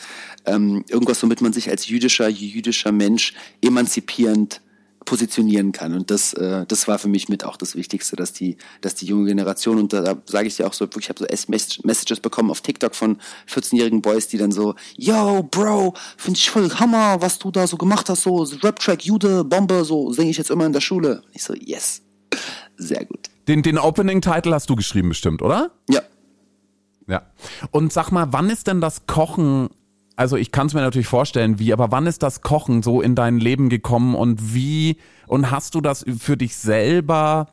Ähm, 0.45 0.83
irgendwas, 0.89 1.21
womit 1.21 1.41
man 1.41 1.53
sich 1.53 1.69
als 1.69 1.87
jüdischer, 1.87 2.27
jüdischer 2.29 2.91
Mensch 2.91 3.35
emanzipierend 3.61 4.61
positionieren 5.07 5.71
kann. 5.71 5.93
Und 5.93 6.11
das, 6.11 6.33
äh, 6.33 6.65
das 6.67 6.87
war 6.87 6.99
für 6.99 7.07
mich 7.07 7.29
mit 7.29 7.45
auch 7.45 7.55
das 7.55 7.75
Wichtigste, 7.75 8.17
dass 8.17 8.33
die, 8.33 8.57
dass 8.81 8.93
die 8.93 9.05
junge 9.05 9.25
Generation, 9.25 9.79
und 9.79 9.93
da, 9.93 10.01
da 10.01 10.21
sage 10.25 10.47
ich 10.47 10.57
dir 10.57 10.67
auch 10.67 10.73
so, 10.73 10.87
ich 10.99 11.09
habe 11.09 11.25
so 11.25 11.51
Messages 11.83 12.19
bekommen 12.19 12.51
auf 12.51 12.59
TikTok 12.61 12.93
von 12.93 13.17
14-jährigen 13.49 14.01
Boys, 14.01 14.27
die 14.27 14.37
dann 14.37 14.51
so, 14.51 14.75
yo, 14.97 15.43
Bro, 15.43 15.93
finde 16.17 16.37
ich 16.37 16.49
voll 16.49 16.69
Hammer, 16.69 17.21
was 17.21 17.39
du 17.39 17.51
da 17.51 17.65
so 17.65 17.77
gemacht 17.77 18.09
hast, 18.09 18.23
so 18.23 18.43
Rap-Track, 18.61 19.05
Jude, 19.05 19.45
Bombe, 19.45 19.85
so 19.85 20.11
singe 20.11 20.29
ich 20.29 20.37
jetzt 20.37 20.51
immer 20.51 20.65
in 20.65 20.73
der 20.73 20.81
Schule. 20.81 21.21
Und 21.25 21.35
ich 21.35 21.43
so, 21.43 21.53
yes, 21.55 22.01
sehr 22.75 23.05
gut. 23.05 23.29
Den, 23.47 23.63
den 23.63 23.77
Opening-Title 23.77 24.53
hast 24.53 24.69
du 24.69 24.75
geschrieben 24.75 25.09
bestimmt, 25.09 25.41
oder? 25.41 25.71
Ja. 25.89 26.01
Ja. 27.07 27.21
Und 27.71 27.93
sag 27.93 28.11
mal, 28.11 28.27
wann 28.31 28.49
ist 28.49 28.67
denn 28.67 28.81
das 28.81 29.07
Kochen 29.07 29.69
also 30.17 30.35
ich 30.35 30.51
kann 30.51 30.67
es 30.67 30.73
mir 30.73 30.81
natürlich 30.81 31.07
vorstellen, 31.07 31.59
wie, 31.59 31.71
aber 31.71 31.91
wann 31.91 32.07
ist 32.07 32.23
das 32.23 32.41
Kochen 32.41 32.81
so 32.81 33.01
in 33.01 33.13
dein 33.13 33.37
Leben 33.39 33.69
gekommen 33.69 34.15
und 34.15 34.53
wie 34.53 34.97
und 35.27 35.51
hast 35.51 35.75
du 35.75 35.81
das 35.81 36.03
für 36.19 36.35
dich 36.35 36.55
selber 36.55 37.47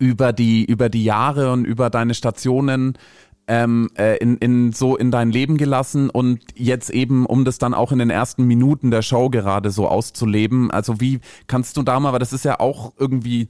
über 0.00 0.32
die 0.32 0.64
über 0.64 0.88
die 0.88 1.04
Jahre 1.04 1.52
und 1.52 1.64
über 1.64 1.88
deine 1.88 2.14
Stationen 2.14 2.98
ähm, 3.46 3.90
äh, 3.96 4.16
in, 4.16 4.38
in 4.38 4.72
so 4.72 4.96
in 4.96 5.12
dein 5.12 5.30
Leben 5.30 5.56
gelassen 5.56 6.10
und 6.10 6.40
jetzt 6.56 6.90
eben, 6.90 7.26
um 7.26 7.44
das 7.44 7.58
dann 7.58 7.74
auch 7.74 7.92
in 7.92 8.00
den 8.00 8.10
ersten 8.10 8.44
Minuten 8.44 8.90
der 8.90 9.02
Show 9.02 9.30
gerade 9.30 9.70
so 9.70 9.86
auszuleben. 9.86 10.72
Also 10.72 11.00
wie 11.00 11.20
kannst 11.46 11.76
du 11.76 11.82
da 11.82 12.00
mal, 12.00 12.12
weil 12.12 12.18
das 12.18 12.32
ist 12.32 12.44
ja 12.44 12.58
auch 12.58 12.92
irgendwie 12.98 13.46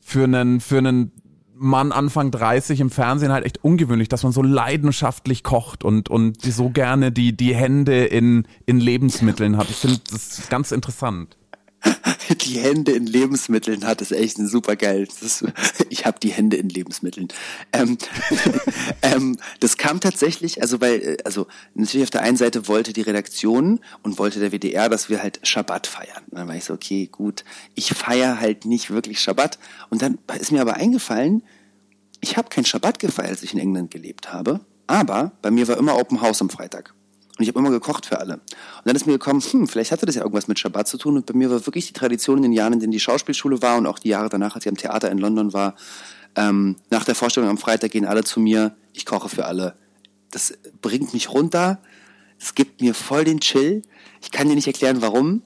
für 0.00 0.24
einen 0.24 0.60
für 0.60 0.78
einen 0.78 1.12
Mann 1.62 1.92
Anfang 1.92 2.30
30 2.30 2.80
im 2.80 2.90
Fernsehen 2.90 3.32
halt 3.32 3.44
echt 3.44 3.62
ungewöhnlich, 3.62 4.08
dass 4.08 4.22
man 4.22 4.32
so 4.32 4.42
leidenschaftlich 4.42 5.42
kocht 5.42 5.84
und, 5.84 6.08
und 6.08 6.40
so 6.40 6.70
gerne 6.70 7.12
die, 7.12 7.36
die 7.36 7.54
Hände 7.54 8.06
in, 8.06 8.46
in 8.64 8.80
Lebensmitteln 8.80 9.58
hat. 9.58 9.68
Ich 9.68 9.76
finde 9.76 10.00
das 10.10 10.48
ganz 10.48 10.72
interessant. 10.72 11.36
Die 12.40 12.60
Hände 12.60 12.92
in 12.92 13.06
Lebensmitteln 13.06 13.86
hat, 13.86 14.00
ist 14.00 14.12
echt 14.12 14.38
ein 14.38 14.46
super 14.46 14.76
geil. 14.76 15.08
Ich 15.88 16.06
habe 16.06 16.20
die 16.20 16.30
Hände 16.30 16.56
in 16.56 16.68
Lebensmitteln. 16.68 17.28
Ähm, 17.72 17.98
ähm, 19.02 19.38
das 19.58 19.76
kam 19.76 20.00
tatsächlich, 20.00 20.62
also 20.62 20.80
weil, 20.80 21.18
also 21.24 21.46
natürlich 21.74 22.04
auf 22.04 22.10
der 22.10 22.22
einen 22.22 22.36
Seite 22.36 22.68
wollte 22.68 22.92
die 22.92 23.00
Redaktion 23.00 23.80
und 24.02 24.18
wollte 24.18 24.38
der 24.38 24.52
WDR, 24.52 24.88
dass 24.88 25.08
wir 25.08 25.22
halt 25.22 25.40
Schabbat 25.42 25.86
feiern. 25.86 26.22
Und 26.30 26.38
dann 26.38 26.48
war 26.48 26.54
ich 26.54 26.64
so, 26.64 26.74
okay, 26.74 27.08
gut, 27.10 27.44
ich 27.74 27.88
feiere 27.90 28.40
halt 28.40 28.64
nicht 28.64 28.90
wirklich 28.90 29.20
Schabbat. 29.20 29.58
Und 29.90 30.02
dann 30.02 30.18
ist 30.38 30.52
mir 30.52 30.60
aber 30.60 30.74
eingefallen, 30.74 31.42
ich 32.20 32.36
habe 32.36 32.48
kein 32.48 32.64
Schabbat 32.64 32.98
gefeiert, 32.98 33.30
als 33.30 33.42
ich 33.42 33.52
in 33.52 33.60
England 33.60 33.90
gelebt 33.90 34.32
habe, 34.32 34.60
aber 34.86 35.32
bei 35.42 35.50
mir 35.50 35.66
war 35.68 35.76
immer 35.76 35.96
Open 35.96 36.20
House 36.20 36.40
am 36.40 36.50
Freitag. 36.50 36.94
Und 37.40 37.44
ich 37.44 37.48
habe 37.48 37.60
immer 37.60 37.70
gekocht 37.70 38.04
für 38.04 38.20
alle. 38.20 38.34
Und 38.34 38.42
dann 38.84 38.94
ist 38.94 39.06
mir 39.06 39.14
gekommen, 39.14 39.40
hm, 39.40 39.66
vielleicht 39.66 39.92
hatte 39.92 40.04
das 40.04 40.14
ja 40.14 40.20
irgendwas 40.20 40.46
mit 40.46 40.58
Schabbat 40.58 40.86
zu 40.86 40.98
tun. 40.98 41.16
Und 41.16 41.24
bei 41.24 41.32
mir 41.32 41.50
war 41.50 41.64
wirklich 41.64 41.86
die 41.86 41.94
Tradition 41.94 42.36
in 42.36 42.42
den 42.42 42.52
Jahren, 42.52 42.74
in 42.74 42.80
denen 42.80 42.92
die 42.92 43.00
Schauspielschule 43.00 43.62
war 43.62 43.78
und 43.78 43.86
auch 43.86 43.98
die 43.98 44.10
Jahre 44.10 44.28
danach, 44.28 44.56
als 44.56 44.66
ich 44.66 44.68
am 44.68 44.76
Theater 44.76 45.10
in 45.10 45.16
London 45.16 45.54
war, 45.54 45.74
ähm, 46.36 46.76
nach 46.90 47.06
der 47.06 47.14
Vorstellung 47.14 47.48
am 47.48 47.56
Freitag 47.56 47.92
gehen 47.92 48.04
alle 48.04 48.24
zu 48.24 48.40
mir, 48.40 48.76
ich 48.92 49.06
koche 49.06 49.30
für 49.30 49.46
alle. 49.46 49.74
Das 50.30 50.52
bringt 50.82 51.14
mich 51.14 51.30
runter, 51.30 51.80
es 52.38 52.54
gibt 52.54 52.82
mir 52.82 52.92
voll 52.92 53.24
den 53.24 53.40
Chill. 53.40 53.84
Ich 54.20 54.30
kann 54.30 54.46
dir 54.46 54.54
nicht 54.54 54.66
erklären, 54.66 55.00
warum, 55.00 55.40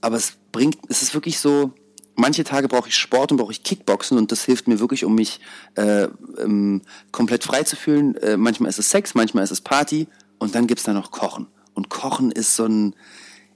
aber 0.00 0.16
es 0.16 0.32
bringt, 0.50 0.78
es 0.88 1.00
ist 1.02 1.14
wirklich 1.14 1.38
so, 1.38 1.74
manche 2.16 2.42
Tage 2.42 2.66
brauche 2.66 2.88
ich 2.88 2.96
Sport 2.96 3.30
und 3.30 3.38
brauche 3.38 3.52
ich 3.52 3.62
Kickboxen 3.62 4.18
und 4.18 4.32
das 4.32 4.44
hilft 4.44 4.66
mir 4.66 4.80
wirklich, 4.80 5.04
um 5.04 5.14
mich 5.14 5.38
äh, 5.76 6.08
ähm, 6.38 6.82
komplett 7.12 7.44
frei 7.44 7.62
zu 7.62 7.76
fühlen. 7.76 8.16
Äh, 8.16 8.36
manchmal 8.36 8.68
ist 8.68 8.80
es 8.80 8.90
Sex, 8.90 9.14
manchmal 9.14 9.44
ist 9.44 9.52
es 9.52 9.60
Party 9.60 10.08
und 10.38 10.54
dann 10.54 10.66
gibt's 10.66 10.84
da 10.84 10.92
noch 10.92 11.10
Kochen. 11.10 11.46
Und 11.74 11.88
Kochen 11.88 12.30
ist 12.30 12.56
so 12.56 12.66
ein, 12.66 12.94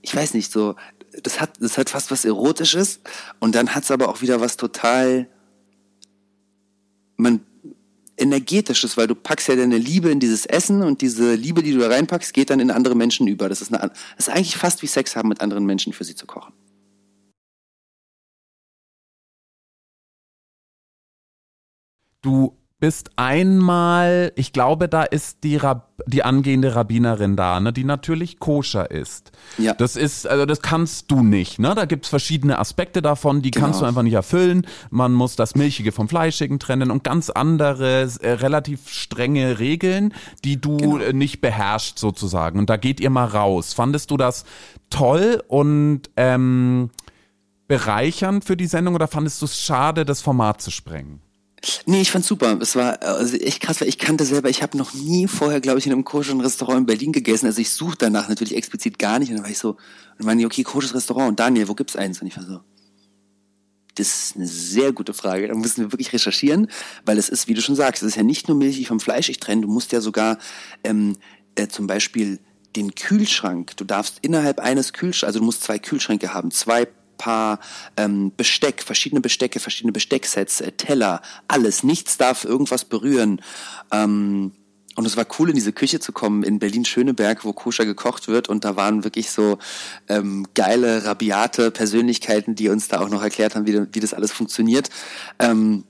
ich 0.03 0.15
weiß 0.15 0.35
nicht, 0.35 0.53
so, 0.53 0.77
das 1.23 1.41
hat, 1.41 1.61
das 1.61 1.79
hat 1.79 1.91
fast 1.91 2.11
was 2.11 2.25
Erotisches 2.25 3.01
und 3.39 3.55
dann 3.55 3.75
hat's 3.75 3.91
aber 3.91 4.09
auch 4.09 4.21
wieder 4.21 4.41
was 4.41 4.57
total, 4.57 5.29
man, 7.17 7.41
energetisches, 8.21 8.97
weil 8.97 9.07
du 9.07 9.15
packst 9.15 9.49
ja 9.49 9.57
deine 9.57 9.79
Liebe 9.79 10.11
in 10.11 10.21
dieses 10.21 10.45
Essen 10.47 10.83
und 10.83 11.01
diese 11.01 11.35
Liebe, 11.35 11.63
die 11.63 11.73
du 11.73 11.79
da 11.79 11.89
reinpackst, 11.89 12.35
geht 12.35 12.51
dann 12.51 12.61
in 12.61 12.71
andere 12.71 12.95
Menschen 12.95 13.27
über. 13.27 13.49
Das 13.49 13.63
ist, 13.63 13.73
eine, 13.73 13.89
das 14.17 14.29
ist 14.29 14.29
eigentlich 14.29 14.57
fast 14.57 14.83
wie 14.83 14.87
Sex 14.87 15.17
haben 15.17 15.29
mit 15.29 15.41
anderen 15.41 15.65
Menschen 15.65 15.93
für 15.93 16.05
sie 16.05 16.15
zu 16.15 16.27
kochen. 16.27 16.53
Du 22.23 22.60
bist 22.81 23.11
einmal, 23.17 24.33
ich 24.37 24.55
glaube, 24.55 24.89
da 24.89 25.03
ist 25.03 25.45
die, 25.45 25.57
Rab 25.57 25.91
die 26.07 26.23
angehende 26.23 26.75
Rabbinerin 26.75 27.37
da, 27.37 27.61
ne, 27.61 27.75
die 27.75 27.85
natürlich 27.85 28.39
koscher 28.39 28.91
ist. 28.91 29.33
Ja. 29.59 29.75
Das 29.75 29.97
ist, 29.97 30.27
also 30.27 30.47
das 30.47 30.63
kannst 30.63 31.11
du 31.11 31.23
nicht, 31.23 31.59
ne? 31.59 31.75
Da 31.75 31.85
gibt's 31.85 32.09
verschiedene 32.09 32.59
Aspekte 32.59 33.03
davon, 33.03 33.43
die 33.43 33.51
genau. 33.51 33.67
kannst 33.67 33.83
du 33.83 33.85
einfach 33.85 34.03
nicht 34.03 34.15
erfüllen. 34.15 34.67
Man 34.89 35.13
muss 35.13 35.37
das 35.37 35.55
Milchige 35.55 35.93
vom 35.93 36.09
Fleischigen 36.09 36.59
trennen 36.59 36.91
und 36.91 37.05
ganz 37.05 37.29
andere, 37.29 38.09
äh, 38.23 38.31
relativ 38.31 38.89
strenge 38.89 39.59
Regeln, 39.59 40.15
die 40.43 40.59
du 40.59 40.79
genau. 40.79 40.99
äh, 40.99 41.13
nicht 41.13 41.43
beherrschst 41.43 41.99
sozusagen. 41.99 42.59
Und 42.59 42.71
da 42.71 42.79
geht 42.79 42.99
ihr 42.99 43.11
mal 43.11 43.27
raus. 43.27 43.75
Fandest 43.75 44.11
du 44.11 44.17
das 44.17 44.45
toll 44.89 45.43
und 45.49 46.03
ähm, 46.17 46.89
bereichernd 47.69 48.45
für 48.45 48.57
die 48.57 48.67
Sendung 48.67 48.95
oder 48.95 49.07
fandest 49.07 49.43
du 49.43 49.45
es 49.45 49.61
schade, 49.61 50.07
das 50.07 50.23
Format 50.23 50.63
zu 50.63 50.71
sprengen? 50.71 51.21
Nee, 51.85 52.01
ich 52.01 52.11
fand's 52.11 52.29
super. 52.29 52.59
Es 52.61 52.75
war 52.75 53.03
also 53.03 53.37
echt 53.37 53.61
krass, 53.61 53.81
weil 53.81 53.89
ich 53.89 53.99
kannte 53.99 54.25
selber, 54.25 54.49
ich 54.49 54.63
habe 54.63 54.79
noch 54.79 54.95
nie 54.95 55.27
vorher, 55.27 55.61
glaube 55.61 55.79
ich, 55.79 55.87
in 55.87 55.93
einem 55.93 56.05
koscheren 56.05 56.41
Restaurant 56.41 56.81
in 56.81 56.87
Berlin 56.87 57.13
gegessen. 57.13 57.47
Also 57.47 57.61
ich 57.61 57.71
suche 57.71 57.97
danach 57.99 58.29
natürlich 58.29 58.57
explizit 58.57 58.99
gar 58.99 59.19
nicht. 59.19 59.29
Und 59.29 59.37
dann 59.37 59.45
war 59.45 59.51
ich 59.51 59.59
so, 59.59 59.77
und 60.19 60.25
meine 60.25 60.41
ich, 60.41 60.47
okay, 60.47 60.63
kosches 60.63 60.95
Restaurant. 60.95 61.29
Und 61.29 61.41
Daniel, 61.41 61.69
wo 61.69 61.75
gibt's 61.75 61.97
eins? 61.97 62.21
Und 62.23 62.29
ich 62.29 62.37
war 62.37 62.45
so, 62.45 62.61
Das 63.95 64.25
ist 64.25 64.37
eine 64.37 64.47
sehr 64.47 64.93
gute 64.93 65.13
Frage. 65.13 65.49
Da 65.49 65.55
müssen 65.55 65.83
wir 65.83 65.93
wirklich 65.93 66.13
recherchieren, 66.13 66.69
weil 67.05 67.19
es 67.19 67.29
ist, 67.29 67.49
wie 67.49 67.55
du 67.55 67.61
schon 67.61 67.77
sagst, 67.77 68.03
es 68.03 68.11
ist 68.11 68.17
ja 68.17 68.23
nicht 68.23 68.49
nur 68.49 68.57
Milch 68.57 68.89
vom 68.89 69.01
Fleisch 69.01 69.29
ich 69.29 69.41
trenne. 69.41 69.63
Du 69.63 69.69
musst 69.69 69.93
ja 69.93 70.01
sogar 70.01 70.39
ähm, 70.85 71.17
äh, 71.57 71.69
zum 71.69 71.87
Beispiel 71.87 72.39
den 72.77 72.95
Kühlschrank. 72.95 73.77
Du 73.77 73.85
darfst 73.85 74.19
innerhalb 74.23 74.61
eines 74.61 74.93
Kühlschranks, 74.93 75.25
also 75.25 75.41
du 75.41 75.45
musst 75.45 75.63
zwei 75.63 75.79
Kühlschränke 75.79 76.33
haben, 76.33 76.51
zwei 76.51 76.87
Paar 77.21 77.61
ähm, 77.99 78.33
Besteck, 78.35 78.83
verschiedene 78.83 79.21
Bestecke, 79.21 79.61
verschiedene 79.61 79.93
Bestecksets, 79.93 80.63
äh, 80.63 80.73
Teller, 80.73 81.21
alles. 81.49 81.83
Nichts 81.83 82.17
darf 82.17 82.45
irgendwas 82.47 82.87
berühren. 82.87 83.43
Ähm, 83.93 84.53
und 84.97 85.07
es 85.07 85.17
war 85.17 85.27
cool, 85.39 85.51
in 85.51 85.55
diese 85.55 85.73
Küche 85.73 86.01
zu 86.01 86.13
kommen 86.13 86.43
in 86.43 86.59
Berlin-Schöneberg, 86.59 87.45
wo 87.45 87.53
koscher 87.53 87.85
gekocht 87.85 88.27
wird. 88.27 88.49
Und 88.49 88.65
da 88.65 88.77
waren 88.77 89.05
wirklich 89.05 89.31
so 89.31 89.59
ähm, 90.09 90.47
geile, 90.55 91.05
rabiate 91.05 91.71
Persönlichkeiten, 91.71 92.55
die 92.55 92.71
uns 92.71 92.89
da 92.89 93.01
auch 93.01 93.11
noch 93.11 93.23
erklärt 93.23 93.55
haben, 93.55 93.67
wie, 93.67 93.87
wie 93.93 94.01
das 94.01 94.15
alles 94.15 94.33
funktioniert. 94.33 94.89
Ähm, 95.39 95.85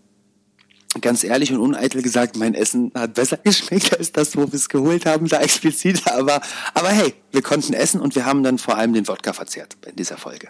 ganz 1.01 1.23
ehrlich 1.23 1.53
und 1.53 1.61
uneitel 1.61 2.03
gesagt, 2.03 2.37
mein 2.37 2.55
Essen 2.55 2.91
hat 2.95 3.15
besser 3.15 3.37
geschmeckt 3.45 3.97
als 3.97 4.11
das, 4.13 4.37
wo 4.37 4.47
wir 4.47 4.55
es 4.55 4.69
geholt 4.69 5.07
haben, 5.07 5.29
da 5.29 5.41
explizit. 5.41 6.07
Aber, 6.09 6.41
aber 6.75 6.89
hey, 6.89 7.15
wir 7.31 7.43
konnten 7.43 7.73
essen 7.73 8.01
und 8.01 8.17
wir 8.17 8.27
haben 8.27 8.43
dann 8.43 8.59
vor 8.59 8.77
allem 8.77 8.93
den 8.93 9.07
Wodka 9.07 9.33
verzehrt 9.33 9.77
in 9.87 9.97
dieser 9.97 10.19
Folge. 10.19 10.49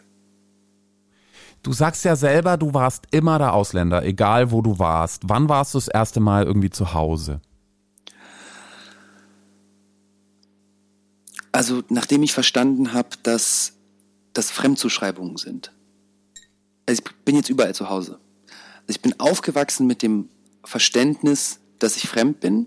Du 1.63 1.73
sagst 1.73 2.05
ja 2.05 2.17
selber, 2.17 2.57
du 2.57 2.73
warst 2.73 3.05
immer 3.11 3.39
der 3.39 3.53
Ausländer, 3.53 4.05
egal 4.05 4.51
wo 4.51 4.63
du 4.63 4.79
warst. 4.79 5.23
Wann 5.27 5.49
warst 5.49 5.75
du 5.75 5.79
das 5.79 5.89
erste 5.89 6.21
Mal 6.21 6.45
irgendwie 6.45 6.71
zu 6.71 6.95
Hause? 6.95 7.41
Also 11.53 11.83
nachdem 11.89 12.23
ich 12.23 12.33
verstanden 12.33 12.95
habe, 12.95 13.11
dass 13.23 13.75
das 14.33 14.51
Fremdzuschreibungen 14.51 15.37
sind. 15.37 15.73
Also 16.87 17.03
ich 17.05 17.15
bin 17.25 17.37
jetzt 17.37 17.51
überall 17.51 17.75
zu 17.75 17.91
Hause. 17.91 18.19
Also 18.83 18.91
ich 18.91 19.03
bin 19.03 19.19
aufgewachsen 19.21 19.87
mit 19.87 20.03
dem 20.03 20.31
Verständnis, 20.65 21.61
dass 21.79 21.97
ich 21.97 22.09
fremd 22.09 22.41
bin. 22.41 22.67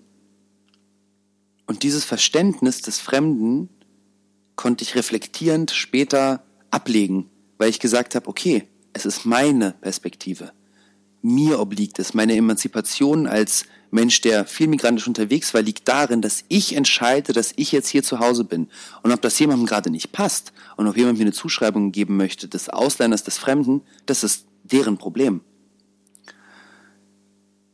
Und 1.66 1.84
dieses 1.84 2.06
Verständnis 2.06 2.82
des 2.82 3.00
Fremden 3.00 3.70
konnte 4.56 4.84
ich 4.84 4.96
reflektierend 4.96 5.72
später 5.72 6.44
ablegen, 6.70 7.30
weil 7.58 7.70
ich 7.70 7.80
gesagt 7.80 8.16
habe, 8.16 8.28
okay, 8.28 8.68
es 8.94 9.06
ist 9.06 9.26
meine 9.26 9.72
Perspektive. 9.82 10.52
Mir 11.22 11.60
obliegt 11.60 12.00
es. 12.00 12.14
Meine 12.14 12.36
Emanzipation 12.36 13.28
als 13.28 13.66
Mensch, 13.92 14.22
der 14.22 14.46
viel 14.46 14.68
migrantisch 14.68 15.08
unterwegs 15.08 15.54
war, 15.54 15.62
liegt 15.62 15.88
darin, 15.88 16.22
dass 16.22 16.44
ich 16.48 16.76
entscheide, 16.76 17.32
dass 17.32 17.54
ich 17.56 17.72
jetzt 17.72 17.90
hier 17.90 18.04
zu 18.04 18.20
Hause 18.20 18.44
bin. 18.44 18.68
Und 19.04 19.12
ob 19.12 19.22
das 19.22 19.38
jemandem 19.40 19.66
gerade 19.66 19.90
nicht 19.90 20.12
passt 20.12 20.52
und 20.78 20.88
ob 20.88 20.98
jemand 20.98 21.18
mir 21.18 21.26
eine 21.26 21.32
Zuschreibung 21.32 21.92
geben 21.92 22.18
möchte 22.18 22.48
des 22.48 22.70
Ausländers, 22.70 23.24
des 23.24 23.38
Fremden, 23.38 23.82
das 24.06 24.24
ist 24.24 24.46
deren 24.64 24.98
Problem. 24.98 25.42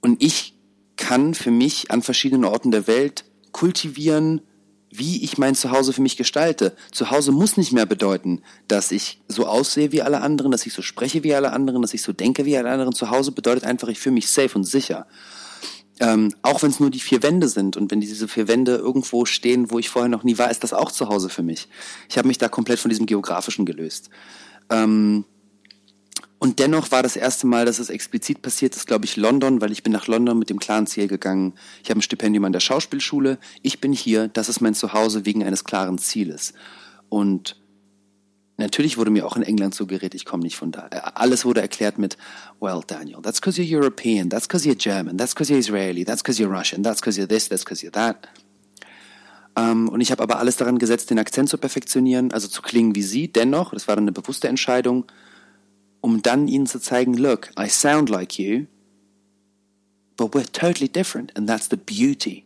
Und 0.02 0.22
ich 0.24 0.56
kann 0.96 1.34
für 1.34 1.52
mich 1.52 1.92
an 1.92 2.02
verschiedenen 2.02 2.46
Orten 2.46 2.72
der 2.72 2.88
Welt 2.88 3.26
kultivieren, 3.52 4.42
wie 4.92 5.24
ich 5.24 5.38
mein 5.38 5.56
Zuhause 5.56 5.94
für 5.94 6.02
mich 6.02 6.18
gestalte. 6.18 6.76
Zuhause 6.92 7.32
muss 7.32 7.58
nicht 7.58 7.72
mehr 7.72 7.86
bedeuten, 7.86 8.42
dass 8.68 8.92
ich 8.92 9.22
so 9.28 9.46
aussehe 9.46 9.92
wie 9.92 10.02
alle 10.02 10.22
anderen, 10.22 10.52
dass 10.52 10.66
ich 10.66 10.74
so 10.74 10.82
spreche 10.82 11.24
wie 11.24 11.36
alle 11.36 11.52
anderen, 11.52 11.82
dass 11.82 11.94
ich 11.94 12.02
so 12.02 12.14
denke 12.14 12.46
wie 12.46 12.58
alle 12.58 12.70
anderen. 12.70 12.94
Zuhause 12.94 13.32
bedeutet 13.32 13.64
einfach, 13.64 13.88
ich 13.88 14.00
fühle 14.00 14.14
mich 14.14 14.30
safe 14.30 14.58
und 14.58 14.64
sicher. 14.64 15.08
Ähm, 16.00 16.34
auch 16.42 16.64
wenn 16.64 16.70
es 16.70 16.80
nur 16.80 16.90
die 16.90 17.02
vier 17.02 17.22
Wände 17.24 17.50
sind 17.50 17.76
und 17.76 17.92
wenn 17.92 18.00
diese 18.00 18.28
vier 18.28 18.48
Wände 18.48 18.76
irgendwo 18.76 19.26
stehen, 19.26 19.70
wo 19.70 19.80
ich 19.80 19.90
vorher 19.90 20.10
noch 20.10 20.24
nie 20.24 20.38
war, 20.38 20.50
ist 20.50 20.64
das 20.64 20.74
auch 20.74 20.92
zu 20.92 21.10
Hause 21.10 21.30
für 21.30 21.44
mich. 21.44 21.68
Ich 22.10 22.18
habe 22.18 22.28
mich 22.28 22.38
da 22.38 22.48
komplett 22.48 22.80
von 22.80 22.90
diesem 22.90 23.06
Geografischen 23.06 23.66
gelöst. 23.66 24.10
Ähm, 24.70 25.26
und 26.40 26.60
dennoch 26.60 26.92
war 26.92 27.04
das 27.04 27.18
erste 27.18 27.48
Mal, 27.48 27.66
dass 27.66 27.80
es 27.80 27.90
explizit 27.90 28.42
passiert 28.42 28.76
ist, 28.76 28.88
glaube 28.88 29.04
ich, 29.04 29.18
London, 29.18 29.60
weil 29.60 29.74
ich 29.74 29.84
bin 29.84 29.92
nach 29.92 30.08
London 30.08 30.40
mit 30.40 30.50
dem 30.50 30.58
klaren 30.60 30.88
Ziel 30.88 31.10
gegangen. 31.10 31.54
Ich 31.84 31.90
habe 31.90 32.00
ein 32.00 32.02
Stipendium 32.02 32.46
an 32.46 32.54
der 32.54 32.62
Schauspielschule. 32.62 33.38
Ich 33.62 33.82
bin 33.82 33.92
hier. 33.92 34.30
Das 34.30 34.48
ist 34.48 34.62
mein 34.62 34.74
Zuhause 34.74 35.26
wegen 35.26 35.44
eines 35.44 35.66
klaren 35.66 35.98
Zieles. 35.98 36.54
Und 37.10 37.58
Natürlich 38.58 38.98
wurde 38.98 39.10
mir 39.10 39.26
auch 39.26 39.38
in 39.38 39.44
England 39.44 39.74
suggeriert, 39.74 40.14
ich 40.14 40.26
komme 40.26 40.44
nicht 40.44 40.58
von 40.58 40.72
da. 40.72 40.88
Alles 41.16 41.46
wurde 41.46 41.62
erklärt 41.62 41.98
mit, 41.98 42.18
well, 42.60 42.82
Daniel, 42.86 43.22
that's 43.22 43.40
because 43.40 43.58
you're 43.58 43.80
European, 43.80 44.30
that's 44.30 44.50
because 44.50 44.68
you're 44.68 44.76
German, 44.76 45.18
that's 45.18 45.34
because 45.34 45.50
you're 45.50 45.62
Israeli, 45.62 46.04
that's 46.04 46.22
because 46.22 46.42
you're 46.42 46.54
Russian, 46.54 46.84
that's 46.84 47.00
because 47.00 47.18
you're 47.18 47.26
this, 47.26 47.48
that's 47.48 47.64
because 47.64 47.82
you're 47.82 47.94
that. 47.94 48.28
Um, 49.58 49.88
und 49.88 50.02
ich 50.02 50.12
habe 50.12 50.22
aber 50.22 50.40
alles 50.40 50.58
daran 50.58 50.78
gesetzt, 50.78 51.10
den 51.10 51.20
Akzent 51.20 51.48
zu 51.48 51.58
perfektionieren, 51.58 52.34
also 52.34 52.50
zu 52.50 52.62
klingen 52.62 52.96
wie 52.96 53.02
sie, 53.02 53.32
dennoch, 53.32 53.72
das 53.72 53.88
war 53.88 53.96
dann 53.96 54.04
eine 54.04 54.12
bewusste 54.12 54.50
Entscheidung, 54.50 55.06
um 56.02 56.22
dann 56.22 56.48
ihnen 56.48 56.66
zu 56.66 56.80
zeigen, 56.80 57.16
look, 57.16 57.50
I 57.60 57.68
sound 57.70 58.10
like 58.10 58.38
you, 58.38 58.66
but 60.18 60.34
we're 60.34 60.52
totally 60.52 60.90
different, 60.90 61.36
and 61.38 61.48
that's 61.48 61.70
the 61.70 61.78
beauty. 61.78 62.46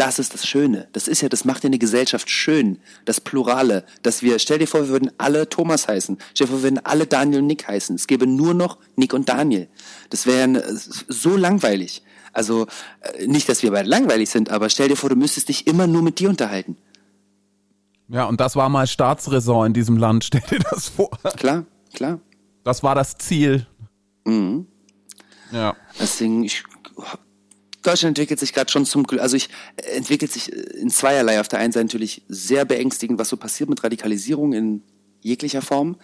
Das 0.00 0.18
ist 0.18 0.32
das 0.32 0.46
Schöne. 0.46 0.88
Das 0.92 1.08
ist 1.08 1.20
ja, 1.20 1.28
das 1.28 1.44
macht 1.44 1.62
ja 1.62 1.68
eine 1.68 1.78
Gesellschaft 1.78 2.30
schön. 2.30 2.78
Das 3.04 3.20
Plurale. 3.20 3.84
Dass 4.02 4.22
wir, 4.22 4.38
stell 4.38 4.58
dir 4.58 4.66
vor, 4.66 4.80
wir 4.80 4.88
würden 4.88 5.10
alle 5.18 5.46
Thomas 5.46 5.88
heißen. 5.88 6.16
Stell 6.32 6.46
dir 6.46 6.52
vor, 6.52 6.60
wir 6.60 6.70
würden 6.70 6.80
alle 6.84 7.06
Daniel 7.06 7.40
und 7.40 7.46
Nick 7.46 7.68
heißen. 7.68 7.96
Es 7.96 8.06
gäbe 8.06 8.26
nur 8.26 8.54
noch 8.54 8.78
Nick 8.96 9.12
und 9.12 9.28
Daniel. 9.28 9.68
Das 10.08 10.24
wäre 10.24 10.62
so 10.66 11.36
langweilig. 11.36 12.02
Also, 12.32 12.66
äh, 13.00 13.26
nicht, 13.26 13.46
dass 13.50 13.62
wir 13.62 13.72
beide 13.72 13.90
langweilig 13.90 14.30
sind, 14.30 14.48
aber 14.48 14.70
stell 14.70 14.88
dir 14.88 14.96
vor, 14.96 15.10
du 15.10 15.16
müsstest 15.16 15.50
dich 15.50 15.66
immer 15.66 15.86
nur 15.86 16.00
mit 16.00 16.18
dir 16.18 16.30
unterhalten. 16.30 16.78
Ja, 18.08 18.24
und 18.24 18.40
das 18.40 18.56
war 18.56 18.70
mal 18.70 18.86
Staatsräson 18.86 19.66
in 19.66 19.72
diesem 19.74 19.98
Land. 19.98 20.24
Stell 20.24 20.42
dir 20.50 20.60
das 20.70 20.88
vor. 20.88 21.10
Klar, 21.36 21.66
klar. 21.92 22.20
Das 22.64 22.82
war 22.82 22.94
das 22.94 23.16
Ziel. 23.18 23.66
Mhm. 24.24 24.66
Ja. 25.52 25.76
Deswegen, 25.98 26.44
ich 26.44 26.64
Deutschland 27.82 28.18
entwickelt 28.18 28.38
sich 28.38 28.52
gerade 28.52 28.70
schon 28.70 28.84
zum, 28.84 29.06
also 29.18 29.36
ich 29.36 29.48
äh, 29.76 29.96
entwickelt 29.96 30.30
sich 30.30 30.52
äh, 30.52 30.60
in 30.80 30.90
zweierlei. 30.90 31.40
Auf 31.40 31.48
der 31.48 31.58
einen 31.58 31.72
Seite 31.72 31.86
natürlich 31.86 32.22
sehr 32.28 32.64
beängstigend, 32.64 33.18
was 33.18 33.28
so 33.28 33.36
passiert 33.36 33.70
mit 33.70 33.82
Radikalisierung 33.82 34.52
in 34.52 34.82
jeglicher 35.20 35.62
Form. 35.62 35.96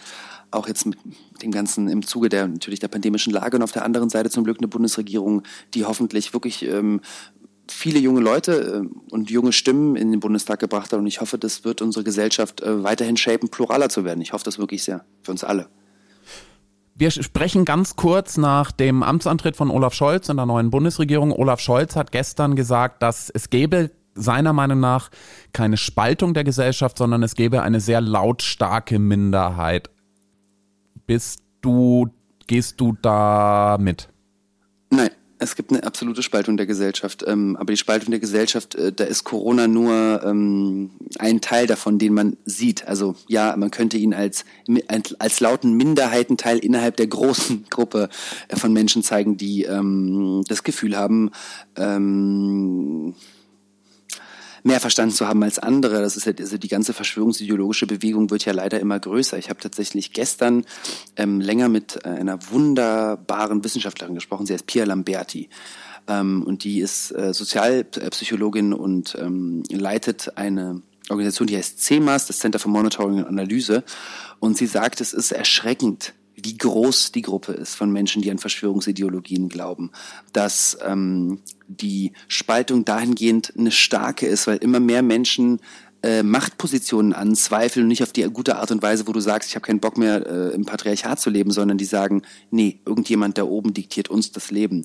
Auch 0.50 0.68
jetzt 0.68 0.86
mit 0.86 0.98
dem 1.42 1.50
Ganzen 1.50 1.88
im 1.88 2.06
Zuge 2.06 2.28
der 2.28 2.46
natürlich 2.48 2.80
der 2.80 2.88
pandemischen 2.88 3.32
Lage 3.32 3.56
und 3.56 3.62
auf 3.62 3.72
der 3.72 3.84
anderen 3.84 4.08
Seite 4.08 4.30
zum 4.30 4.44
Glück 4.44 4.58
eine 4.58 4.68
Bundesregierung, 4.68 5.42
die 5.74 5.84
hoffentlich 5.84 6.32
wirklich 6.32 6.62
ähm, 6.64 7.00
viele 7.68 7.98
junge 7.98 8.20
Leute 8.20 8.84
äh, 8.84 9.12
und 9.12 9.30
junge 9.30 9.52
Stimmen 9.52 9.96
in 9.96 10.12
den 10.12 10.20
Bundestag 10.20 10.60
gebracht 10.60 10.92
hat. 10.92 10.98
Und 10.98 11.06
ich 11.06 11.20
hoffe, 11.20 11.36
das 11.36 11.64
wird 11.64 11.82
unsere 11.82 12.04
Gesellschaft 12.04 12.62
äh, 12.62 12.82
weiterhin 12.82 13.16
shapen, 13.16 13.48
pluraler 13.50 13.88
zu 13.88 14.04
werden. 14.04 14.20
Ich 14.20 14.32
hoffe 14.32 14.44
das 14.44 14.58
wirklich 14.58 14.82
sehr 14.82 15.04
für 15.20 15.32
uns 15.32 15.44
alle. 15.44 15.68
Wir 16.98 17.10
sprechen 17.10 17.66
ganz 17.66 17.94
kurz 17.96 18.38
nach 18.38 18.72
dem 18.72 19.02
Amtsantritt 19.02 19.54
von 19.54 19.70
Olaf 19.70 19.92
Scholz 19.92 20.30
in 20.30 20.38
der 20.38 20.46
neuen 20.46 20.70
Bundesregierung. 20.70 21.30
Olaf 21.30 21.60
Scholz 21.60 21.94
hat 21.94 22.10
gestern 22.10 22.56
gesagt, 22.56 23.02
dass 23.02 23.28
es 23.28 23.50
gäbe 23.50 23.90
seiner 24.14 24.54
Meinung 24.54 24.80
nach 24.80 25.10
keine 25.52 25.76
Spaltung 25.76 26.32
der 26.32 26.42
Gesellschaft, 26.42 26.96
sondern 26.96 27.22
es 27.22 27.34
gäbe 27.34 27.60
eine 27.60 27.80
sehr 27.80 28.00
lautstarke 28.00 28.98
Minderheit. 28.98 29.90
Bist 31.06 31.42
du, 31.60 32.08
gehst 32.46 32.80
du 32.80 32.96
da 33.02 33.76
mit? 33.78 34.08
Nein. 34.90 35.10
Es 35.38 35.54
gibt 35.54 35.70
eine 35.70 35.84
absolute 35.84 36.22
Spaltung 36.22 36.56
der 36.56 36.64
Gesellschaft, 36.66 37.22
ähm, 37.26 37.56
aber 37.56 37.72
die 37.72 37.76
Spaltung 37.76 38.10
der 38.10 38.20
Gesellschaft, 38.20 38.74
äh, 38.74 38.92
da 38.92 39.04
ist 39.04 39.24
Corona 39.24 39.68
nur 39.68 40.22
ähm, 40.24 40.90
ein 41.18 41.42
Teil 41.42 41.66
davon, 41.66 41.98
den 41.98 42.14
man 42.14 42.36
sieht. 42.46 42.88
Also 42.88 43.16
ja, 43.28 43.54
man 43.56 43.70
könnte 43.70 43.98
ihn 43.98 44.14
als, 44.14 44.44
als 45.18 45.40
lauten 45.40 45.74
Minderheitenteil 45.74 46.58
innerhalb 46.58 46.96
der 46.96 47.08
großen 47.08 47.66
Gruppe 47.70 48.08
äh, 48.48 48.56
von 48.56 48.72
Menschen 48.72 49.02
zeigen, 49.02 49.36
die 49.36 49.64
ähm, 49.64 50.42
das 50.48 50.62
Gefühl 50.62 50.96
haben, 50.96 51.30
ähm, 51.76 53.14
mehr 54.66 54.80
verstanden 54.80 55.14
zu 55.14 55.26
haben 55.26 55.42
als 55.42 55.58
andere. 55.58 56.02
Das 56.02 56.16
ist 56.16 56.26
ja, 56.26 56.32
also 56.38 56.58
die 56.58 56.68
ganze 56.68 56.92
verschwörungsideologische 56.92 57.86
Bewegung 57.86 58.30
wird 58.30 58.44
ja 58.44 58.52
leider 58.52 58.80
immer 58.80 58.98
größer. 58.98 59.38
Ich 59.38 59.48
habe 59.48 59.60
tatsächlich 59.60 60.12
gestern 60.12 60.64
ähm, 61.16 61.40
länger 61.40 61.68
mit 61.68 62.04
äh, 62.04 62.08
einer 62.08 62.38
wunderbaren 62.50 63.64
Wissenschaftlerin 63.64 64.14
gesprochen. 64.14 64.46
Sie 64.46 64.52
heißt 64.52 64.66
Pia 64.66 64.84
Lamberti. 64.84 65.48
Ähm, 66.08 66.42
und 66.42 66.64
die 66.64 66.80
ist 66.80 67.12
äh, 67.12 67.32
Sozialpsychologin 67.32 68.72
und 68.72 69.16
ähm, 69.20 69.62
leitet 69.70 70.36
eine 70.36 70.82
Organisation, 71.08 71.46
die 71.46 71.56
heißt 71.56 71.80
CEMAS, 71.80 72.26
das 72.26 72.40
Center 72.40 72.58
for 72.58 72.70
Monitoring 72.70 73.18
und 73.18 73.26
Analyse. 73.26 73.84
Und 74.40 74.58
sie 74.58 74.66
sagt, 74.66 75.00
es 75.00 75.12
ist 75.12 75.30
erschreckend, 75.32 76.12
wie 76.36 76.56
groß 76.56 77.12
die 77.12 77.22
Gruppe 77.22 77.52
ist 77.52 77.74
von 77.74 77.90
Menschen, 77.90 78.22
die 78.22 78.30
an 78.30 78.38
Verschwörungsideologien 78.38 79.48
glauben, 79.48 79.90
dass 80.32 80.76
ähm, 80.84 81.40
die 81.66 82.12
Spaltung 82.28 82.84
dahingehend 82.84 83.54
eine 83.56 83.70
starke 83.70 84.26
ist, 84.26 84.46
weil 84.46 84.58
immer 84.58 84.80
mehr 84.80 85.02
Menschen 85.02 85.60
äh, 86.02 86.22
Machtpositionen 86.22 87.14
anzweifeln 87.14 87.84
und 87.84 87.88
nicht 87.88 88.02
auf 88.02 88.12
die 88.12 88.22
gute 88.24 88.56
Art 88.56 88.70
und 88.70 88.82
Weise, 88.82 89.08
wo 89.08 89.12
du 89.12 89.20
sagst, 89.20 89.48
ich 89.48 89.56
habe 89.56 89.66
keinen 89.66 89.80
Bock 89.80 89.96
mehr 89.96 90.26
äh, 90.26 90.54
im 90.54 90.66
Patriarchat 90.66 91.18
zu 91.18 91.30
leben, 91.30 91.50
sondern 91.50 91.78
die 91.78 91.86
sagen, 91.86 92.22
nee, 92.50 92.80
irgendjemand 92.84 93.38
da 93.38 93.44
oben 93.44 93.72
diktiert 93.72 94.08
uns 94.08 94.30
das 94.30 94.50
Leben. 94.50 94.84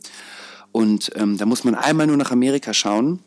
Und 0.71 1.11
ähm, 1.15 1.37
da 1.37 1.45
muss 1.45 1.65
man 1.65 1.75
einmal 1.75 2.07
nur 2.07 2.17
nach 2.17 2.31
Amerika 2.31 2.73
schauen 2.73 3.19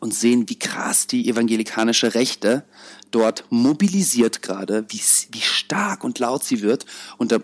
und 0.00 0.12
sehen, 0.12 0.48
wie 0.48 0.58
krass 0.58 1.06
die 1.06 1.28
evangelikanische 1.28 2.14
Rechte 2.14 2.64
dort 3.14 3.44
mobilisiert 3.50 4.42
gerade, 4.42 4.84
wie, 4.88 5.00
wie 5.30 5.40
stark 5.40 6.02
und 6.02 6.18
laut 6.18 6.42
sie 6.42 6.62
wird. 6.62 6.86
Und 7.18 7.32
da 7.32 7.38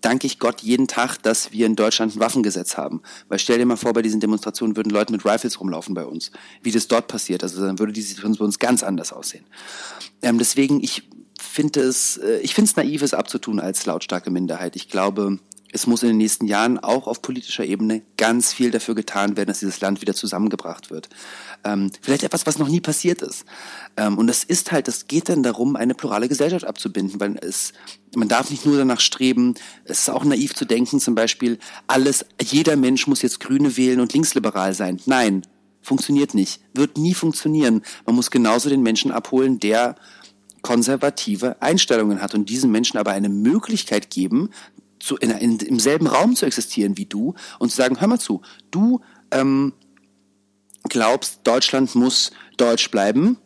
danke 0.00 0.26
ich 0.26 0.38
Gott 0.38 0.60
jeden 0.60 0.86
Tag, 0.86 1.18
dass 1.22 1.52
wir 1.52 1.66
in 1.66 1.76
Deutschland 1.76 2.14
ein 2.14 2.20
Waffengesetz 2.20 2.76
haben. 2.76 3.02
Weil 3.28 3.38
stell 3.38 3.58
dir 3.58 3.66
mal 3.66 3.76
vor, 3.76 3.92
bei 3.92 4.02
diesen 4.02 4.20
Demonstrationen 4.20 4.76
würden 4.76 4.90
Leute 4.90 5.12
mit 5.12 5.24
Rifles 5.24 5.60
rumlaufen 5.60 5.94
bei 5.94 6.04
uns. 6.04 6.30
Wie 6.62 6.70
das 6.70 6.88
dort 6.88 7.08
passiert. 7.08 7.42
Also 7.42 7.64
dann 7.64 7.78
würde 7.78 7.92
die 7.92 8.02
Situation 8.02 8.36
bei 8.36 8.44
uns 8.44 8.58
ganz 8.58 8.82
anders 8.82 9.12
aussehen. 9.12 9.44
Ähm, 10.22 10.38
deswegen, 10.38 10.82
ich 10.82 11.08
finde 11.42 11.80
es, 11.80 12.16
äh, 12.16 12.38
ich 12.38 12.54
finde 12.54 12.70
es 12.70 12.76
naiv, 12.76 13.02
es 13.02 13.14
abzutun 13.14 13.60
als 13.60 13.84
lautstarke 13.86 14.30
Minderheit. 14.30 14.76
Ich 14.76 14.88
glaube, 14.88 15.38
es 15.72 15.86
muss 15.86 16.02
in 16.02 16.08
den 16.10 16.18
nächsten 16.18 16.46
Jahren 16.46 16.78
auch 16.78 17.06
auf 17.06 17.22
politischer 17.22 17.64
Ebene 17.64 18.02
ganz 18.18 18.52
viel 18.52 18.70
dafür 18.70 18.94
getan 18.94 19.36
werden, 19.36 19.48
dass 19.48 19.60
dieses 19.60 19.80
Land 19.80 20.02
wieder 20.02 20.14
zusammengebracht 20.14 20.90
wird. 20.90 21.08
Ähm, 21.64 21.90
vielleicht 22.02 22.22
etwas, 22.22 22.46
was 22.46 22.58
noch 22.58 22.68
nie 22.68 22.80
passiert 22.80 23.22
ist. 23.22 23.46
Ähm, 23.96 24.18
und 24.18 24.26
das 24.26 24.44
ist 24.44 24.70
halt, 24.70 24.86
es 24.86 25.06
geht 25.06 25.30
dann 25.30 25.42
darum, 25.42 25.74
eine 25.74 25.94
plurale 25.94 26.28
Gesellschaft 26.28 26.66
abzubinden, 26.66 27.18
weil 27.20 27.38
es, 27.40 27.72
man 28.14 28.28
darf 28.28 28.50
nicht 28.50 28.66
nur 28.66 28.76
danach 28.76 29.00
streben, 29.00 29.54
es 29.84 30.00
ist 30.00 30.10
auch 30.10 30.24
naiv 30.24 30.54
zu 30.54 30.66
denken, 30.66 31.00
zum 31.00 31.14
Beispiel, 31.14 31.58
alles, 31.86 32.26
jeder 32.42 32.76
Mensch 32.76 33.06
muss 33.06 33.22
jetzt 33.22 33.40
Grüne 33.40 33.76
wählen 33.76 34.00
und 34.00 34.12
linksliberal 34.12 34.74
sein. 34.74 35.00
Nein, 35.06 35.42
funktioniert 35.80 36.34
nicht, 36.34 36.60
wird 36.74 36.98
nie 36.98 37.14
funktionieren. 37.14 37.82
Man 38.04 38.14
muss 38.14 38.30
genauso 38.30 38.68
den 38.68 38.82
Menschen 38.82 39.10
abholen, 39.10 39.58
der 39.58 39.96
konservative 40.62 41.60
Einstellungen 41.60 42.22
hat 42.22 42.34
und 42.34 42.48
diesen 42.48 42.70
Menschen 42.70 42.98
aber 42.98 43.10
eine 43.10 43.28
Möglichkeit 43.28 44.10
geben, 44.10 44.50
zu, 44.98 45.16
in, 45.16 45.30
in, 45.30 45.58
im 45.58 45.80
selben 45.80 46.06
Raum 46.06 46.36
zu 46.36 46.46
existieren 46.46 46.96
wie 46.96 47.06
du 47.06 47.34
und 47.58 47.70
zu 47.70 47.76
sagen, 47.76 48.00
hör 48.00 48.08
mal 48.08 48.20
zu, 48.20 48.40
du 48.70 49.00
ähm, 49.32 49.72
glaubst, 50.88 51.40
Deutschland 51.44 51.94
muss 51.94 52.30
deutsch 52.56 52.90
bleiben. 52.90 53.38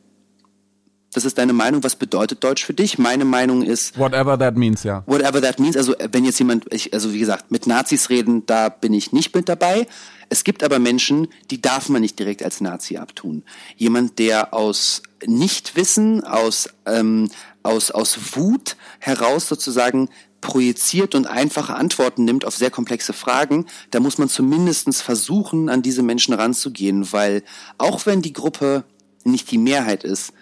Das 1.17 1.25
ist 1.25 1.39
deine 1.39 1.55
Meinung. 1.55 1.83
Was 1.83 1.97
bedeutet 1.97 2.45
Deutsch 2.45 2.63
für 2.63 2.75
dich? 2.75 2.99
Meine 2.99 3.25
Meinung 3.25 3.63
ist. 3.63 3.99
Whatever 3.99 4.39
that 4.39 4.55
means, 4.59 4.83
ja. 4.83 5.03
Whatever 5.07 5.41
that 5.41 5.59
means. 5.59 5.75
Also, 5.75 5.95
wenn 6.13 6.27
jetzt 6.27 6.39
jemand, 6.39 6.67
ich, 6.75 6.93
also 6.93 7.15
wie 7.15 7.19
gesagt, 7.19 7.51
mit 7.51 7.67
Nazis 7.67 8.11
reden, 8.11 8.45
da 8.45 8.69
bin 8.69 8.93
ich 8.93 9.13
nicht 9.13 9.35
mit 9.35 9.49
dabei. 9.49 9.87
Es 10.29 10.45
gibt 10.45 10.63
aber 10.63 10.79
Menschen, 10.79 11.29
die 11.51 11.63
darf 11.63 11.89
man 11.89 12.03
nicht 12.03 12.19
direkt 12.19 12.43
als 12.43 12.61
Nazi 12.61 12.99
abtun. 12.99 13.45
Jemand, 13.79 14.19
der 14.19 14.53
aus 14.53 15.01
Nichtwissen, 15.25 16.23
aus, 16.23 16.69
ähm, 16.85 17.31
aus, 17.63 17.91
aus 17.91 18.37
Wut 18.37 18.77
heraus 18.99 19.49
sozusagen 19.49 20.11
projiziert 20.43 21.15
und 21.15 21.27
einfache 21.27 21.77
Antworten 21.77 22.27
nimmt 22.27 22.45
auf 22.45 22.59
sehr 22.59 22.71
komplexe 22.71 23.15
Fragen, 23.15 23.65
da 23.91 24.01
muss 24.01 24.19
man 24.19 24.29
zumindestens 24.29 25.01
versuchen, 25.01 25.71
an 25.71 25.81
diese 25.81 26.03
Menschen 26.03 26.35
ranzugehen, 26.35 27.11
weil 27.11 27.43
auch 27.79 28.05
wenn 28.05 28.21
die 28.21 28.35
Gruppe 28.35 28.85
nicht 29.25 29.51
die 29.51 29.59
Mehrheit 29.59 30.05
ist, 30.05 30.35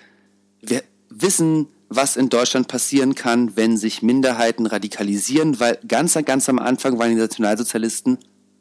wir 0.67 0.83
wissen, 1.11 1.69
was 1.89 2.17
in 2.17 2.29
Deutschland 2.29 2.69
passieren 2.69 3.15
kann, 3.15 3.57
wenn 3.57 3.77
sich 3.77 4.03
Minderheiten 4.03 4.67
radikalisieren, 4.67 5.61
weil 5.61 5.79
ganz, 5.87 6.19
ganz 6.25 6.49
am 6.49 6.59
Anfang 6.59 6.99
waren 6.99 7.11
die 7.11 7.17
Nationalsozialisten 7.17 8.19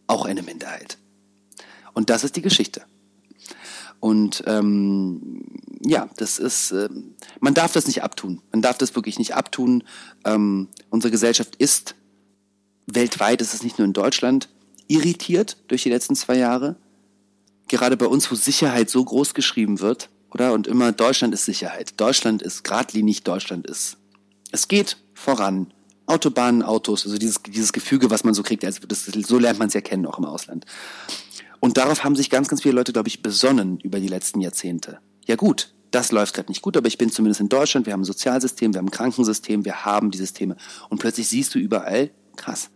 auch 0.08 0.26
eine 0.26 0.44
Minderheit. 0.44 0.98
Und 1.94 2.10
das 2.10 2.24
ist 2.24 2.36
die 2.36 2.42
Geschichte. 2.42 2.84
Und 4.00 4.44
ähm, 4.48 5.46
ja, 5.86 6.10
das 6.18 6.38
ist, 6.38 6.72
äh, 6.72 6.90
man 7.40 7.54
darf 7.54 7.72
das 7.72 7.88
nicht 7.88 8.04
abtun. 8.04 8.42
Man 8.52 8.62
darf 8.62 8.78
das 8.78 8.96
wirklich 8.96 9.18
nicht 9.18 9.36
abtun. 9.36 9.84
Ähm, 10.26 10.68
unsere 10.90 11.12
Gesellschaft 11.12 11.56
ist 11.56 11.96
weltweit, 12.86 13.42
ist 13.42 13.54
es 13.54 13.64
nicht 13.64 13.78
nur 13.80 13.88
in 13.88 13.94
Deutschland, 13.94 14.50
irritiert 14.88 15.58
durch 15.70 15.84
die 15.84 15.90
letzten 15.90 16.16
zwei 16.16 16.38
Jahre. 16.38 16.76
Gerade 17.70 17.96
bei 17.96 18.06
uns, 18.06 18.30
wo 18.30 18.36
Sicherheit 18.36 18.90
so 18.90 19.04
groß 19.04 19.34
geschrieben 19.34 19.80
wird, 19.80 20.10
oder? 20.34 20.54
Und 20.54 20.68
immer 20.68 20.92
Deutschland 20.92 21.34
ist 21.34 21.46
Sicherheit. 21.46 22.00
Deutschland 22.00 22.42
ist 22.42 22.64
geradlinig, 22.64 23.24
Deutschland 23.24 23.68
ist. 23.68 23.98
Es 24.52 24.68
geht 24.68 24.98
voran. 25.14 25.74
Autobahnen, 26.06 26.64
Autos, 26.64 27.06
also 27.06 27.18
dieses, 27.18 27.42
dieses 27.44 27.72
Gefüge, 27.72 28.10
was 28.10 28.26
man 28.26 28.34
so 28.34 28.44
kriegt, 28.44 28.66
also 28.66 28.86
das, 28.86 29.06
so 29.06 29.40
lernt 29.40 29.58
man 29.58 29.70
es 29.70 29.74
ja 29.74 29.80
kennen, 29.80 30.06
auch 30.06 30.18
im 30.18 30.26
Ausland. 30.26 30.66
Und 31.62 31.78
darauf 31.78 32.04
haben 32.04 32.18
sich 32.18 32.30
ganz, 32.30 32.50
ganz 32.50 32.62
viele 32.62 32.76
Leute, 32.76 32.92
glaube 32.92 33.08
ich, 33.08 33.22
besonnen 33.22 33.80
über 33.80 34.02
die 34.02 34.10
letzten 34.10 34.42
Jahrzehnte. 34.42 35.00
Ja 35.26 35.38
gut, 35.38 35.74
das 35.92 36.12
läuft 36.12 36.34
gerade 36.34 36.50
nicht 36.50 36.62
gut, 36.62 36.76
aber 36.76 36.88
ich 36.88 36.98
bin 36.98 37.10
zumindest 37.10 37.40
in 37.40 37.48
Deutschland, 37.48 37.86
wir 37.86 37.94
haben 37.94 38.02
ein 38.02 38.06
Sozialsystem, 38.06 38.74
wir 38.74 38.80
haben 38.80 38.88
ein 38.88 38.92
Krankensystem, 38.92 39.64
wir 39.64 39.86
haben 39.86 40.12
die 40.12 40.18
Systeme. 40.18 40.58
Und 40.90 41.00
plötzlich 41.00 41.30
siehst 41.30 41.56
du 41.56 41.60
überall, 41.60 42.12
krass, 42.36 42.70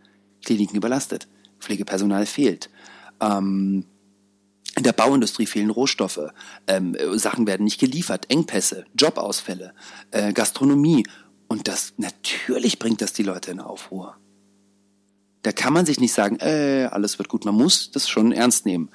Kliniken 0.46 0.78
überlastet, 0.78 1.28
Pflegepersonal 1.60 2.26
fehlt. 2.26 2.70
Ähm, 3.20 3.86
in 4.76 4.84
der 4.84 4.94
Bauindustrie 4.94 5.46
fehlen 5.46 5.70
Rohstoffe, 5.70 6.32
ähm, 6.68 6.96
Sachen 7.14 7.48
werden 7.48 7.64
nicht 7.64 7.80
geliefert, 7.80 8.30
Engpässe, 8.30 8.86
Jobausfälle, 8.98 9.74
äh, 10.12 10.34
Gastronomie. 10.34 11.06
Und 11.48 11.68
das 11.68 11.94
natürlich 11.98 12.78
bringt 12.78 13.02
das 13.02 13.14
die 13.14 13.24
Leute 13.24 13.52
in 13.52 13.60
Aufruhr. 13.60 14.18
Da 15.44 15.52
kann 15.52 15.74
man 15.74 15.86
sich 15.86 16.00
nicht 16.00 16.14
sagen, 16.14 16.38
äh, 16.40 16.90
alles 16.92 17.18
wird 17.18 17.30
gut. 17.30 17.46
Man 17.46 17.56
muss 17.56 17.92
das 17.92 18.10
schon 18.10 18.32
ernst 18.32 18.66
nehmen, 18.66 18.90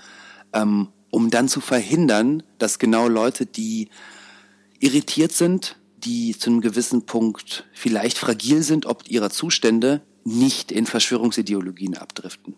ähm, 0.53 0.89
um 1.11 1.31
dann 1.31 1.49
zu 1.49 1.61
verhindern, 1.61 2.43
dass 2.59 2.79
genau 2.79 3.09
Leute, 3.09 3.47
die 3.47 3.89
irritiert 4.79 5.33
sind, 5.33 5.77
die 6.05 6.37
zu 6.37 6.51
einem 6.51 6.61
gewissen 6.61 7.07
Punkt 7.07 7.65
vielleicht 7.73 8.19
fragil 8.19 8.63
sind, 8.63 8.87
ob 8.87 9.09
ihrer 9.09 9.31
Zustände, 9.31 10.03
nicht 10.25 10.71
in 10.71 10.87
Verschwörungsideologien 10.87 11.97
abdriften. 11.97 12.55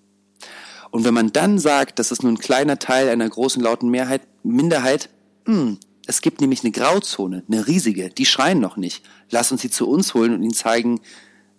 Und 0.94 1.02
wenn 1.04 1.12
man 1.12 1.32
dann 1.32 1.58
sagt, 1.58 1.98
das 1.98 2.12
ist 2.12 2.22
nur 2.22 2.30
ein 2.30 2.38
kleiner 2.38 2.78
Teil 2.78 3.08
einer 3.08 3.28
großen 3.28 3.60
lauten 3.60 3.88
Mehrheit, 3.90 4.28
Minderheit, 4.44 5.10
mh, 5.44 5.56
hm, 5.56 5.78
es 6.06 6.20
gibt 6.20 6.40
nämlich 6.40 6.62
eine 6.62 6.70
Grauzone, 6.70 7.42
eine 7.48 7.66
riesige, 7.66 8.10
die 8.10 8.24
schreien 8.24 8.60
noch 8.60 8.76
nicht. 8.76 9.04
Lass 9.28 9.50
uns 9.50 9.62
sie 9.62 9.70
zu 9.70 9.88
uns 9.88 10.14
holen 10.14 10.32
und 10.32 10.44
ihnen 10.44 10.54
zeigen, 10.54 11.00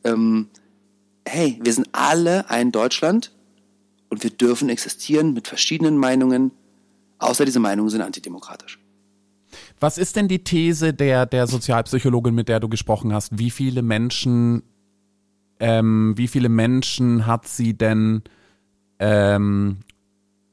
ähm, 0.06 0.48
hey, 1.28 1.60
wir 1.62 1.74
sind 1.74 1.90
alle 1.92 2.50
ein 2.50 2.72
Deutschland 2.72 3.34
und 4.10 4.24
wir 4.24 4.30
dürfen 4.30 4.70
existieren 4.70 5.34
mit 5.34 5.50
verschiedenen 5.50 5.98
Meinungen, 5.98 6.52
außer 7.20 7.44
diese 7.44 7.60
Meinungen 7.60 7.90
sind 7.90 8.04
antidemokratisch. 8.04 8.80
Was 9.82 9.98
ist 9.98 10.16
denn 10.16 10.30
die 10.30 10.46
These 10.46 10.94
der, 10.94 11.26
der 11.26 11.48
Sozialpsychologin, 11.48 12.34
mit 12.34 12.48
der 12.48 12.62
du 12.62 12.70
gesprochen 12.70 13.12
hast? 13.12 13.38
Wie 13.38 13.52
viele 13.52 13.82
Menschen, 13.82 14.64
ähm, 15.60 16.14
wie 16.16 16.30
viele 16.30 16.48
Menschen 16.48 17.28
hat 17.28 17.50
sie 17.50 17.74
denn, 17.78 18.24
ähm, 19.00 19.78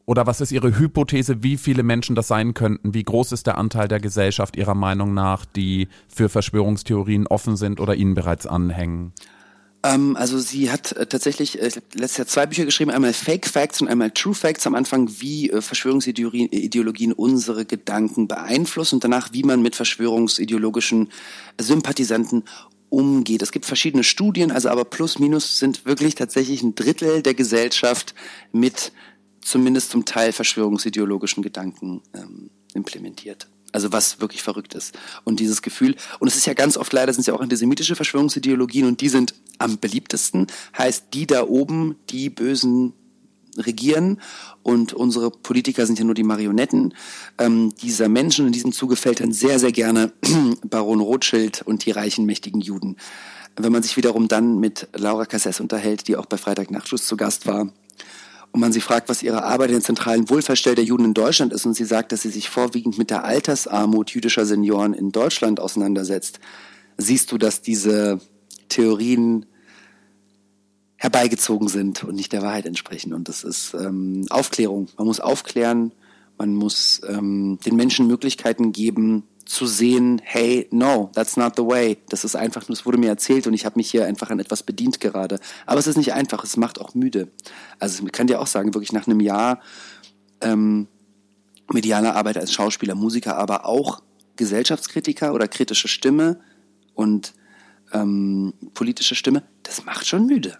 oder 0.04 0.26
was 0.26 0.40
ist 0.40 0.52
ihre 0.52 0.78
Hypothese, 0.78 1.42
wie 1.42 1.56
viele 1.56 1.82
Menschen 1.82 2.16
das 2.16 2.28
sein 2.28 2.54
könnten? 2.54 2.92
Wie 2.92 3.04
groß 3.04 3.32
ist 3.32 3.46
der 3.46 3.56
Anteil 3.56 3.88
der 3.88 4.00
Gesellschaft 4.00 4.56
ihrer 4.56 4.74
Meinung 4.74 5.14
nach, 5.14 5.44
die 5.44 5.88
für 6.08 6.28
Verschwörungstheorien 6.28 7.26
offen 7.26 7.56
sind 7.56 7.80
oder 7.80 7.94
ihnen 7.94 8.14
bereits 8.14 8.46
anhängen? 8.46 9.12
Ähm, 9.84 10.16
also 10.16 10.38
sie 10.38 10.70
hat 10.70 10.92
äh, 10.92 11.06
tatsächlich 11.06 11.60
äh, 11.60 11.70
letztes 11.94 12.16
Jahr 12.16 12.26
zwei 12.26 12.46
Bücher 12.46 12.64
geschrieben, 12.64 12.90
einmal 12.90 13.12
Fake 13.12 13.46
Facts 13.46 13.80
und 13.80 13.88
einmal 13.88 14.10
True 14.10 14.34
Facts. 14.34 14.66
Am 14.66 14.74
Anfang, 14.74 15.08
wie 15.18 15.50
äh, 15.50 15.60
Verschwörungsideologien 15.60 17.12
unsere 17.12 17.64
Gedanken 17.64 18.28
beeinflussen 18.28 18.96
und 18.96 19.04
danach, 19.04 19.32
wie 19.32 19.42
man 19.42 19.62
mit 19.62 19.74
verschwörungsideologischen 19.74 21.10
Sympathisanten 21.60 22.44
umgeht. 22.92 23.42
Es 23.42 23.52
gibt 23.52 23.64
verschiedene 23.64 24.04
Studien, 24.04 24.52
also 24.52 24.68
aber 24.68 24.84
plus 24.84 25.18
minus 25.18 25.58
sind 25.58 25.86
wirklich 25.86 26.14
tatsächlich 26.14 26.62
ein 26.62 26.74
Drittel 26.74 27.22
der 27.22 27.34
Gesellschaft 27.34 28.14
mit 28.52 28.92
zumindest 29.40 29.90
zum 29.90 30.04
Teil 30.04 30.32
verschwörungsideologischen 30.32 31.42
Gedanken 31.42 32.02
ähm, 32.14 32.50
implementiert. 32.74 33.48
Also 33.72 33.90
was 33.90 34.20
wirklich 34.20 34.42
verrückt 34.42 34.74
ist. 34.74 34.98
Und 35.24 35.40
dieses 35.40 35.62
Gefühl, 35.62 35.96
und 36.20 36.28
es 36.28 36.36
ist 36.36 36.46
ja 36.46 36.52
ganz 36.52 36.76
oft 36.76 36.92
leider, 36.92 37.10
sind 37.12 37.22
es 37.22 37.26
ja 37.26 37.34
auch 37.34 37.40
antisemitische 37.40 37.96
Verschwörungsideologien 37.96 38.86
und 38.86 39.00
die 39.00 39.08
sind 39.08 39.34
am 39.56 39.78
beliebtesten, 39.78 40.46
heißt 40.76 41.06
die 41.14 41.26
da 41.26 41.44
oben, 41.44 41.96
die 42.10 42.28
Bösen 42.28 42.92
regieren 43.56 44.20
und 44.62 44.92
unsere 44.92 45.30
Politiker 45.30 45.86
sind 45.86 45.98
ja 45.98 46.04
nur 46.04 46.14
die 46.14 46.22
Marionetten 46.22 46.94
ähm, 47.38 47.74
dieser 47.82 48.08
Menschen. 48.08 48.46
In 48.46 48.52
diesem 48.52 48.72
Zuge 48.72 48.96
fällt 48.96 49.20
dann 49.20 49.32
sehr, 49.32 49.58
sehr 49.58 49.72
gerne 49.72 50.12
Baron 50.64 51.00
Rothschild 51.00 51.62
und 51.62 51.84
die 51.84 51.90
reichen, 51.90 52.24
mächtigen 52.24 52.60
Juden. 52.60 52.96
Wenn 53.56 53.72
man 53.72 53.82
sich 53.82 53.96
wiederum 53.96 54.28
dann 54.28 54.58
mit 54.58 54.88
Laura 54.94 55.26
Cassess 55.26 55.60
unterhält, 55.60 56.08
die 56.08 56.16
auch 56.16 56.26
bei 56.26 56.38
Freitag 56.38 56.70
Nachtschuss 56.70 57.06
zu 57.06 57.16
Gast 57.16 57.46
war, 57.46 57.68
und 58.52 58.60
man 58.60 58.72
sie 58.72 58.80
fragt, 58.80 59.08
was 59.08 59.22
ihre 59.22 59.44
Arbeit 59.44 59.70
in 59.70 59.76
der 59.76 59.82
zentralen 59.82 60.28
Wohlfahrtsstelle 60.28 60.76
der 60.76 60.84
Juden 60.84 61.06
in 61.06 61.14
Deutschland 61.14 61.54
ist 61.54 61.64
und 61.64 61.74
sie 61.74 61.86
sagt, 61.86 62.12
dass 62.12 62.22
sie 62.22 62.28
sich 62.28 62.50
vorwiegend 62.50 62.98
mit 62.98 63.08
der 63.08 63.24
Altersarmut 63.24 64.10
jüdischer 64.10 64.44
Senioren 64.44 64.92
in 64.92 65.10
Deutschland 65.10 65.58
auseinandersetzt, 65.58 66.38
siehst 66.98 67.32
du, 67.32 67.38
dass 67.38 67.62
diese 67.62 68.20
Theorien 68.68 69.46
herbeigezogen 71.02 71.66
sind 71.66 72.04
und 72.04 72.14
nicht 72.14 72.32
der 72.32 72.42
Wahrheit 72.42 72.64
entsprechen. 72.64 73.12
Und 73.12 73.28
das 73.28 73.42
ist 73.42 73.74
ähm, 73.74 74.24
Aufklärung. 74.30 74.86
Man 74.96 75.08
muss 75.08 75.18
aufklären, 75.18 75.90
man 76.38 76.54
muss 76.54 77.00
ähm, 77.08 77.58
den 77.66 77.74
Menschen 77.74 78.06
Möglichkeiten 78.06 78.70
geben, 78.70 79.24
zu 79.44 79.66
sehen, 79.66 80.22
hey, 80.22 80.68
no, 80.70 81.10
that's 81.12 81.36
not 81.36 81.54
the 81.56 81.64
way. 81.64 81.98
Das 82.08 82.22
ist 82.22 82.36
einfach 82.36 82.68
es 82.68 82.86
wurde 82.86 82.98
mir 82.98 83.08
erzählt 83.08 83.48
und 83.48 83.52
ich 83.52 83.66
habe 83.66 83.80
mich 83.80 83.90
hier 83.90 84.06
einfach 84.06 84.30
an 84.30 84.38
etwas 84.38 84.62
bedient 84.62 85.00
gerade. 85.00 85.40
Aber 85.66 85.80
es 85.80 85.88
ist 85.88 85.96
nicht 85.96 86.12
einfach, 86.12 86.44
es 86.44 86.56
macht 86.56 86.80
auch 86.80 86.94
müde. 86.94 87.26
Also 87.80 88.06
ich 88.06 88.12
kann 88.12 88.28
dir 88.28 88.40
auch 88.40 88.46
sagen, 88.46 88.72
wirklich 88.72 88.92
nach 88.92 89.08
einem 89.08 89.18
Jahr 89.18 89.58
ähm, 90.40 90.86
medialer 91.72 92.14
Arbeit 92.14 92.38
als 92.38 92.52
Schauspieler, 92.52 92.94
Musiker, 92.94 93.36
aber 93.38 93.66
auch 93.66 94.04
Gesellschaftskritiker 94.36 95.34
oder 95.34 95.48
kritische 95.48 95.88
Stimme 95.88 96.38
und 96.94 97.34
ähm, 97.92 98.52
politische 98.72 99.16
Stimme, 99.16 99.42
das 99.64 99.84
macht 99.84 100.06
schon 100.06 100.26
müde. 100.26 100.58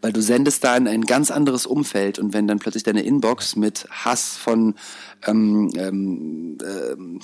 Weil 0.00 0.12
du 0.12 0.20
sendest 0.20 0.64
da 0.64 0.76
in 0.76 0.88
ein 0.88 1.02
ganz 1.02 1.30
anderes 1.30 1.66
Umfeld 1.66 2.18
und 2.18 2.32
wenn 2.34 2.46
dann 2.46 2.58
plötzlich 2.58 2.82
deine 2.82 3.02
Inbox 3.02 3.56
mit 3.56 3.86
Hass 3.90 4.36
von 4.36 4.74
ähm, 5.26 5.70
ähm, 5.76 6.58
ähm, 6.62 7.20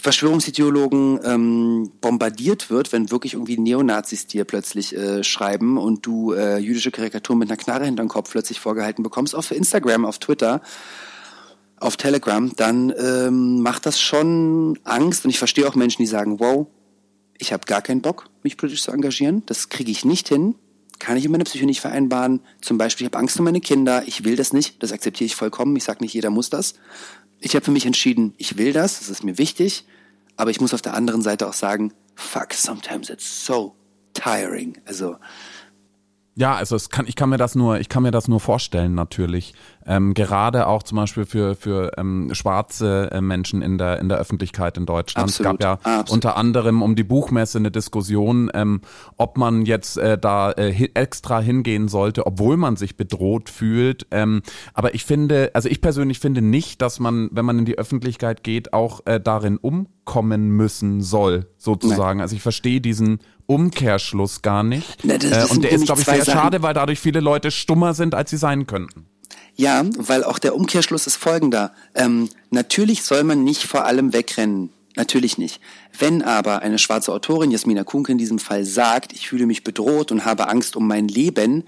Verschwörungsideologen 0.00 1.20
ähm, 1.24 1.92
bombardiert 2.00 2.70
wird, 2.70 2.92
wenn 2.92 3.10
wirklich 3.10 3.34
irgendwie 3.34 3.58
Neonazis 3.58 4.26
dir 4.26 4.44
plötzlich 4.44 4.94
äh, 4.96 5.24
schreiben 5.24 5.78
und 5.78 6.06
du 6.06 6.32
äh, 6.32 6.58
jüdische 6.58 6.90
Karikaturen 6.90 7.38
mit 7.38 7.50
einer 7.50 7.56
Knarre 7.56 7.84
hinterm 7.84 8.08
Kopf 8.08 8.30
plötzlich 8.30 8.60
vorgehalten 8.60 9.02
bekommst, 9.02 9.34
auf 9.34 9.50
Instagram, 9.50 10.04
auf 10.04 10.18
Twitter, 10.18 10.60
auf 11.80 11.96
Telegram, 11.96 12.52
dann 12.56 12.92
ähm, 12.98 13.60
macht 13.62 13.86
das 13.86 14.00
schon 14.00 14.78
Angst. 14.84 15.24
Und 15.24 15.30
ich 15.30 15.38
verstehe 15.38 15.66
auch 15.68 15.74
Menschen, 15.74 16.02
die 16.02 16.06
sagen, 16.06 16.40
wow, 16.40 16.66
ich 17.38 17.52
habe 17.52 17.66
gar 17.66 17.82
keinen 17.82 18.02
Bock, 18.02 18.26
mich 18.42 18.56
politisch 18.56 18.82
zu 18.82 18.90
engagieren, 18.90 19.42
das 19.46 19.68
kriege 19.68 19.90
ich 19.90 20.04
nicht 20.04 20.28
hin, 20.28 20.56
kann 20.98 21.16
ich 21.16 21.24
in 21.24 21.32
meiner 21.32 21.44
Psyche 21.44 21.66
nicht 21.66 21.80
vereinbaren. 21.80 22.40
Zum 22.60 22.78
Beispiel, 22.78 23.06
ich 23.06 23.12
habe 23.12 23.18
Angst 23.18 23.38
um 23.38 23.44
meine 23.44 23.60
Kinder, 23.60 24.02
ich 24.06 24.24
will 24.24 24.36
das 24.36 24.52
nicht, 24.52 24.82
das 24.82 24.92
akzeptiere 24.92 25.26
ich 25.26 25.36
vollkommen, 25.36 25.76
ich 25.76 25.84
sage 25.84 26.02
nicht, 26.02 26.14
jeder 26.14 26.30
muss 26.30 26.50
das. 26.50 26.74
Ich 27.40 27.54
habe 27.54 27.64
für 27.64 27.70
mich 27.70 27.86
entschieden, 27.86 28.34
ich 28.36 28.58
will 28.58 28.72
das, 28.72 28.98
das 28.98 29.08
ist 29.08 29.24
mir 29.24 29.38
wichtig, 29.38 29.86
aber 30.36 30.50
ich 30.50 30.60
muss 30.60 30.74
auf 30.74 30.82
der 30.82 30.94
anderen 30.94 31.22
Seite 31.22 31.46
auch 31.46 31.52
sagen, 31.52 31.92
fuck, 32.14 32.52
sometimes 32.52 33.10
it's 33.10 33.46
so 33.46 33.76
tiring. 34.14 34.78
Also 34.84 35.16
ja, 36.38 36.54
also 36.54 36.76
es 36.76 36.88
kann, 36.88 37.06
ich 37.08 37.16
kann 37.16 37.28
mir 37.30 37.36
das 37.36 37.56
nur, 37.56 37.80
ich 37.80 37.88
kann 37.88 38.04
mir 38.04 38.12
das 38.12 38.28
nur 38.28 38.38
vorstellen 38.38 38.94
natürlich. 38.94 39.54
Ähm, 39.84 40.14
gerade 40.14 40.66
auch 40.66 40.82
zum 40.82 40.96
Beispiel 40.96 41.24
für 41.24 41.54
für 41.56 41.92
ähm, 41.96 42.30
schwarze 42.32 43.10
äh, 43.10 43.20
Menschen 43.20 43.62
in 43.62 43.78
der 43.78 43.98
in 43.98 44.08
der 44.08 44.18
Öffentlichkeit 44.18 44.76
in 44.76 44.86
Deutschland. 44.86 45.30
Absolut, 45.30 45.54
es 45.54 45.60
gab 45.60 45.62
ja 45.62 45.72
absolut. 45.82 46.10
unter 46.10 46.36
anderem 46.36 46.82
um 46.82 46.94
die 46.94 47.04
Buchmesse 47.04 47.58
eine 47.58 47.70
Diskussion, 47.70 48.50
ähm, 48.54 48.82
ob 49.16 49.36
man 49.36 49.64
jetzt 49.64 49.96
äh, 49.96 50.16
da 50.16 50.52
äh, 50.52 50.72
hi- 50.72 50.90
extra 50.94 51.40
hingehen 51.40 51.88
sollte, 51.88 52.26
obwohl 52.26 52.56
man 52.56 52.76
sich 52.76 52.96
bedroht 52.96 53.48
fühlt. 53.48 54.06
Ähm, 54.10 54.42
aber 54.74 54.94
ich 54.94 55.04
finde, 55.04 55.50
also 55.54 55.68
ich 55.68 55.80
persönlich 55.80 56.20
finde 56.20 56.42
nicht, 56.42 56.82
dass 56.82 57.00
man, 57.00 57.30
wenn 57.32 57.46
man 57.46 57.58
in 57.58 57.64
die 57.64 57.78
Öffentlichkeit 57.78 58.44
geht, 58.44 58.72
auch 58.74 59.00
äh, 59.06 59.18
darin 59.20 59.56
umkommen 59.56 60.50
müssen 60.50 61.00
soll, 61.00 61.46
sozusagen. 61.56 62.20
Also 62.20 62.36
ich 62.36 62.42
verstehe 62.42 62.80
diesen 62.80 63.20
Umkehrschluss 63.48 64.42
gar 64.42 64.62
nicht. 64.62 64.98
Na, 65.04 65.14
äh, 65.14 65.46
und 65.48 65.64
der 65.64 65.72
ist, 65.72 65.86
glaube 65.86 66.02
ich, 66.02 66.06
sehr 66.06 66.22
Sachen. 66.22 66.38
schade, 66.38 66.62
weil 66.62 66.74
dadurch 66.74 67.00
viele 67.00 67.20
Leute 67.20 67.50
stummer 67.50 67.94
sind, 67.94 68.14
als 68.14 68.28
sie 68.28 68.36
sein 68.36 68.66
könnten. 68.66 69.06
Ja, 69.56 69.84
weil 69.96 70.22
auch 70.22 70.38
der 70.38 70.54
Umkehrschluss 70.54 71.06
ist 71.06 71.16
folgender. 71.16 71.72
Ähm, 71.94 72.28
natürlich 72.50 73.02
soll 73.02 73.24
man 73.24 73.42
nicht 73.44 73.64
vor 73.64 73.86
allem 73.86 74.12
wegrennen. 74.12 74.70
Natürlich 74.96 75.38
nicht. 75.38 75.60
Wenn 75.98 76.22
aber 76.22 76.60
eine 76.60 76.78
schwarze 76.78 77.12
Autorin, 77.12 77.50
Jasmina 77.50 77.84
Kunke 77.84 78.12
in 78.12 78.18
diesem 78.18 78.38
Fall, 78.38 78.64
sagt, 78.64 79.12
ich 79.12 79.28
fühle 79.28 79.46
mich 79.46 79.64
bedroht 79.64 80.12
und 80.12 80.24
habe 80.24 80.48
Angst 80.48 80.76
um 80.76 80.86
mein 80.86 81.08
Leben, 81.08 81.64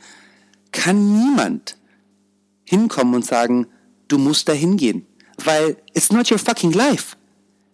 kann 0.73 1.13
niemand 1.13 1.77
hinkommen 2.65 3.15
und 3.15 3.25
sagen, 3.25 3.67
du 4.09 4.19
musst 4.19 4.49
da 4.49 4.53
hingehen. 4.53 5.07
Weil 5.43 5.77
it's 5.95 6.13
not 6.13 6.31
your 6.31 6.39
fucking 6.39 6.73
life. 6.73 7.17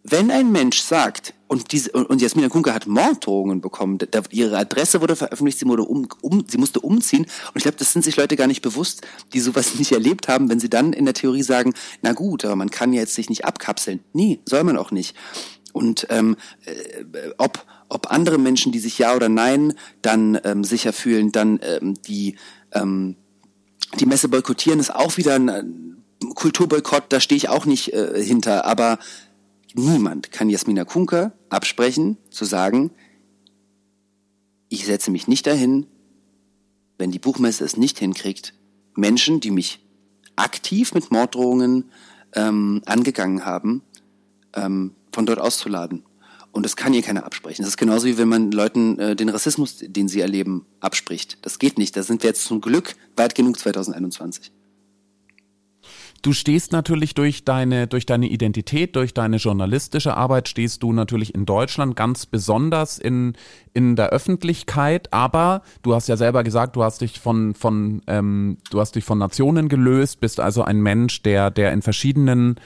Wenn 0.04 0.30
ein 0.30 0.52
Mensch 0.52 0.80
sagt, 0.80 1.34
und, 1.48 1.72
diese, 1.72 1.92
und 1.92 2.20
Jasmina 2.20 2.48
Kunke 2.48 2.74
hat 2.74 2.86
Morddrohungen 2.86 3.60
bekommen, 3.60 3.98
da, 3.98 4.22
ihre 4.30 4.58
Adresse 4.58 5.00
wurde 5.00 5.14
veröffentlicht, 5.14 5.58
sie, 5.58 5.66
wurde 5.66 5.84
um, 5.84 6.08
um, 6.20 6.44
sie 6.48 6.58
musste 6.58 6.80
umziehen. 6.80 7.22
Und 7.22 7.56
ich 7.56 7.62
glaube, 7.62 7.78
das 7.78 7.92
sind 7.92 8.04
sich 8.04 8.16
Leute 8.16 8.36
gar 8.36 8.46
nicht 8.46 8.62
bewusst, 8.62 9.06
die 9.32 9.40
sowas 9.40 9.74
nicht 9.78 9.92
erlebt 9.92 10.28
haben, 10.28 10.48
wenn 10.48 10.60
sie 10.60 10.70
dann 10.70 10.92
in 10.92 11.04
der 11.04 11.14
Theorie 11.14 11.42
sagen, 11.42 11.74
na 12.02 12.12
gut, 12.12 12.44
aber 12.44 12.56
man 12.56 12.70
kann 12.70 12.92
ja 12.92 13.00
jetzt 13.00 13.14
sich 13.14 13.28
nicht 13.28 13.44
abkapseln. 13.44 14.00
Nee, 14.12 14.40
soll 14.44 14.64
man 14.64 14.76
auch 14.76 14.90
nicht. 14.90 15.14
Und 15.72 16.06
ähm, 16.10 16.36
äh, 16.64 17.04
ob, 17.38 17.64
ob 17.88 18.10
andere 18.10 18.38
Menschen, 18.38 18.72
die 18.72 18.78
sich 18.78 18.98
ja 18.98 19.14
oder 19.14 19.28
nein 19.28 19.74
dann 20.02 20.40
ähm, 20.42 20.64
sicher 20.64 20.92
fühlen, 20.92 21.32
dann 21.32 21.60
ähm, 21.62 21.94
die, 22.02 22.36
ähm, 22.72 23.16
die 24.00 24.06
Messe 24.06 24.28
boykottieren, 24.28 24.80
ist 24.80 24.94
auch 24.94 25.16
wieder 25.16 25.34
ein 25.34 25.48
äh, 25.48 26.26
Kulturboykott, 26.34 27.04
da 27.10 27.20
stehe 27.20 27.36
ich 27.36 27.50
auch 27.50 27.66
nicht 27.66 27.92
äh, 27.92 28.22
hinter. 28.22 28.64
Aber 28.64 28.98
niemand 29.78 30.32
kann 30.32 30.50
Jasmina 30.50 30.84
Kunke 30.84 31.32
absprechen, 31.48 32.18
zu 32.30 32.44
sagen, 32.44 32.90
ich 34.68 34.84
setze 34.84 35.10
mich 35.10 35.28
nicht 35.28 35.46
dahin, 35.46 35.86
wenn 36.98 37.10
die 37.10 37.18
Buchmesse 37.18 37.64
es 37.64 37.76
nicht 37.76 37.98
hinkriegt, 37.98 38.54
Menschen, 38.94 39.40
die 39.40 39.50
mich 39.50 39.84
aktiv 40.34 40.94
mit 40.94 41.10
Morddrohungen 41.10 41.90
ähm, 42.34 42.82
angegangen 42.86 43.44
haben, 43.44 43.82
ähm, 44.54 44.92
von 45.12 45.26
dort 45.26 45.38
auszuladen. 45.38 46.04
Und 46.52 46.64
das 46.64 46.76
kann 46.76 46.94
ihr 46.94 47.02
keiner 47.02 47.24
absprechen. 47.24 47.62
Das 47.62 47.70
ist 47.70 47.76
genauso 47.76 48.06
wie 48.06 48.16
wenn 48.16 48.28
man 48.28 48.50
Leuten 48.50 48.98
äh, 48.98 49.14
den 49.14 49.28
Rassismus, 49.28 49.76
den 49.78 50.08
sie 50.08 50.20
erleben, 50.20 50.64
abspricht. 50.80 51.38
Das 51.42 51.58
geht 51.58 51.76
nicht. 51.76 51.96
Da 51.96 52.02
sind 52.02 52.22
wir 52.22 52.30
jetzt 52.30 52.44
zum 52.44 52.62
Glück 52.62 52.96
weit 53.14 53.34
genug 53.34 53.58
2021. 53.58 54.52
Du 56.26 56.32
stehst 56.32 56.72
natürlich 56.72 57.14
durch 57.14 57.44
deine, 57.44 57.86
durch 57.86 58.04
deine 58.04 58.26
Identität, 58.26 58.96
durch 58.96 59.14
deine 59.14 59.36
journalistische 59.36 60.16
Arbeit, 60.16 60.48
stehst 60.48 60.82
du 60.82 60.92
natürlich 60.92 61.36
in 61.36 61.46
Deutschland 61.46 61.94
ganz 61.94 62.26
besonders 62.26 62.98
in, 62.98 63.34
in 63.74 63.94
der 63.94 64.08
Öffentlichkeit, 64.08 65.12
aber 65.12 65.62
du 65.84 65.94
hast 65.94 66.08
ja 66.08 66.16
selber 66.16 66.42
gesagt, 66.42 66.74
du 66.74 66.82
hast 66.82 67.00
dich 67.00 67.20
von, 67.20 67.54
von, 67.54 68.02
ähm, 68.08 68.58
du 68.72 68.80
hast 68.80 68.96
dich 68.96 69.04
von 69.04 69.18
Nationen 69.18 69.68
gelöst, 69.68 70.18
bist 70.18 70.40
also 70.40 70.64
ein 70.64 70.80
Mensch, 70.80 71.22
der, 71.22 71.52
der 71.52 71.72
in 71.72 71.80
verschiedenen 71.80 72.56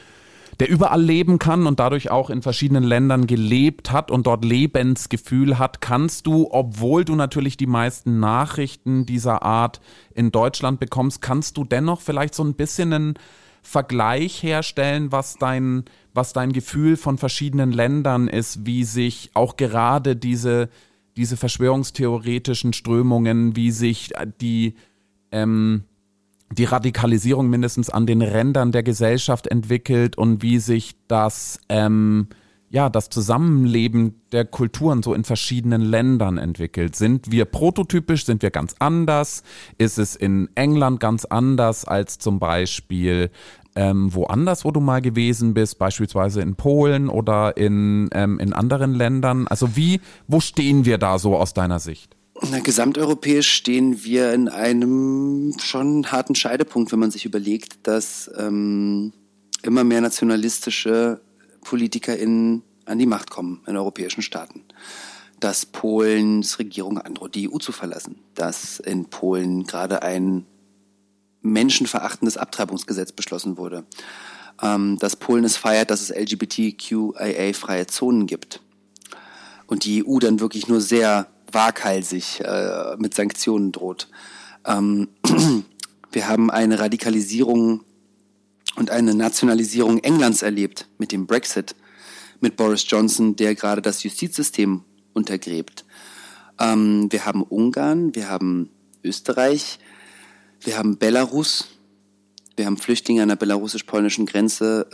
der 0.58 0.68
überall 0.68 1.02
leben 1.02 1.38
kann 1.38 1.66
und 1.66 1.80
dadurch 1.80 2.10
auch 2.10 2.28
in 2.28 2.42
verschiedenen 2.42 2.84
Ländern 2.84 3.26
gelebt 3.26 3.92
hat 3.92 4.10
und 4.10 4.26
dort 4.26 4.44
Lebensgefühl 4.44 5.58
hat, 5.58 5.80
kannst 5.80 6.26
du, 6.26 6.48
obwohl 6.50 7.04
du 7.04 7.14
natürlich 7.14 7.56
die 7.56 7.66
meisten 7.66 8.20
Nachrichten 8.20 9.06
dieser 9.06 9.42
Art 9.42 9.80
in 10.14 10.32
Deutschland 10.32 10.78
bekommst, 10.78 11.22
kannst 11.22 11.56
du 11.56 11.64
dennoch 11.64 12.00
vielleicht 12.00 12.34
so 12.34 12.44
ein 12.44 12.54
bisschen 12.54 12.92
einen 12.92 13.14
Vergleich 13.62 14.42
herstellen, 14.42 15.12
was 15.12 15.36
dein, 15.36 15.84
was 16.14 16.32
dein 16.32 16.52
Gefühl 16.52 16.96
von 16.96 17.18
verschiedenen 17.18 17.72
Ländern 17.72 18.28
ist, 18.28 18.66
wie 18.66 18.84
sich 18.84 19.30
auch 19.34 19.56
gerade 19.56 20.16
diese, 20.16 20.68
diese 21.16 21.36
verschwörungstheoretischen 21.36 22.72
Strömungen, 22.72 23.56
wie 23.56 23.70
sich 23.70 24.12
die, 24.40 24.74
ähm, 25.30 25.84
die 26.50 26.64
Radikalisierung 26.64 27.48
mindestens 27.48 27.90
an 27.90 28.06
den 28.06 28.22
Rändern 28.22 28.72
der 28.72 28.82
Gesellschaft 28.82 29.46
entwickelt 29.46 30.16
und 30.16 30.42
wie 30.42 30.58
sich 30.58 30.96
das, 31.06 31.60
ähm, 31.68 32.28
ja, 32.70 32.88
das 32.88 33.10
Zusammenleben 33.10 34.22
der 34.30 34.44
Kulturen 34.44 35.02
so 35.02 35.12
in 35.12 35.24
verschiedenen 35.24 35.82
Ländern 35.82 36.38
entwickelt. 36.38 36.94
Sind 36.94 37.32
wir 37.32 37.44
prototypisch? 37.44 38.24
Sind 38.24 38.42
wir 38.42 38.50
ganz 38.50 38.76
anders? 38.78 39.42
Ist 39.76 39.98
es 39.98 40.14
in 40.14 40.48
England 40.54 41.00
ganz 41.00 41.24
anders 41.24 41.84
als 41.84 42.18
zum 42.18 42.38
Beispiel 42.38 43.30
ähm, 43.74 44.14
woanders, 44.14 44.64
wo 44.64 44.70
du 44.70 44.78
mal 44.78 45.00
gewesen 45.02 45.52
bist, 45.52 45.78
beispielsweise 45.78 46.42
in 46.42 46.54
Polen 46.54 47.08
oder 47.08 47.56
in, 47.56 48.08
ähm, 48.12 48.38
in 48.38 48.52
anderen 48.52 48.94
Ländern? 48.94 49.48
Also 49.48 49.74
wie, 49.74 50.00
wo 50.28 50.38
stehen 50.38 50.84
wir 50.84 50.98
da 50.98 51.18
so 51.18 51.36
aus 51.36 51.54
deiner 51.54 51.80
Sicht? 51.80 52.16
Na, 52.52 52.60
gesamteuropäisch 52.60 53.50
stehen 53.50 54.04
wir 54.04 54.32
in 54.32 54.48
einem 54.48 55.54
schon 55.58 56.06
harten 56.06 56.36
Scheidepunkt, 56.36 56.92
wenn 56.92 57.00
man 57.00 57.10
sich 57.10 57.24
überlegt, 57.24 57.86
dass 57.88 58.30
ähm, 58.38 59.12
immer 59.62 59.82
mehr 59.82 60.00
nationalistische 60.00 61.20
PolitikerInnen 61.62 62.62
an 62.84 62.98
die 62.98 63.06
Macht 63.06 63.30
kommen 63.30 63.62
in 63.66 63.76
europäischen 63.76 64.22
Staaten. 64.22 64.64
Dass 65.38 65.64
Polens 65.64 66.58
Regierung 66.58 66.98
androht, 66.98 67.34
die 67.34 67.50
EU 67.50 67.58
zu 67.58 67.72
verlassen. 67.72 68.18
Dass 68.34 68.78
in 68.78 69.06
Polen 69.06 69.64
gerade 69.64 70.02
ein 70.02 70.46
menschenverachtendes 71.42 72.36
Abtreibungsgesetz 72.36 73.12
beschlossen 73.12 73.56
wurde. 73.56 73.84
Ähm, 74.62 74.98
dass 74.98 75.16
Polen 75.16 75.44
es 75.44 75.56
feiert, 75.56 75.90
dass 75.90 76.02
es 76.02 76.10
LGBTQIA-freie 76.10 77.86
Zonen 77.86 78.26
gibt. 78.26 78.60
Und 79.66 79.84
die 79.84 80.04
EU 80.06 80.18
dann 80.18 80.40
wirklich 80.40 80.68
nur 80.68 80.80
sehr 80.80 81.28
waghalsig 81.52 82.40
äh, 82.40 82.96
mit 82.98 83.14
Sanktionen 83.14 83.72
droht. 83.72 84.08
Ähm, 84.66 85.08
wir 86.12 86.28
haben 86.28 86.50
eine 86.50 86.78
Radikalisierung 86.78 87.84
und 88.76 88.90
eine 88.90 89.14
Nationalisierung 89.14 89.98
Englands 89.98 90.42
erlebt 90.42 90.88
mit 90.98 91.12
dem 91.12 91.26
Brexit, 91.26 91.74
mit 92.40 92.56
Boris 92.56 92.84
Johnson, 92.88 93.36
der 93.36 93.54
gerade 93.54 93.82
das 93.82 94.02
Justizsystem 94.02 94.84
untergräbt. 95.12 95.84
Ähm, 96.58 97.08
wir 97.10 97.26
haben 97.26 97.42
Ungarn, 97.42 98.14
wir 98.14 98.28
haben 98.28 98.70
Österreich, 99.02 99.78
wir 100.60 100.76
haben 100.76 100.98
Belarus, 100.98 101.68
wir 102.56 102.66
haben 102.66 102.76
Flüchtlinge 102.76 103.22
an 103.22 103.28
der 103.28 103.36
belarussisch-polnischen 103.36 104.26
Grenze, 104.26 104.86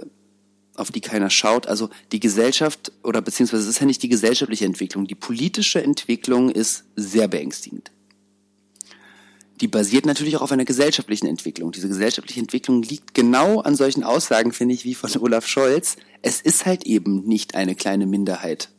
auf 0.76 0.90
die 0.90 1.00
keiner 1.00 1.30
schaut. 1.30 1.66
Also 1.66 1.90
die 2.12 2.20
Gesellschaft 2.20 2.92
oder 3.02 3.22
beziehungsweise 3.22 3.64
es 3.64 3.68
ist 3.68 3.80
ja 3.80 3.86
nicht 3.86 4.02
die 4.02 4.08
gesellschaftliche 4.08 4.64
Entwicklung, 4.64 5.06
die 5.06 5.14
politische 5.14 5.82
Entwicklung 5.82 6.50
ist 6.50 6.84
sehr 6.94 7.28
beängstigend. 7.28 7.90
Die 9.60 9.68
basiert 9.68 10.04
natürlich 10.04 10.36
auch 10.36 10.42
auf 10.42 10.52
einer 10.52 10.64
gesellschaftlichen 10.64 11.26
Entwicklung. 11.26 11.72
Diese 11.72 11.88
gesellschaftliche 11.88 12.40
Entwicklung 12.40 12.82
liegt 12.82 13.14
genau 13.14 13.60
an 13.60 13.74
solchen 13.74 14.04
Aussagen, 14.04 14.52
finde 14.52 14.74
ich, 14.74 14.84
wie 14.84 14.94
von 14.94 15.10
Olaf 15.20 15.46
Scholz. 15.46 15.96
Es 16.22 16.40
ist 16.40 16.66
halt 16.66 16.84
eben 16.84 17.24
nicht 17.24 17.54
eine 17.54 17.74
kleine 17.74 18.06
Minderheit. 18.06 18.70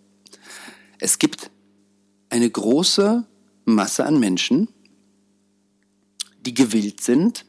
Es 0.99 1.19
gibt 1.19 1.49
eine 2.29 2.49
große 2.49 3.25
Masse 3.65 4.05
an 4.05 4.19
Menschen, 4.19 4.69
die 6.45 6.53
gewillt 6.53 7.01
sind, 7.01 7.45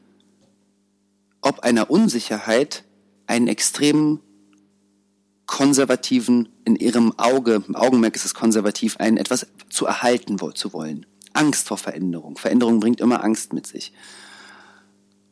ob 1.41 1.59
einer 1.59 1.89
Unsicherheit 1.89 2.83
einen 3.27 3.47
extremen 3.47 4.19
konservativen, 5.45 6.49
in 6.63 6.75
ihrem 6.75 7.17
Auge, 7.17 7.63
im 7.67 7.75
Augenmerk 7.75 8.15
ist 8.15 8.25
es 8.25 8.33
konservativ, 8.33 8.97
einen 8.97 9.17
etwas 9.17 9.47
zu 9.69 9.85
erhalten 9.85 10.37
zu 10.53 10.73
wollen. 10.73 11.05
Angst 11.33 11.67
vor 11.67 11.77
Veränderung. 11.77 12.37
Veränderung 12.37 12.79
bringt 12.79 13.01
immer 13.01 13.23
Angst 13.23 13.53
mit 13.53 13.67
sich. 13.67 13.93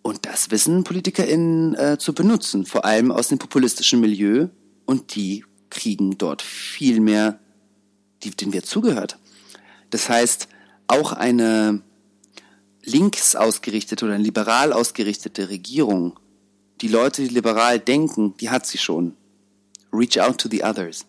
Und 0.02 0.26
das 0.26 0.52
wissen 0.52 0.84
PolitikerInnen 0.84 1.76
äh, 1.76 1.98
zu 1.98 2.14
benutzen, 2.14 2.66
vor 2.66 2.86
allem 2.86 3.12
aus 3.12 3.28
dem 3.28 3.40
populistischen 3.40 4.00
Milieu. 4.00 4.48
Und 4.86 5.16
die 5.16 5.44
kriegen 5.70 6.18
dort 6.18 6.42
viel 6.42 7.02
mehr, 7.02 7.40
die, 8.24 8.32
denen 8.32 8.54
wird 8.54 8.66
zugehört. 8.66 9.18
Das 9.90 10.08
heißt, 10.10 10.48
auch 10.88 11.12
eine 11.12 11.82
links 12.84 13.36
ausgerichtete 13.36 14.06
oder 14.06 14.16
eine 14.16 14.24
liberal 14.24 14.72
ausgerichtete 14.72 15.50
Regierung, 15.50 16.18
die 16.82 16.88
Leute, 16.88 17.24
die 17.24 17.34
liberal 17.34 17.80
denken, 17.80 18.36
die 18.38 18.50
hat 18.50 18.66
sie 18.66 18.78
schon. 18.78 19.16
Reach 19.92 20.20
out 20.20 20.38
to 20.38 20.48
the 20.50 20.64
others. 20.64 21.06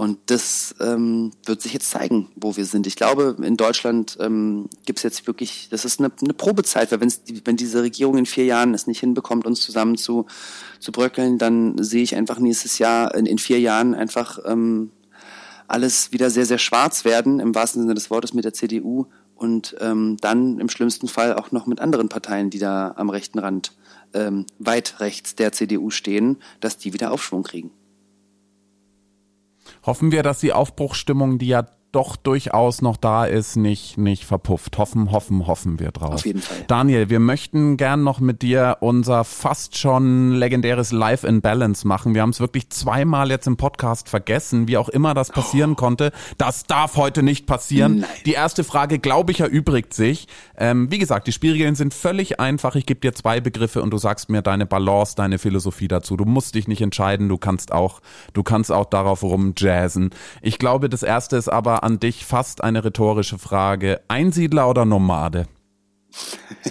Und 0.00 0.18
das 0.30 0.74
ähm, 0.80 1.30
wird 1.44 1.60
sich 1.60 1.74
jetzt 1.74 1.90
zeigen, 1.90 2.30
wo 2.34 2.56
wir 2.56 2.64
sind. 2.64 2.86
Ich 2.86 2.96
glaube, 2.96 3.36
in 3.42 3.58
Deutschland 3.58 4.16
ähm, 4.18 4.70
gibt 4.86 5.00
es 5.00 5.02
jetzt 5.02 5.26
wirklich, 5.26 5.68
das 5.70 5.84
ist 5.84 6.00
eine, 6.00 6.10
eine 6.22 6.32
Probezeit, 6.32 6.90
weil 6.90 7.02
wenn's, 7.02 7.20
wenn 7.44 7.58
diese 7.58 7.82
Regierung 7.82 8.16
in 8.16 8.24
vier 8.24 8.46
Jahren 8.46 8.72
es 8.72 8.86
nicht 8.86 9.00
hinbekommt, 9.00 9.44
uns 9.44 9.60
zusammen 9.60 9.98
zu, 9.98 10.24
zu 10.78 10.90
bröckeln, 10.90 11.36
dann 11.36 11.76
sehe 11.84 12.02
ich 12.02 12.16
einfach 12.16 12.38
nächstes 12.38 12.78
Jahr, 12.78 13.14
in, 13.14 13.26
in 13.26 13.36
vier 13.36 13.60
Jahren 13.60 13.94
einfach 13.94 14.38
ähm, 14.46 14.90
alles 15.68 16.12
wieder 16.12 16.30
sehr, 16.30 16.46
sehr 16.46 16.56
schwarz 16.56 17.04
werden, 17.04 17.38
im 17.38 17.54
wahrsten 17.54 17.82
Sinne 17.82 17.92
des 17.92 18.08
Wortes 18.08 18.32
mit 18.32 18.46
der 18.46 18.54
CDU 18.54 19.04
und 19.34 19.76
ähm, 19.80 20.16
dann 20.22 20.60
im 20.60 20.70
schlimmsten 20.70 21.08
Fall 21.08 21.34
auch 21.34 21.52
noch 21.52 21.66
mit 21.66 21.78
anderen 21.78 22.08
Parteien, 22.08 22.48
die 22.48 22.58
da 22.58 22.94
am 22.96 23.10
rechten 23.10 23.38
Rand 23.38 23.76
ähm, 24.14 24.46
weit 24.58 25.00
rechts 25.00 25.34
der 25.34 25.52
CDU 25.52 25.90
stehen, 25.90 26.38
dass 26.60 26.78
die 26.78 26.94
wieder 26.94 27.12
Aufschwung 27.12 27.42
kriegen. 27.42 27.70
Hoffen 29.90 30.12
wir, 30.12 30.22
dass 30.22 30.38
die 30.38 30.52
Aufbruchsstimmung, 30.52 31.38
die 31.38 31.48
ja 31.48 31.66
doch 31.92 32.16
durchaus 32.16 32.82
noch 32.82 32.96
da 32.96 33.24
ist, 33.24 33.56
nicht, 33.56 33.98
nicht 33.98 34.24
verpufft. 34.24 34.78
Hoffen, 34.78 35.10
hoffen, 35.10 35.46
hoffen 35.46 35.80
wir 35.80 35.90
drauf. 35.90 36.14
Auf 36.14 36.26
jeden 36.26 36.40
Fall. 36.40 36.58
Daniel, 36.68 37.10
wir 37.10 37.20
möchten 37.20 37.76
gern 37.76 38.04
noch 38.04 38.20
mit 38.20 38.42
dir 38.42 38.76
unser 38.80 39.24
fast 39.24 39.76
schon 39.76 40.32
legendäres 40.32 40.92
Life 40.92 41.26
in 41.26 41.40
Balance 41.40 41.86
machen. 41.86 42.14
Wir 42.14 42.22
haben 42.22 42.30
es 42.30 42.40
wirklich 42.40 42.70
zweimal 42.70 43.30
jetzt 43.30 43.46
im 43.46 43.56
Podcast 43.56 44.08
vergessen, 44.08 44.68
wie 44.68 44.76
auch 44.76 44.88
immer 44.88 45.14
das 45.14 45.30
passieren 45.30 45.72
oh. 45.72 45.76
konnte. 45.76 46.12
Das 46.38 46.64
darf 46.64 46.96
heute 46.96 47.22
nicht 47.22 47.46
passieren. 47.46 48.00
Nein. 48.00 48.10
Die 48.24 48.32
erste 48.32 48.62
Frage, 48.62 48.98
glaube 48.98 49.32
ich, 49.32 49.40
erübrigt 49.40 49.92
sich. 49.92 50.28
Ähm, 50.56 50.90
wie 50.90 50.98
gesagt, 50.98 51.26
die 51.26 51.32
Spielregeln 51.32 51.74
sind 51.74 51.92
völlig 51.92 52.38
einfach. 52.38 52.76
Ich 52.76 52.86
gebe 52.86 53.00
dir 53.00 53.14
zwei 53.14 53.40
Begriffe 53.40 53.82
und 53.82 53.90
du 53.90 53.98
sagst 53.98 54.30
mir 54.30 54.42
deine 54.42 54.66
Balance, 54.66 55.16
deine 55.16 55.38
Philosophie 55.38 55.88
dazu. 55.88 56.16
Du 56.16 56.24
musst 56.24 56.54
dich 56.54 56.68
nicht 56.68 56.82
entscheiden. 56.82 57.28
Du 57.28 57.38
kannst 57.38 57.72
auch, 57.72 58.00
du 58.32 58.42
kannst 58.42 58.70
auch 58.70 58.86
darauf 58.86 59.22
rumjazzen. 59.22 60.10
Ich 60.40 60.58
glaube, 60.58 60.88
das 60.88 61.02
erste 61.02 61.36
ist 61.36 61.48
aber 61.48 61.79
an 61.82 62.00
dich 62.00 62.24
fast 62.24 62.62
eine 62.62 62.84
rhetorische 62.84 63.38
Frage. 63.38 64.00
Einsiedler 64.08 64.68
oder 64.68 64.84
Nomade? 64.84 65.46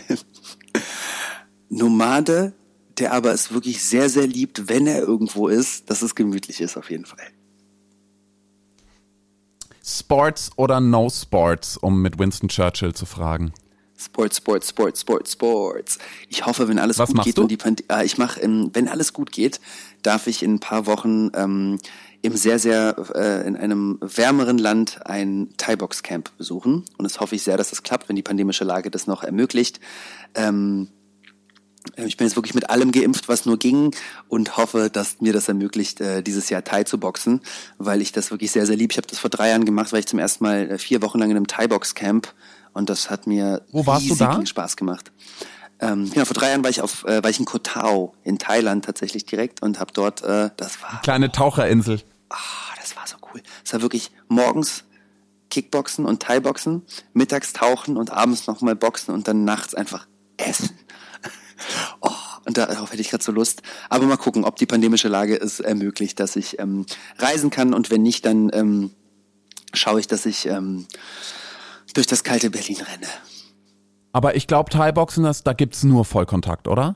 Nomade, 1.69 2.53
der 2.97 3.13
aber 3.13 3.31
es 3.31 3.53
wirklich 3.53 3.83
sehr, 3.83 4.09
sehr 4.09 4.27
liebt, 4.27 4.69
wenn 4.69 4.87
er 4.87 4.99
irgendwo 4.99 5.47
ist, 5.47 5.89
dass 5.89 6.01
es 6.01 6.15
gemütlich 6.15 6.61
ist 6.61 6.77
auf 6.77 6.89
jeden 6.89 7.05
Fall. 7.05 7.27
Sports 9.83 10.51
oder 10.55 10.79
No 10.79 11.09
Sports, 11.09 11.77
um 11.77 12.01
mit 12.01 12.19
Winston 12.19 12.49
Churchill 12.49 12.93
zu 12.93 13.05
fragen? 13.05 13.53
Sports, 13.97 14.37
Sports, 14.37 14.69
Sports, 14.69 15.01
Sports, 15.01 15.33
Sports. 15.33 15.97
Ich 16.29 16.45
hoffe, 16.45 16.67
wenn 16.69 16.79
alles 16.79 16.99
Was 16.99 17.11
gut 17.11 17.23
geht 17.23 17.37
du? 17.37 17.41
und 17.43 17.51
die 17.51 17.57
Pand 17.57 17.83
äh, 17.91 18.05
ich 18.05 18.17
mache, 18.17 18.39
ähm, 18.39 18.69
wenn 18.73 18.87
alles 18.87 19.11
gut 19.11 19.31
geht, 19.31 19.59
darf 20.03 20.27
ich 20.27 20.41
in 20.41 20.55
ein 20.55 20.59
paar 20.59 20.85
Wochen 20.85 21.31
ähm, 21.35 21.79
im 22.21 22.35
sehr, 22.35 22.59
sehr, 22.59 22.95
äh, 23.15 23.47
in 23.47 23.55
einem 23.55 23.97
wärmeren 24.01 24.57
Land 24.57 25.05
ein 25.05 25.49
Thai-Box-Camp 25.57 26.37
besuchen. 26.37 26.85
Und 26.97 27.03
das 27.03 27.19
hoffe 27.19 27.35
ich 27.35 27.43
sehr, 27.43 27.57
dass 27.57 27.69
das 27.69 27.83
klappt, 27.83 28.09
wenn 28.09 28.15
die 28.15 28.23
pandemische 28.23 28.63
Lage 28.63 28.91
das 28.91 29.07
noch 29.07 29.23
ermöglicht. 29.23 29.79
Ähm, 30.35 30.89
ich 31.95 32.17
bin 32.17 32.27
jetzt 32.27 32.35
wirklich 32.35 32.53
mit 32.53 32.69
allem 32.69 32.91
geimpft, 32.91 33.29
was 33.29 33.45
nur 33.45 33.57
ging 33.57 33.95
und 34.27 34.57
hoffe, 34.57 34.89
dass 34.91 35.21
mir 35.21 35.33
das 35.33 35.47
ermöglicht, 35.47 36.01
äh, 36.01 36.21
dieses 36.21 36.49
Jahr 36.49 36.63
Thai 36.63 36.83
zu 36.83 36.99
boxen, 36.99 37.41
weil 37.77 38.01
ich 38.01 38.11
das 38.11 38.31
wirklich 38.31 38.51
sehr, 38.51 38.65
sehr 38.65 38.75
lieb. 38.75 38.91
Ich 38.91 38.97
habe 38.97 39.07
das 39.07 39.19
vor 39.19 39.29
drei 39.29 39.49
Jahren 39.49 39.65
gemacht, 39.65 39.93
weil 39.93 39.99
ich 39.99 40.07
zum 40.07 40.19
ersten 40.19 40.43
Mal 40.43 40.71
äh, 40.71 40.77
vier 40.77 41.01
Wochen 41.01 41.19
lang 41.19 41.31
in 41.31 41.37
einem 41.37 41.47
Thai-Box-Camp 41.47 42.33
und 42.73 42.89
das 42.89 43.09
hat 43.09 43.27
mir 43.27 43.61
Wo 43.71 43.85
warst 43.85 44.05
riesigen 44.05 44.45
Spaß 44.45 44.75
gemacht. 44.75 45.11
Ähm, 45.81 46.09
genau, 46.09 46.25
vor 46.25 46.33
drei 46.33 46.49
Jahren 46.49 46.63
war 46.63 46.69
ich 46.69 46.81
auf, 46.81 47.05
äh, 47.05 47.23
war 47.23 47.29
ich 47.29 47.39
in 47.39 47.45
Koh 47.45 47.59
Tao 47.59 48.13
in 48.23 48.37
Thailand 48.37 48.85
tatsächlich 48.85 49.25
direkt 49.25 49.61
und 49.61 49.79
habe 49.79 49.93
dort, 49.93 50.21
äh, 50.23 50.49
das 50.57 50.81
war 50.81 51.01
kleine 51.01 51.31
Taucherinsel. 51.31 52.01
Ah, 52.29 52.35
das 52.79 52.95
war 52.95 53.07
so 53.07 53.15
cool. 53.33 53.41
Es 53.63 53.71
war 53.73 53.81
wirklich 53.81 54.11
morgens 54.27 54.83
Kickboxen 55.49 56.05
und 56.05 56.21
Thai-Boxen, 56.21 56.83
mittags 57.13 57.53
tauchen 57.53 57.97
und 57.97 58.11
abends 58.11 58.47
nochmal 58.47 58.75
boxen 58.75 59.13
und 59.13 59.27
dann 59.27 59.45
nachts 59.45 59.73
einfach 59.73 60.07
essen. 60.37 60.77
oh, 62.01 62.11
und 62.45 62.57
darauf 62.57 62.91
hätte 62.91 63.01
ich 63.01 63.09
gerade 63.09 63.23
so 63.23 63.31
Lust. 63.31 63.61
Aber 63.89 64.05
mal 64.05 64.17
gucken, 64.17 64.43
ob 64.45 64.57
die 64.57 64.65
pandemische 64.65 65.07
Lage 65.07 65.35
es 65.39 65.59
ermöglicht, 65.59 66.19
dass 66.19 66.35
ich 66.35 66.59
ähm, 66.59 66.85
reisen 67.17 67.49
kann 67.49 67.73
und 67.73 67.89
wenn 67.89 68.03
nicht, 68.03 68.25
dann 68.25 68.49
ähm, 68.53 68.91
schaue 69.73 69.99
ich, 69.99 70.07
dass 70.07 70.25
ich 70.25 70.45
ähm, 70.45 70.87
durch 71.93 72.07
das 72.07 72.23
kalte 72.23 72.49
Berlin 72.49 72.77
renne. 72.77 73.07
Aber 74.11 74.35
ich 74.35 74.47
glaube, 74.47 74.69
Thai-Boxen, 74.71 75.27
da 75.43 75.53
gibt's 75.53 75.83
nur 75.83 76.05
Vollkontakt, 76.05 76.67
oder? 76.67 76.95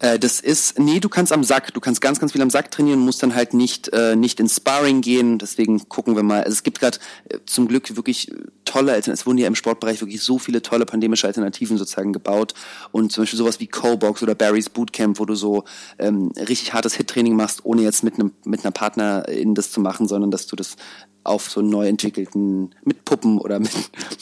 Äh, 0.00 0.18
das 0.18 0.40
ist, 0.40 0.78
nee, 0.78 0.98
du 0.98 1.08
kannst 1.08 1.32
am 1.32 1.44
Sack, 1.44 1.72
du 1.72 1.80
kannst 1.80 2.00
ganz, 2.00 2.18
ganz 2.18 2.32
viel 2.32 2.42
am 2.42 2.50
Sack 2.50 2.70
trainieren, 2.70 2.98
musst 2.98 3.22
dann 3.22 3.34
halt 3.34 3.54
nicht, 3.54 3.92
äh, 3.92 4.16
nicht 4.16 4.40
ins 4.40 4.56
Sparring 4.56 5.00
gehen. 5.00 5.38
Deswegen 5.38 5.88
gucken 5.88 6.16
wir 6.16 6.22
mal. 6.22 6.42
Also 6.42 6.52
es 6.52 6.62
gibt 6.62 6.80
gerade 6.80 6.98
äh, 7.28 7.38
zum 7.46 7.68
Glück 7.68 7.94
wirklich 7.96 8.32
tolle 8.64 8.92
Alternativen. 8.92 9.14
Es 9.14 9.26
wurden 9.26 9.38
ja 9.38 9.46
im 9.46 9.54
Sportbereich 9.54 10.00
wirklich 10.00 10.22
so 10.22 10.38
viele 10.38 10.62
tolle 10.62 10.86
pandemische 10.86 11.26
Alternativen 11.26 11.78
sozusagen 11.78 12.12
gebaut. 12.12 12.54
Und 12.92 13.12
zum 13.12 13.22
Beispiel 13.22 13.38
sowas 13.38 13.60
wie 13.60 13.66
Co-Box 13.66 14.22
oder 14.22 14.34
Barry's 14.34 14.70
Bootcamp, 14.70 15.20
wo 15.20 15.24
du 15.24 15.34
so 15.34 15.64
ähm, 15.98 16.32
richtig 16.36 16.72
hartes 16.72 16.94
Hit-Training 16.94 17.36
machst, 17.36 17.64
ohne 17.64 17.82
jetzt 17.82 18.02
mit 18.02 18.14
einem 18.14 18.32
mit 18.44 18.64
einer 18.64 18.72
Partnerin 18.72 19.54
das 19.54 19.70
zu 19.70 19.80
machen, 19.80 20.08
sondern 20.08 20.30
dass 20.30 20.46
du 20.46 20.56
das 20.56 20.76
auf 21.22 21.50
so 21.50 21.60
neu 21.60 21.86
entwickelten, 21.86 22.74
mit 22.84 23.04
Puppen 23.04 23.38
oder 23.38 23.58
mit, 23.60 23.70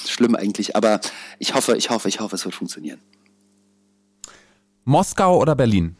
schlimm 0.06 0.34
eigentlich, 0.34 0.74
aber 0.74 1.00
ich 1.38 1.54
hoffe, 1.54 1.76
ich 1.76 1.90
hoffe, 1.90 2.08
ich 2.08 2.20
hoffe, 2.20 2.34
es 2.34 2.44
wird 2.44 2.54
funktionieren. 2.54 3.00
Moskau 4.88 5.38
oder 5.38 5.54
Berlin? 5.54 5.96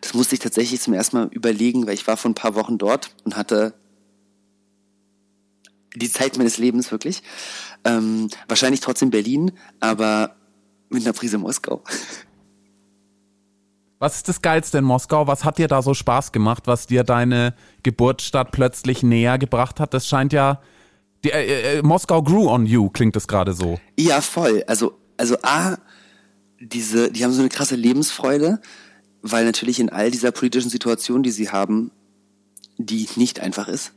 Das 0.00 0.14
musste 0.14 0.34
ich 0.34 0.40
tatsächlich 0.40 0.80
zum 0.80 0.94
ersten 0.94 1.16
Mal 1.16 1.28
überlegen, 1.28 1.86
weil 1.86 1.94
ich 1.94 2.08
war 2.08 2.16
vor 2.16 2.32
ein 2.32 2.34
paar 2.34 2.56
Wochen 2.56 2.76
dort 2.76 3.14
und 3.22 3.36
hatte 3.36 3.72
die 5.94 6.10
Zeit 6.10 6.38
meines 6.38 6.58
Lebens 6.58 6.90
wirklich. 6.90 7.22
Ähm, 7.84 8.30
wahrscheinlich 8.48 8.80
trotzdem 8.80 9.10
Berlin, 9.10 9.52
aber 9.78 10.34
mit 10.90 11.04
einer 11.04 11.12
Prise 11.12 11.38
Moskau. 11.38 11.84
Was 14.00 14.16
ist 14.16 14.28
das 14.28 14.42
Geilste 14.42 14.78
in 14.78 14.84
Moskau? 14.84 15.28
Was 15.28 15.44
hat 15.44 15.58
dir 15.58 15.68
da 15.68 15.82
so 15.82 15.94
Spaß 15.94 16.32
gemacht, 16.32 16.64
was 16.66 16.88
dir 16.88 17.04
deine 17.04 17.54
Geburtsstadt 17.84 18.50
plötzlich 18.50 19.04
näher 19.04 19.38
gebracht 19.38 19.78
hat? 19.78 19.94
Das 19.94 20.08
scheint 20.08 20.32
ja. 20.32 20.60
Die, 21.22 21.30
äh, 21.30 21.78
äh, 21.78 21.82
Moskau 21.82 22.24
grew 22.24 22.50
on 22.50 22.66
you, 22.66 22.90
klingt 22.90 23.14
das 23.14 23.28
gerade 23.28 23.52
so. 23.52 23.78
Ja, 23.96 24.20
voll. 24.20 24.64
Also 24.66 24.98
also 25.16 25.36
A, 25.42 25.76
diese, 26.60 27.10
die 27.10 27.24
haben 27.24 27.32
so 27.32 27.40
eine 27.40 27.48
krasse 27.48 27.76
Lebensfreude, 27.76 28.60
weil 29.20 29.44
natürlich 29.44 29.80
in 29.80 29.90
all 29.90 30.10
dieser 30.10 30.32
politischen 30.32 30.70
Situation, 30.70 31.22
die 31.22 31.30
sie 31.30 31.50
haben, 31.50 31.90
die 32.78 33.08
nicht 33.16 33.40
einfach 33.40 33.68
ist, 33.68 33.92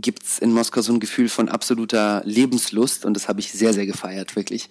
gibt's 0.00 0.38
in 0.38 0.52
Moskau 0.52 0.80
so 0.82 0.92
ein 0.92 1.00
Gefühl 1.00 1.28
von 1.28 1.48
absoluter 1.48 2.22
Lebenslust 2.24 3.04
und 3.04 3.14
das 3.14 3.28
habe 3.28 3.40
ich 3.40 3.52
sehr, 3.52 3.72
sehr 3.72 3.86
gefeiert, 3.86 4.36
wirklich. 4.36 4.70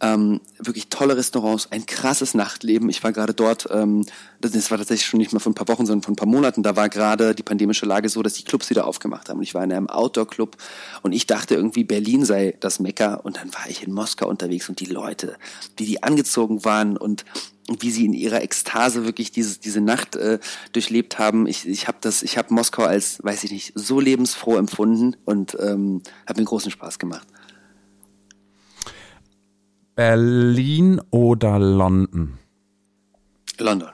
Ähm, 0.00 0.40
wirklich 0.58 0.88
tolle 0.88 1.16
Restaurants, 1.16 1.70
ein 1.70 1.86
krasses 1.86 2.34
Nachtleben. 2.34 2.88
Ich 2.88 3.02
war 3.04 3.12
gerade 3.12 3.34
dort, 3.34 3.68
ähm, 3.70 4.04
das 4.40 4.70
war 4.70 4.78
tatsächlich 4.78 5.06
schon 5.06 5.18
nicht 5.18 5.32
mal 5.32 5.38
vor 5.38 5.52
ein 5.52 5.54
paar 5.54 5.68
Wochen, 5.68 5.86
sondern 5.86 6.02
vor 6.02 6.12
ein 6.12 6.16
paar 6.16 6.28
Monaten, 6.28 6.62
da 6.62 6.76
war 6.76 6.88
gerade 6.88 7.34
die 7.34 7.42
pandemische 7.42 7.86
Lage 7.86 8.08
so, 8.08 8.22
dass 8.22 8.34
die 8.34 8.44
Clubs 8.44 8.70
wieder 8.70 8.86
aufgemacht 8.86 9.28
haben. 9.28 9.38
Und 9.38 9.44
ich 9.44 9.54
war 9.54 9.64
in 9.64 9.72
einem 9.72 9.88
Outdoor-Club 9.88 10.56
und 11.02 11.12
ich 11.12 11.26
dachte 11.26 11.54
irgendwie, 11.54 11.84
Berlin 11.84 12.24
sei 12.24 12.56
das 12.60 12.80
Mekka 12.80 13.14
und 13.14 13.36
dann 13.36 13.52
war 13.54 13.68
ich 13.68 13.86
in 13.86 13.92
Moskau 13.92 14.28
unterwegs 14.28 14.68
und 14.68 14.80
die 14.80 14.86
Leute, 14.86 15.36
wie 15.76 15.86
die 15.86 16.02
angezogen 16.02 16.64
waren 16.64 16.96
und 16.96 17.24
wie 17.80 17.90
sie 17.90 18.04
in 18.04 18.12
ihrer 18.12 18.42
Ekstase 18.42 19.04
wirklich 19.04 19.32
diese, 19.32 19.58
diese 19.58 19.80
Nacht 19.80 20.16
äh, 20.16 20.38
durchlebt 20.72 21.18
haben. 21.18 21.46
Ich, 21.46 21.66
ich 21.66 21.88
habe 21.88 21.98
das, 22.00 22.22
ich 22.22 22.36
habe 22.36 22.52
Moskau 22.52 22.82
als, 22.82 23.22
weiß 23.22 23.44
ich 23.44 23.52
nicht, 23.52 23.72
so 23.74 24.00
lebensfroh 24.00 24.56
empfunden 24.56 25.16
und 25.24 25.56
ähm, 25.60 26.02
habe 26.26 26.40
mir 26.40 26.46
großen 26.46 26.70
Spaß 26.70 26.98
gemacht. 26.98 27.26
Berlin 29.94 31.00
oder 31.10 31.58
London? 31.58 32.38
London. 33.58 33.90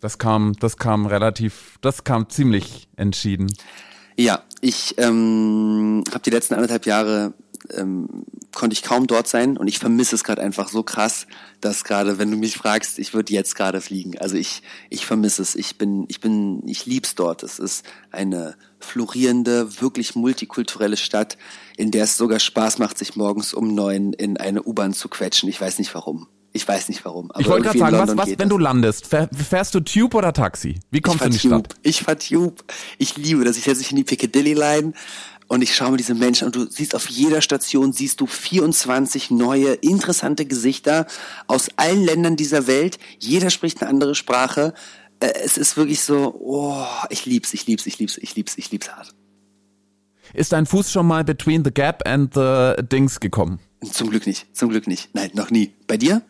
Das 0.00 0.18
kam, 0.18 0.54
das 0.60 0.76
kam 0.76 1.06
relativ, 1.06 1.78
das 1.80 2.04
kam 2.04 2.28
ziemlich 2.28 2.88
entschieden. 2.96 3.52
Ja, 4.16 4.42
ich 4.60 4.94
ähm, 4.98 6.04
habe 6.10 6.22
die 6.22 6.30
letzten 6.30 6.54
anderthalb 6.54 6.86
Jahre 6.86 7.34
ähm, 7.72 8.24
konnte 8.54 8.74
ich 8.74 8.82
kaum 8.82 9.06
dort 9.06 9.26
sein 9.26 9.56
und 9.56 9.68
ich 9.68 9.78
vermisse 9.78 10.14
es 10.14 10.24
gerade 10.24 10.42
einfach 10.42 10.68
so 10.68 10.82
krass, 10.82 11.26
dass 11.60 11.84
gerade, 11.84 12.18
wenn 12.18 12.30
du 12.30 12.36
mich 12.36 12.56
fragst, 12.56 12.98
ich 12.98 13.14
würde 13.14 13.32
jetzt 13.32 13.56
gerade 13.56 13.80
fliegen. 13.80 14.18
Also 14.18 14.36
ich 14.36 14.62
ich 14.90 15.06
vermisse 15.06 15.42
es. 15.42 15.54
Ich 15.54 15.78
bin 15.78 16.04
ich 16.08 16.20
bin 16.20 16.62
ich 16.66 16.86
lieb's 16.86 17.14
dort. 17.14 17.42
Es 17.42 17.58
ist 17.58 17.84
eine 18.10 18.56
florierende, 18.80 19.80
wirklich 19.80 20.14
multikulturelle 20.14 20.96
Stadt, 20.96 21.38
in 21.76 21.90
der 21.90 22.04
es 22.04 22.16
sogar 22.16 22.38
Spaß 22.38 22.78
macht, 22.78 22.98
sich 22.98 23.16
morgens 23.16 23.54
um 23.54 23.74
neun 23.74 24.12
in 24.12 24.36
eine 24.36 24.62
U-Bahn 24.62 24.92
zu 24.92 25.08
quetschen. 25.08 25.48
Ich 25.48 25.60
weiß 25.60 25.78
nicht 25.78 25.94
warum. 25.94 26.28
Ich 26.56 26.68
weiß 26.68 26.88
nicht 26.88 27.04
warum. 27.04 27.32
ich 27.36 27.48
wollte 27.48 27.64
gerade 27.64 27.78
sagen, 27.80 27.98
was, 27.98 28.16
was 28.16 28.38
wenn 28.38 28.48
du 28.48 28.58
landest? 28.58 29.08
Fährst 29.08 29.74
du 29.74 29.80
Tube 29.80 30.14
oder 30.14 30.32
Taxi? 30.32 30.78
Wie 30.92 31.00
kommst 31.00 31.22
du 31.22 31.24
in 31.24 31.32
die 31.32 31.38
Tube. 31.38 31.66
Stadt? 31.66 31.74
Ich 31.82 32.02
fahr 32.02 32.16
Tube. 32.16 32.62
Ich 32.96 33.16
liebe 33.16 33.44
das. 33.44 33.56
Ich 33.56 33.64
setze 33.64 33.80
mich 33.80 33.90
in 33.90 33.96
die 33.96 34.04
Piccadilly 34.04 34.52
Line 34.52 34.92
und 35.48 35.62
ich 35.62 35.74
schaue 35.74 35.92
mir 35.92 35.96
diese 35.96 36.14
Menschen 36.14 36.46
und 36.46 36.56
du 36.56 36.68
siehst 36.70 36.94
auf 36.94 37.08
jeder 37.08 37.40
Station 37.40 37.92
siehst 37.92 38.20
du 38.20 38.26
24 38.26 39.30
neue 39.30 39.74
interessante 39.74 40.46
Gesichter 40.46 41.06
aus 41.46 41.68
allen 41.76 42.02
Ländern 42.02 42.36
dieser 42.36 42.66
Welt. 42.66 42.98
Jeder 43.18 43.50
spricht 43.50 43.80
eine 43.82 43.90
andere 43.90 44.14
Sprache. 44.14 44.74
Äh, 45.20 45.32
es 45.44 45.58
ist 45.58 45.76
wirklich 45.76 46.00
so, 46.00 46.34
oh, 46.40 46.84
ich 47.10 47.26
lieb's, 47.26 47.54
ich 47.54 47.66
lieb's, 47.66 47.86
ich 47.86 47.98
lieb's, 47.98 48.18
ich 48.18 48.34
lieb's, 48.34 48.56
ich 48.56 48.70
lieb's 48.70 48.90
hart. 48.90 49.14
Ist 50.32 50.52
dein 50.52 50.66
Fuß 50.66 50.90
schon 50.90 51.06
mal 51.06 51.24
between 51.24 51.64
the 51.64 51.70
gap 51.70 52.06
and 52.08 52.34
the 52.34 52.74
Dings 52.82 53.20
gekommen? 53.20 53.60
Zum 53.92 54.10
Glück 54.10 54.26
nicht, 54.26 54.46
zum 54.56 54.70
Glück 54.70 54.86
nicht. 54.86 55.10
Nein, 55.14 55.30
noch 55.34 55.50
nie. 55.50 55.74
Bei 55.86 55.96
dir? 55.96 56.22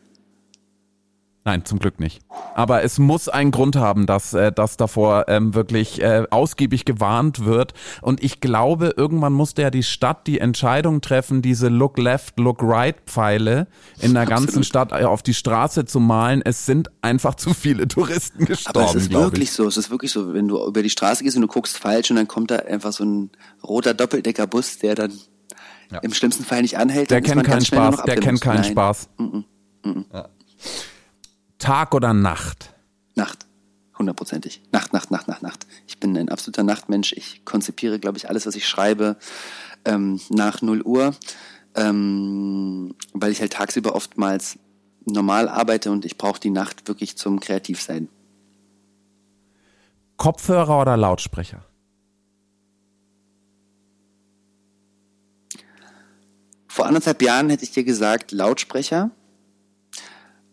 Nein, 1.47 1.63
zum 1.67 1.79
Glück 1.79 2.01
nicht. 2.01 2.23
Aber 2.55 2.85
es 2.85 2.99
muss 2.99 3.29
einen 3.29 3.51
Grund 3.51 3.77
haben, 3.77 4.07
dass 4.07 4.33
äh, 4.33 4.51
das 4.51 4.79
davor 4.79 5.27
ähm, 5.29 5.55
wirklich 5.55 6.01
äh, 6.01 6.25
ausgiebig 6.31 6.87
gewarnt 6.87 7.45
wird. 7.45 7.75
Und 8.01 8.23
ich 8.23 8.41
glaube, 8.41 8.95
irgendwann 8.97 9.35
musste 9.35 9.61
ja 9.61 9.71
die 9.71 9.83
Stadt 9.83 10.27
die 10.27 10.41
Entscheidung 10.41 11.03
treffen, 11.03 11.43
diese 11.43 11.69
Look 11.69 11.99
Left, 11.99 12.39
Look 12.39 12.63
Right 12.63 12.97
Pfeile 13.05 13.67
in 14.01 14.15
der 14.15 14.25
ganzen 14.25 14.61
Absolut. 14.61 14.67
Stadt 14.67 14.93
äh, 14.93 15.05
auf 15.05 15.23
die 15.23 15.35
Straße 15.35 15.85
zu 15.85 16.01
malen. 16.01 16.41
Es 16.43 16.65
sind 16.65 16.91
einfach 17.03 17.35
zu 17.35 17.53
viele 17.53 17.89
Touristen 17.89 18.47
gestorben. 18.47 18.79
Aber 18.79 18.89
es 18.89 18.95
ist 18.95 19.13
wirklich 19.13 19.51
ich. 19.51 19.53
so. 19.53 19.67
Es 19.67 19.77
ist 19.77 19.91
wirklich 19.91 20.13
so, 20.13 20.33
wenn 20.33 20.49
du 20.49 20.65
über 20.67 20.83
die 20.83 20.91
Straße 20.91 21.25
gehst 21.25 21.37
und 21.37 21.43
du 21.43 21.49
guckst 21.49 21.77
falsch 21.77 22.11
und 22.11 22.17
dann 22.17 22.27
kommt 22.27 22.53
da 22.53 22.57
einfach 22.57 22.93
so 22.93 23.05
ein 23.05 23.31
roter 23.63 23.93
Doppeldeckerbus, 23.93 24.79
der 24.79 24.95
dann 24.95 25.13
ja. 25.93 25.99
im 25.99 26.15
schlimmsten 26.15 26.45
Fall 26.45 26.63
nicht 26.63 26.79
anhält. 26.79 27.11
Der 27.11 27.21
kennt 27.21 27.45
keinen 27.45 27.65
Spaß. 27.67 28.03
Der 28.05 28.17
kennt 28.17 28.41
keinen 28.41 28.65
Spaß. 28.65 29.11
Mm 29.19 29.23
-mm. 29.25 29.45
Mm 29.83 30.05
ja. 30.11 30.29
Tag 31.59 31.95
oder 31.95 32.13
Nacht? 32.13 32.75
Nacht. 33.15 33.47
Hundertprozentig. 33.99 34.61
Nacht, 34.73 34.93
Nacht, 34.93 35.11
Nacht, 35.11 35.29
Nacht, 35.29 35.43
Nacht. 35.43 35.67
Ich 35.87 35.99
bin 35.99 36.17
ein 36.17 36.29
absoluter 36.29 36.65
Nachtmensch. 36.65 37.13
Ich 37.13 37.45
konzipiere, 37.45 38.01
glaube 38.01 38.19
ich, 38.19 38.29
alles, 38.29 38.45
was 38.47 38.57
ich 38.57 38.67
schreibe, 38.67 39.17
ähm, 39.85 40.21
nach 40.31 40.63
0 40.63 40.83
Uhr, 40.83 41.15
ähm, 41.77 42.95
weil 43.13 43.31
ich 43.31 43.41
halt 43.41 43.53
tagsüber 43.53 43.95
oftmals 43.95 44.59
normal 45.05 45.49
arbeite 45.49 45.93
und 45.93 46.05
ich 46.05 46.19
brauche 46.19 46.41
die 46.41 46.51
Nacht 46.51 46.89
wirklich 46.89 47.17
zum 47.17 47.39
Kreativsein. 47.39 48.09
Kopfhörer 50.17 50.81
oder 50.81 50.97
Lautsprecher? 50.97 51.65
Vor 56.67 56.87
anderthalb 56.87 57.23
Jahren 57.23 57.51
hätte 57.51 57.63
ich 57.63 57.71
dir 57.71 57.85
gesagt 57.85 58.33
Lautsprecher 58.33 59.11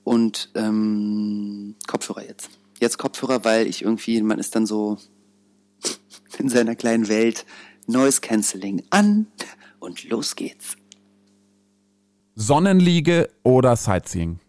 und 0.03 0.49
ähm, 0.55 1.75
Kopfhörer 1.87 2.25
jetzt. 2.27 2.49
Jetzt 2.79 2.97
Kopfhörer, 2.97 3.43
weil 3.45 3.67
ich 3.67 3.83
irgendwie, 3.83 4.21
man 4.21 4.39
ist 4.39 4.55
dann 4.55 4.65
so 4.65 4.97
in 6.37 6.49
seiner 6.49 6.75
kleinen 6.75 7.07
Welt, 7.07 7.45
Noise 7.87 8.21
Cancelling 8.21 8.83
an 8.89 9.27
und 9.79 10.03
los 10.09 10.35
geht's. 10.35 10.75
Sonnenliege 12.35 13.29
oder 13.43 13.75
Sightseeing? 13.75 14.39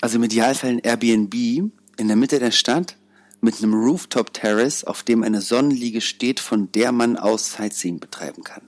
Also 0.00 0.16
im 0.16 0.24
Idealfall 0.24 0.70
ein 0.70 0.78
Airbnb 0.78 1.34
in 1.34 2.08
der 2.08 2.16
Mitte 2.16 2.38
der 2.38 2.50
Stadt 2.50 2.96
mit 3.40 3.62
einem 3.62 3.74
Rooftop 3.74 4.32
Terrace, 4.32 4.84
auf 4.84 5.02
dem 5.02 5.22
eine 5.22 5.40
Sonnenliege 5.40 6.00
steht, 6.00 6.40
von 6.40 6.70
der 6.72 6.92
man 6.92 7.16
aus 7.16 7.52
Sightseeing 7.52 8.00
betreiben 8.00 8.42
kann? 8.44 8.62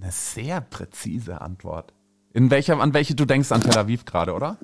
Eine 0.00 0.12
sehr 0.12 0.60
präzise 0.60 1.40
Antwort. 1.40 1.92
In 2.32 2.50
welcher, 2.50 2.80
an 2.80 2.94
welche 2.94 3.14
du 3.14 3.24
denkst 3.24 3.52
an 3.52 3.60
Tel 3.60 3.78
Aviv 3.78 4.04
gerade, 4.04 4.34
oder? 4.34 4.58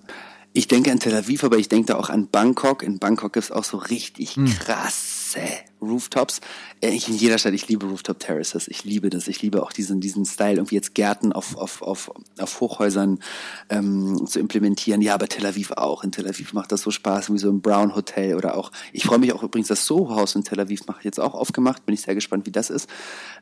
Ich 0.52 0.66
denke 0.66 0.90
an 0.90 0.98
Tel 0.98 1.14
Aviv, 1.14 1.44
aber 1.44 1.58
ich 1.58 1.68
denke 1.68 1.86
da 1.86 1.96
auch 1.96 2.10
an 2.10 2.28
Bangkok. 2.28 2.82
In 2.82 2.98
Bangkok 2.98 3.34
gibt 3.34 3.44
es 3.44 3.52
auch 3.52 3.62
so 3.62 3.76
richtig 3.76 4.34
hm. 4.34 4.46
krasse 4.46 5.38
Rooftops. 5.80 6.40
Äh, 6.80 6.90
in 6.90 7.16
jeder 7.16 7.38
Stadt, 7.38 7.54
ich 7.54 7.68
liebe 7.68 7.86
Rooftop 7.86 8.18
Terraces. 8.18 8.66
Ich 8.66 8.84
liebe 8.84 9.10
das. 9.10 9.28
Ich 9.28 9.42
liebe 9.42 9.62
auch 9.62 9.72
diesen, 9.72 10.00
diesen 10.00 10.24
Style, 10.24 10.56
irgendwie 10.56 10.74
jetzt 10.74 10.94
Gärten 10.94 11.32
auf, 11.32 11.56
auf, 11.56 11.82
auf, 11.82 12.10
auf 12.38 12.60
Hochhäusern 12.60 13.20
ähm, 13.68 14.26
zu 14.26 14.40
implementieren. 14.40 15.00
Ja, 15.02 15.14
aber 15.14 15.28
Tel 15.28 15.46
Aviv 15.46 15.70
auch. 15.72 16.02
In 16.02 16.10
Tel 16.10 16.26
Aviv 16.26 16.52
macht 16.52 16.72
das 16.72 16.82
so 16.82 16.90
Spaß, 16.90 17.32
wie 17.32 17.38
so 17.38 17.48
im 17.48 17.60
Brown 17.60 17.94
Hotel 17.94 18.34
oder 18.34 18.56
auch, 18.56 18.72
ich 18.92 19.04
freue 19.04 19.20
mich 19.20 19.32
auch 19.32 19.44
übrigens, 19.44 19.68
das 19.68 19.86
Soho-Haus 19.86 20.34
in 20.34 20.42
Tel 20.42 20.58
Aviv 20.58 20.84
mache 20.88 20.98
ich 20.98 21.04
jetzt 21.04 21.20
auch 21.20 21.34
aufgemacht. 21.34 21.86
Bin 21.86 21.94
ich 21.94 22.00
sehr 22.00 22.16
gespannt, 22.16 22.46
wie 22.46 22.52
das 22.52 22.70
ist. 22.70 22.88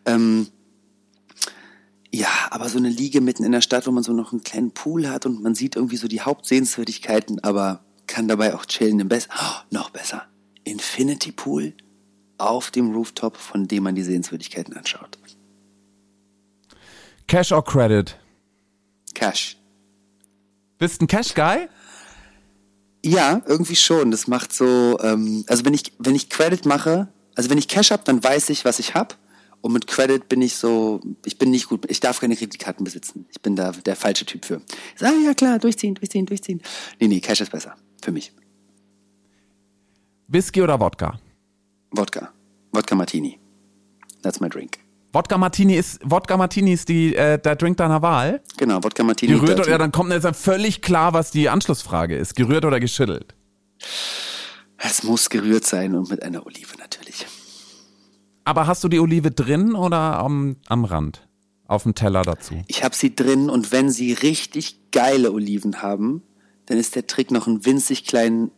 Ähm, 0.04 0.48
ja, 2.12 2.28
aber 2.50 2.68
so 2.68 2.78
eine 2.78 2.88
Liege 2.88 3.20
mitten 3.20 3.44
in 3.44 3.52
der 3.52 3.60
Stadt, 3.60 3.86
wo 3.86 3.90
man 3.90 4.02
so 4.02 4.12
noch 4.12 4.32
einen 4.32 4.42
kleinen 4.42 4.72
Pool 4.72 5.08
hat 5.08 5.26
und 5.26 5.42
man 5.42 5.54
sieht 5.54 5.76
irgendwie 5.76 5.96
so 5.96 6.08
die 6.08 6.22
Hauptsehenswürdigkeiten, 6.22 7.42
aber 7.44 7.84
kann 8.06 8.28
dabei 8.28 8.54
auch 8.54 8.64
chillen 8.64 9.00
im 9.00 9.08
Best. 9.08 9.28
Oh, 9.38 9.54
noch 9.70 9.90
besser. 9.90 10.24
Infinity 10.64 11.32
Pool 11.32 11.74
auf 12.38 12.70
dem 12.70 12.94
Rooftop, 12.94 13.36
von 13.36 13.68
dem 13.68 13.82
man 13.82 13.94
die 13.94 14.02
Sehenswürdigkeiten 14.02 14.74
anschaut. 14.76 15.18
Cash 17.26 17.52
or 17.52 17.62
Credit? 17.62 18.16
Cash. 19.14 19.58
Bist 20.78 21.02
ein 21.02 21.08
Cash-Guy? 21.08 21.68
Ja, 23.04 23.42
irgendwie 23.46 23.76
schon. 23.76 24.10
Das 24.10 24.28
macht 24.28 24.52
so, 24.52 24.98
ähm, 25.02 25.44
also 25.48 25.64
wenn 25.64 25.74
ich, 25.74 25.92
wenn 25.98 26.14
ich 26.14 26.30
Credit 26.30 26.64
mache, 26.64 27.08
also 27.34 27.50
wenn 27.50 27.58
ich 27.58 27.68
Cash 27.68 27.90
habe, 27.90 28.02
dann 28.04 28.22
weiß 28.22 28.48
ich, 28.48 28.64
was 28.64 28.78
ich 28.78 28.94
habe. 28.94 29.14
Und 29.60 29.72
mit 29.72 29.86
Credit 29.86 30.28
bin 30.28 30.40
ich 30.40 30.56
so, 30.56 31.00
ich 31.24 31.36
bin 31.38 31.50
nicht 31.50 31.68
gut, 31.68 31.90
ich 31.90 32.00
darf 32.00 32.20
keine 32.20 32.36
Kreditkarten 32.36 32.84
besitzen. 32.84 33.26
Ich 33.30 33.40
bin 33.40 33.56
da 33.56 33.72
der 33.72 33.96
falsche 33.96 34.24
Typ 34.24 34.44
für. 34.44 34.60
Ich 34.94 35.00
sage, 35.00 35.16
ja 35.24 35.34
klar, 35.34 35.58
durchziehen, 35.58 35.94
durchziehen, 35.94 36.26
durchziehen. 36.26 36.62
Nee, 37.00 37.08
nee, 37.08 37.20
Cash 37.20 37.40
ist 37.40 37.50
besser. 37.50 37.74
Für 38.02 38.12
mich. 38.12 38.32
Whisky 40.28 40.62
oder 40.62 40.78
Wodka? 40.78 41.18
Wodka. 41.90 42.32
Wodka 42.72 42.94
Martini. 42.94 43.38
That's 44.22 44.40
my 44.40 44.48
drink. 44.48 44.78
Wodka 45.12 45.38
Martini 45.38 45.74
ist 45.74 46.00
Wodka 46.04 46.36
Martini 46.36 46.74
ist 46.74 46.88
die 46.88 47.16
äh, 47.16 47.38
der 47.38 47.56
Drink 47.56 47.78
deiner 47.78 48.02
Wahl. 48.02 48.42
Genau, 48.58 48.82
Wodka 48.84 49.02
Martini. 49.02 49.32
Gerührt 49.32 49.58
oder 49.58 49.70
ja, 49.70 49.78
dann 49.78 49.90
kommt 49.90 50.12
jetzt 50.12 50.28
völlig 50.36 50.82
klar, 50.82 51.14
was 51.14 51.30
die 51.30 51.48
Anschlussfrage 51.48 52.16
ist. 52.16 52.36
Gerührt 52.36 52.64
oder 52.64 52.78
geschüttelt? 52.78 53.34
Es 54.76 55.02
muss 55.02 55.30
gerührt 55.30 55.64
sein 55.64 55.94
und 55.94 56.10
mit 56.10 56.22
einer 56.22 56.46
Olive 56.46 56.76
natürlich. 56.78 57.26
Aber 58.48 58.66
hast 58.66 58.82
du 58.82 58.88
die 58.88 58.98
Olive 58.98 59.30
drin 59.30 59.74
oder 59.74 60.20
am, 60.20 60.56
am 60.68 60.86
Rand? 60.86 61.28
Auf 61.66 61.82
dem 61.82 61.94
Teller 61.94 62.22
dazu? 62.22 62.54
Ich 62.66 62.82
habe 62.82 62.96
sie 62.96 63.14
drin 63.14 63.50
und 63.50 63.72
wenn 63.72 63.90
sie 63.90 64.14
richtig 64.14 64.90
geile 64.90 65.32
Oliven 65.32 65.82
haben, 65.82 66.22
dann 66.64 66.78
ist 66.78 66.94
der 66.94 67.06
Trick 67.06 67.30
noch 67.30 67.46
einen 67.46 67.66
winzig 67.66 68.06
kleinen 68.06 68.50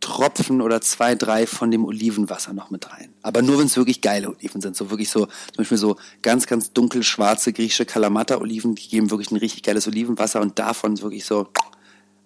Tropfen 0.00 0.60
oder 0.60 0.80
zwei, 0.80 1.14
drei 1.14 1.46
von 1.46 1.70
dem 1.70 1.84
Olivenwasser 1.84 2.52
noch 2.52 2.70
mit 2.70 2.90
rein. 2.90 3.10
Aber 3.22 3.42
nur 3.42 3.60
wenn 3.60 3.66
es 3.66 3.76
wirklich 3.76 4.00
geile 4.00 4.28
Oliven 4.28 4.60
sind. 4.60 4.74
So 4.74 4.90
wirklich 4.90 5.08
so, 5.08 5.26
zum 5.26 5.56
Beispiel 5.58 5.78
so 5.78 5.94
ganz, 6.22 6.48
ganz 6.48 6.72
dunkel 6.72 7.04
schwarze 7.04 7.52
griechische 7.52 7.86
Kalamata-Oliven, 7.86 8.74
die 8.74 8.88
geben 8.88 9.12
wirklich 9.12 9.30
ein 9.30 9.36
richtig 9.36 9.62
geiles 9.62 9.86
Olivenwasser 9.86 10.40
und 10.40 10.58
davon 10.58 11.00
wirklich 11.00 11.24
so 11.24 11.46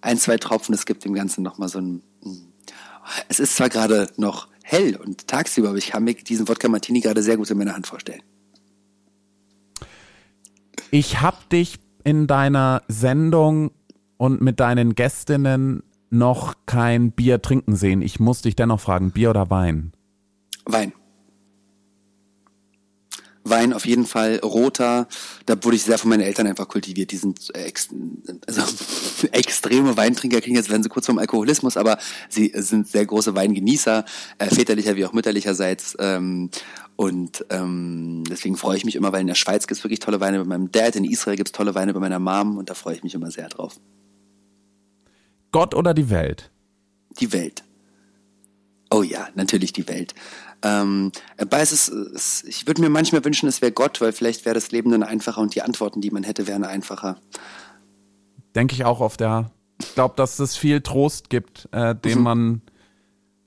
ein, 0.01 0.17
zwei 0.17 0.37
Tropfen, 0.37 0.71
das 0.71 0.87
gibt 0.87 1.05
dem 1.05 1.13
Ganzen 1.13 1.43
nochmal 1.43 1.69
so 1.69 1.77
ein. 1.77 2.01
Es 3.29 3.39
ist 3.39 3.55
zwar 3.55 3.69
gerade 3.69 4.09
noch 4.17 4.47
hell 4.71 4.95
und 4.95 5.27
tagsüber, 5.27 5.69
aber 5.69 5.77
ich 5.77 5.89
kann 5.89 6.03
mir 6.03 6.13
diesen 6.13 6.47
Wodka 6.47 6.69
Martini 6.69 7.01
gerade 7.01 7.21
sehr 7.21 7.37
gut 7.37 7.49
in 7.51 7.57
meiner 7.57 7.75
Hand 7.75 7.87
vorstellen. 7.87 8.21
Ich 10.91 11.21
habe 11.21 11.37
dich 11.51 11.79
in 12.03 12.25
deiner 12.27 12.83
Sendung 12.87 13.71
und 14.17 14.41
mit 14.41 14.59
deinen 14.59 14.95
Gästinnen 14.95 15.83
noch 16.09 16.55
kein 16.65 17.11
Bier 17.11 17.41
trinken 17.41 17.75
sehen. 17.75 18.01
Ich 18.01 18.19
muss 18.19 18.41
dich 18.41 18.55
dennoch 18.55 18.79
fragen, 18.79 19.11
Bier 19.11 19.29
oder 19.29 19.49
Wein? 19.49 19.91
Wein. 20.65 20.93
Wein 23.43 23.73
auf 23.73 23.85
jeden 23.85 24.05
Fall, 24.05 24.39
roter, 24.43 25.07
da 25.45 25.63
wurde 25.63 25.75
ich 25.75 25.83
sehr 25.83 25.97
von 25.97 26.09
meinen 26.09 26.21
Eltern 26.21 26.47
einfach 26.47 26.67
kultiviert. 26.67 27.11
Die 27.11 27.17
sind 27.17 27.53
ex 27.55 27.89
also, 28.47 28.61
extreme 29.31 29.97
Weintrinker, 29.97 30.41
kriegen 30.41 30.55
jetzt 30.55 30.69
werden 30.69 30.83
sie 30.83 30.89
kurz 30.89 31.07
vom 31.07 31.17
Alkoholismus, 31.17 31.77
aber 31.77 31.97
sie 32.29 32.51
sind 32.55 32.87
sehr 32.87 33.05
große 33.05 33.33
Weingenießer, 33.33 34.05
äh, 34.37 34.45
väterlicher 34.47 34.95
wie 34.95 35.05
auch 35.05 35.13
mütterlicherseits. 35.13 35.97
Ähm, 35.99 36.49
und 36.95 37.45
ähm, 37.49 38.23
deswegen 38.29 38.57
freue 38.57 38.77
ich 38.77 38.85
mich 38.85 38.95
immer, 38.95 39.11
weil 39.11 39.21
in 39.21 39.27
der 39.27 39.35
Schweiz 39.35 39.65
gibt 39.65 39.79
es 39.79 39.83
wirklich 39.83 39.99
tolle 39.99 40.19
Weine 40.19 40.39
bei 40.39 40.45
meinem 40.45 40.71
Dad, 40.71 40.95
in 40.95 41.03
Israel 41.03 41.35
gibt 41.35 41.49
es 41.49 41.53
tolle 41.53 41.73
Weine 41.73 41.93
bei 41.93 41.99
meiner 41.99 42.19
Mom 42.19 42.57
und 42.57 42.69
da 42.69 42.75
freue 42.75 42.95
ich 42.95 43.03
mich 43.03 43.15
immer 43.15 43.31
sehr 43.31 43.49
drauf. 43.49 43.79
Gott 45.51 45.73
oder 45.73 45.93
die 45.93 46.09
Welt? 46.09 46.51
Die 47.19 47.33
Welt. 47.33 47.63
Oh 48.93 49.03
ja, 49.03 49.29
natürlich 49.35 49.71
die 49.71 49.87
Welt. 49.87 50.13
Ähm, 50.63 51.11
aber 51.37 51.59
es 51.59 51.71
ist, 51.71 51.87
es, 51.87 52.43
ich 52.43 52.67
würde 52.67 52.81
mir 52.81 52.89
manchmal 52.89 53.23
wünschen, 53.23 53.47
es 53.47 53.61
wäre 53.61 53.71
Gott, 53.71 54.01
weil 54.01 54.11
vielleicht 54.11 54.45
wäre 54.45 54.53
das 54.53 54.71
Leben 54.71 54.91
dann 54.91 55.01
einfacher 55.01 55.41
und 55.41 55.55
die 55.55 55.61
Antworten, 55.61 56.01
die 56.01 56.11
man 56.11 56.23
hätte, 56.23 56.45
wären 56.45 56.65
einfacher. 56.65 57.17
Denke 58.53 58.75
ich 58.75 58.83
auch 58.83 58.99
oft, 58.99 59.21
ja. 59.21 59.49
Ich 59.79 59.95
glaube, 59.95 60.15
dass 60.17 60.37
es 60.39 60.57
viel 60.57 60.81
Trost 60.81 61.29
gibt, 61.29 61.69
äh, 61.71 61.95
den 61.95 62.19
mhm. 62.19 62.23
man, 62.23 62.61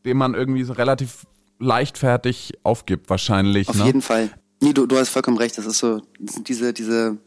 den 0.06 0.16
man 0.16 0.34
irgendwie 0.34 0.64
so 0.64 0.72
relativ 0.72 1.26
leichtfertig 1.58 2.54
aufgibt, 2.62 3.10
wahrscheinlich. 3.10 3.68
Auf 3.68 3.76
ne? 3.76 3.84
jeden 3.84 4.02
Fall. 4.02 4.30
Nee, 4.60 4.72
du, 4.72 4.86
du 4.86 4.96
hast 4.96 5.10
vollkommen 5.10 5.36
recht. 5.36 5.58
Das 5.58 5.66
ist 5.66 5.78
so, 5.78 6.00
das 6.18 6.42
diese, 6.42 6.72
diese, 6.72 7.18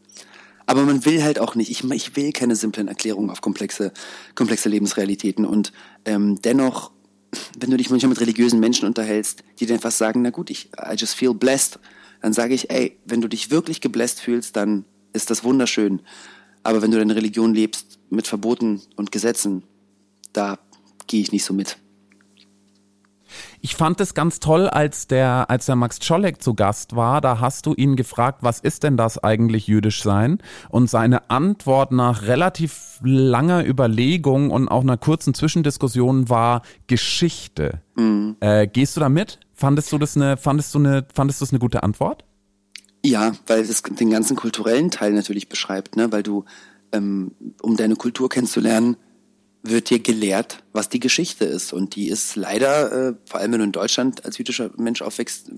aber 0.66 0.82
man 0.82 1.04
will 1.04 1.22
halt 1.22 1.38
auch 1.38 1.54
nicht. 1.54 1.70
Ich, 1.70 1.84
ich 1.84 2.16
will 2.16 2.32
keine 2.32 2.56
simplen 2.56 2.88
Erklärungen 2.88 3.30
auf 3.30 3.40
komplexe, 3.40 3.92
komplexe 4.34 4.68
Lebensrealitäten. 4.68 5.46
Und 5.46 5.72
ähm, 6.04 6.42
dennoch 6.42 6.90
wenn 7.58 7.70
du 7.70 7.76
dich 7.76 7.90
manchmal 7.90 8.10
mit 8.10 8.20
religiösen 8.20 8.60
Menschen 8.60 8.86
unterhältst, 8.86 9.42
die 9.58 9.66
dir 9.66 9.74
einfach 9.74 9.90
sagen, 9.90 10.22
na 10.22 10.30
gut, 10.30 10.50
ich, 10.50 10.70
I 10.78 10.94
just 10.94 11.14
feel 11.14 11.34
blessed, 11.34 11.78
dann 12.20 12.32
sage 12.32 12.54
ich, 12.54 12.70
ey, 12.70 12.98
wenn 13.04 13.20
du 13.20 13.28
dich 13.28 13.50
wirklich 13.50 13.80
gebläst 13.80 14.20
fühlst, 14.20 14.56
dann 14.56 14.84
ist 15.12 15.30
das 15.30 15.44
wunderschön. 15.44 16.00
Aber 16.62 16.82
wenn 16.82 16.90
du 16.90 16.98
deine 16.98 17.14
Religion 17.14 17.54
lebst 17.54 17.98
mit 18.10 18.26
Verboten 18.26 18.82
und 18.96 19.12
Gesetzen, 19.12 19.62
da 20.32 20.58
gehe 21.06 21.20
ich 21.20 21.32
nicht 21.32 21.44
so 21.44 21.54
mit. 21.54 21.78
Ich 23.60 23.76
fand 23.76 24.00
es 24.00 24.14
ganz 24.14 24.40
toll, 24.40 24.68
als 24.68 25.06
der, 25.06 25.50
als 25.50 25.66
der 25.66 25.76
Max 25.76 25.98
Czolek 25.98 26.42
zu 26.42 26.54
Gast 26.54 26.96
war, 26.96 27.20
da 27.20 27.40
hast 27.40 27.66
du 27.66 27.74
ihn 27.74 27.96
gefragt, 27.96 28.38
was 28.42 28.60
ist 28.60 28.82
denn 28.82 28.96
das 28.96 29.22
eigentlich 29.22 29.66
jüdisch 29.66 30.02
sein? 30.02 30.38
Und 30.68 30.90
seine 30.90 31.30
Antwort 31.30 31.92
nach 31.92 32.22
relativ 32.22 33.00
langer 33.02 33.66
Überlegung 33.66 34.50
und 34.50 34.68
auch 34.68 34.82
einer 34.82 34.96
kurzen 34.96 35.34
Zwischendiskussion 35.34 36.28
war 36.28 36.62
Geschichte. 36.86 37.82
Mhm. 37.96 38.36
Äh, 38.40 38.66
gehst 38.66 38.96
du 38.96 39.00
da 39.00 39.08
mit? 39.08 39.40
Fandest 39.54 39.92
du 39.92 39.98
das 39.98 40.16
eine, 40.16 40.36
fandest 40.36 40.74
du 40.74 40.78
eine, 40.78 41.06
fandest 41.12 41.40
du 41.40 41.44
das 41.44 41.52
eine 41.52 41.58
gute 41.58 41.82
Antwort? 41.82 42.24
Ja, 43.04 43.32
weil 43.46 43.60
es 43.60 43.82
den 43.82 44.10
ganzen 44.10 44.36
kulturellen 44.36 44.90
Teil 44.90 45.12
natürlich 45.12 45.48
beschreibt, 45.48 45.96
ne? 45.96 46.10
weil 46.12 46.22
du, 46.22 46.44
ähm, 46.92 47.32
um 47.62 47.76
deine 47.76 47.96
Kultur 47.96 48.28
kennenzulernen, 48.28 48.96
wird 49.62 49.90
dir 49.90 49.98
gelehrt, 49.98 50.62
was 50.72 50.88
die 50.88 51.00
Geschichte 51.00 51.44
ist. 51.44 51.72
Und 51.72 51.96
die 51.96 52.08
ist 52.08 52.36
leider, 52.36 52.92
äh, 52.92 53.14
vor 53.26 53.40
allem 53.40 53.52
wenn 53.52 53.58
du 53.58 53.64
in 53.64 53.72
Deutschland 53.72 54.24
als 54.24 54.38
jüdischer 54.38 54.70
Mensch 54.76 55.02
aufwächst, 55.02 55.50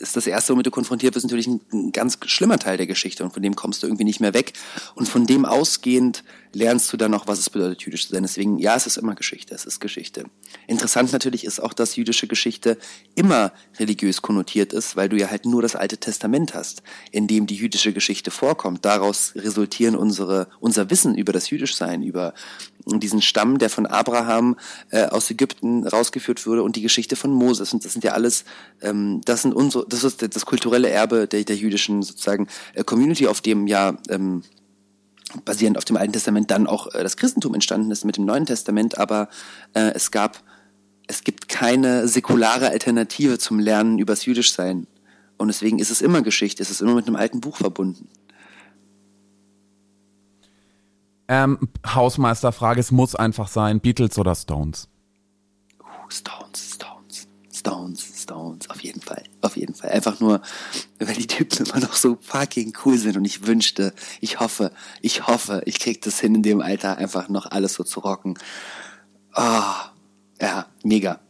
ist 0.00 0.16
das 0.16 0.26
Erste, 0.26 0.52
womit 0.52 0.66
du 0.66 0.70
konfrontiert 0.72 1.14
wirst, 1.14 1.24
natürlich 1.24 1.46
ein, 1.46 1.60
ein, 1.72 1.92
ganz 1.92 2.18
schlimmer 2.26 2.58
Teil 2.58 2.76
der 2.76 2.88
Geschichte. 2.88 3.22
Und 3.22 3.32
von 3.32 3.42
dem 3.42 3.54
kommst 3.54 3.82
du 3.82 3.86
irgendwie 3.86 4.04
nicht 4.04 4.20
mehr 4.20 4.34
weg. 4.34 4.54
Und 4.96 5.08
von 5.08 5.26
dem 5.26 5.44
ausgehend 5.44 6.24
lernst 6.52 6.92
du 6.92 6.96
dann 6.96 7.12
noch, 7.12 7.28
was 7.28 7.38
es 7.38 7.50
bedeutet, 7.50 7.82
jüdisch 7.82 8.06
zu 8.06 8.14
sein. 8.14 8.22
Deswegen, 8.22 8.58
ja, 8.58 8.74
es 8.74 8.86
ist 8.86 8.96
immer 8.96 9.14
Geschichte, 9.14 9.54
es 9.54 9.64
ist 9.64 9.78
Geschichte. 9.78 10.24
Interessant 10.66 11.12
natürlich 11.12 11.44
ist 11.44 11.60
auch, 11.60 11.72
dass 11.72 11.96
jüdische 11.96 12.26
Geschichte 12.26 12.78
immer 13.14 13.52
religiös 13.78 14.22
konnotiert 14.22 14.72
ist, 14.72 14.96
weil 14.96 15.08
du 15.08 15.16
ja 15.16 15.30
halt 15.30 15.44
nur 15.44 15.62
das 15.62 15.76
Alte 15.76 15.98
Testament 15.98 16.54
hast, 16.54 16.82
in 17.12 17.28
dem 17.28 17.46
die 17.46 17.56
jüdische 17.56 17.92
Geschichte 17.92 18.30
vorkommt. 18.30 18.84
Daraus 18.84 19.32
resultieren 19.36 19.94
unsere, 19.94 20.48
unser 20.58 20.90
Wissen 20.90 21.14
über 21.14 21.32
das 21.32 21.50
Jüdischsein, 21.50 22.02
über 22.02 22.34
diesen 22.86 23.20
Stamm, 23.20 23.58
der 23.58 23.68
von 23.68 23.86
Abraham 23.86 24.56
äh, 24.90 25.06
aus 25.06 25.30
Ägypten 25.30 25.86
rausgeführt 25.86 26.46
wurde 26.46 26.62
und 26.62 26.76
die 26.76 26.82
Geschichte 26.82 27.16
von 27.16 27.32
Moses. 27.32 27.72
Und 27.72 27.84
das 27.84 27.92
sind 27.92 28.04
ja 28.04 28.12
alles, 28.12 28.44
ähm, 28.80 29.20
das 29.24 29.42
sind 29.42 29.54
unsere, 29.54 29.86
das 29.88 30.04
ist 30.04 30.22
das 30.34 30.46
kulturelle 30.46 30.88
Erbe 30.88 31.26
der, 31.26 31.44
der 31.44 31.56
jüdischen 31.56 32.02
sozusagen 32.02 32.46
äh, 32.74 32.84
Community, 32.84 33.26
auf 33.26 33.40
dem 33.40 33.66
ja 33.66 33.96
ähm, 34.08 34.42
basierend 35.44 35.76
auf 35.76 35.84
dem 35.84 35.96
Alten 35.96 36.12
Testament 36.12 36.50
dann 36.50 36.66
auch 36.66 36.94
äh, 36.94 37.02
das 37.02 37.16
Christentum 37.16 37.54
entstanden 37.54 37.90
ist 37.90 38.04
mit 38.04 38.16
dem 38.16 38.24
Neuen 38.24 38.46
Testament, 38.46 38.98
aber 38.98 39.28
äh, 39.74 39.92
es 39.94 40.10
gab, 40.10 40.42
es 41.08 41.24
gibt 41.24 41.48
keine 41.48 42.06
säkulare 42.08 42.68
Alternative 42.70 43.38
zum 43.38 43.58
Lernen 43.58 43.98
übers 43.98 44.24
Jüdischsein. 44.24 44.86
Und 45.38 45.48
deswegen 45.48 45.78
ist 45.78 45.90
es 45.90 46.00
immer 46.00 46.22
Geschichte, 46.22 46.62
es 46.62 46.70
ist 46.70 46.80
immer 46.80 46.94
mit 46.94 47.06
einem 47.06 47.16
alten 47.16 47.40
Buch 47.40 47.58
verbunden. 47.58 48.08
Ähm, 51.28 51.68
Hausmeisterfrage, 51.86 52.80
es 52.80 52.92
muss 52.92 53.14
einfach 53.14 53.48
sein, 53.48 53.80
Beatles 53.80 54.18
oder 54.18 54.34
Stones? 54.34 54.88
Uh, 55.80 56.08
Stones, 56.08 56.74
Stones, 56.74 57.28
Stones, 57.52 58.22
Stones, 58.22 58.70
auf 58.70 58.80
jeden 58.80 59.00
Fall, 59.00 59.24
auf 59.40 59.56
jeden 59.56 59.74
Fall. 59.74 59.90
Einfach 59.90 60.20
nur, 60.20 60.40
weil 61.00 61.14
die 61.14 61.26
Typen 61.26 61.66
immer 61.66 61.80
noch 61.80 61.94
so 61.94 62.18
fucking 62.20 62.74
cool 62.84 62.96
sind 62.96 63.16
und 63.16 63.24
ich 63.24 63.46
wünschte, 63.46 63.92
ich 64.20 64.38
hoffe, 64.38 64.70
ich 65.00 65.26
hoffe, 65.26 65.62
ich 65.66 65.80
krieg 65.80 66.00
das 66.02 66.20
hin 66.20 66.36
in 66.36 66.42
dem 66.42 66.60
Alter 66.60 66.98
einfach 66.98 67.28
noch 67.28 67.46
alles 67.50 67.74
so 67.74 67.82
zu 67.82 68.00
rocken. 68.00 68.38
Oh, 69.34 69.74
ja, 70.40 70.66
mega. 70.84 71.20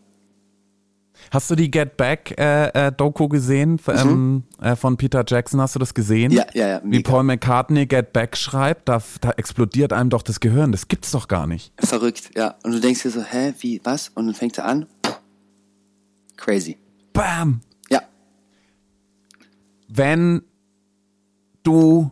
Hast 1.30 1.50
du 1.50 1.54
die 1.54 1.70
Get 1.70 1.96
Back 1.96 2.34
äh, 2.38 2.68
äh, 2.68 2.92
Doku 2.92 3.28
gesehen 3.28 3.80
mhm. 3.86 3.92
ähm, 3.94 4.42
äh, 4.60 4.76
von 4.76 4.96
Peter 4.96 5.24
Jackson? 5.26 5.60
Hast 5.60 5.74
du 5.74 5.78
das 5.78 5.94
gesehen? 5.94 6.30
Ja, 6.32 6.46
ja, 6.54 6.68
ja. 6.68 6.80
Mega. 6.82 6.98
Wie 6.98 7.02
Paul 7.02 7.22
McCartney 7.24 7.86
Get 7.86 8.12
Back 8.12 8.36
schreibt, 8.36 8.88
da, 8.88 9.02
da 9.20 9.30
explodiert 9.32 9.92
einem 9.92 10.10
doch 10.10 10.22
das 10.22 10.40
Gehirn. 10.40 10.72
Das 10.72 10.88
gibt's 10.88 11.10
doch 11.10 11.28
gar 11.28 11.46
nicht. 11.46 11.72
Verrückt, 11.78 12.30
ja. 12.36 12.54
Und 12.62 12.72
du 12.72 12.80
denkst 12.80 13.02
dir 13.02 13.10
so, 13.10 13.22
hä, 13.22 13.54
wie, 13.60 13.80
was? 13.84 14.10
Und 14.14 14.26
dann 14.26 14.34
fängt 14.34 14.58
er 14.58 14.66
an. 14.66 14.86
Crazy. 16.36 16.76
Bam. 17.12 17.60
Ja. 17.90 18.02
Wenn 19.88 20.42
du 21.62 22.10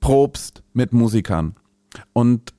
probst 0.00 0.62
mit 0.72 0.92
Musikern 0.92 1.54
und 2.12 2.54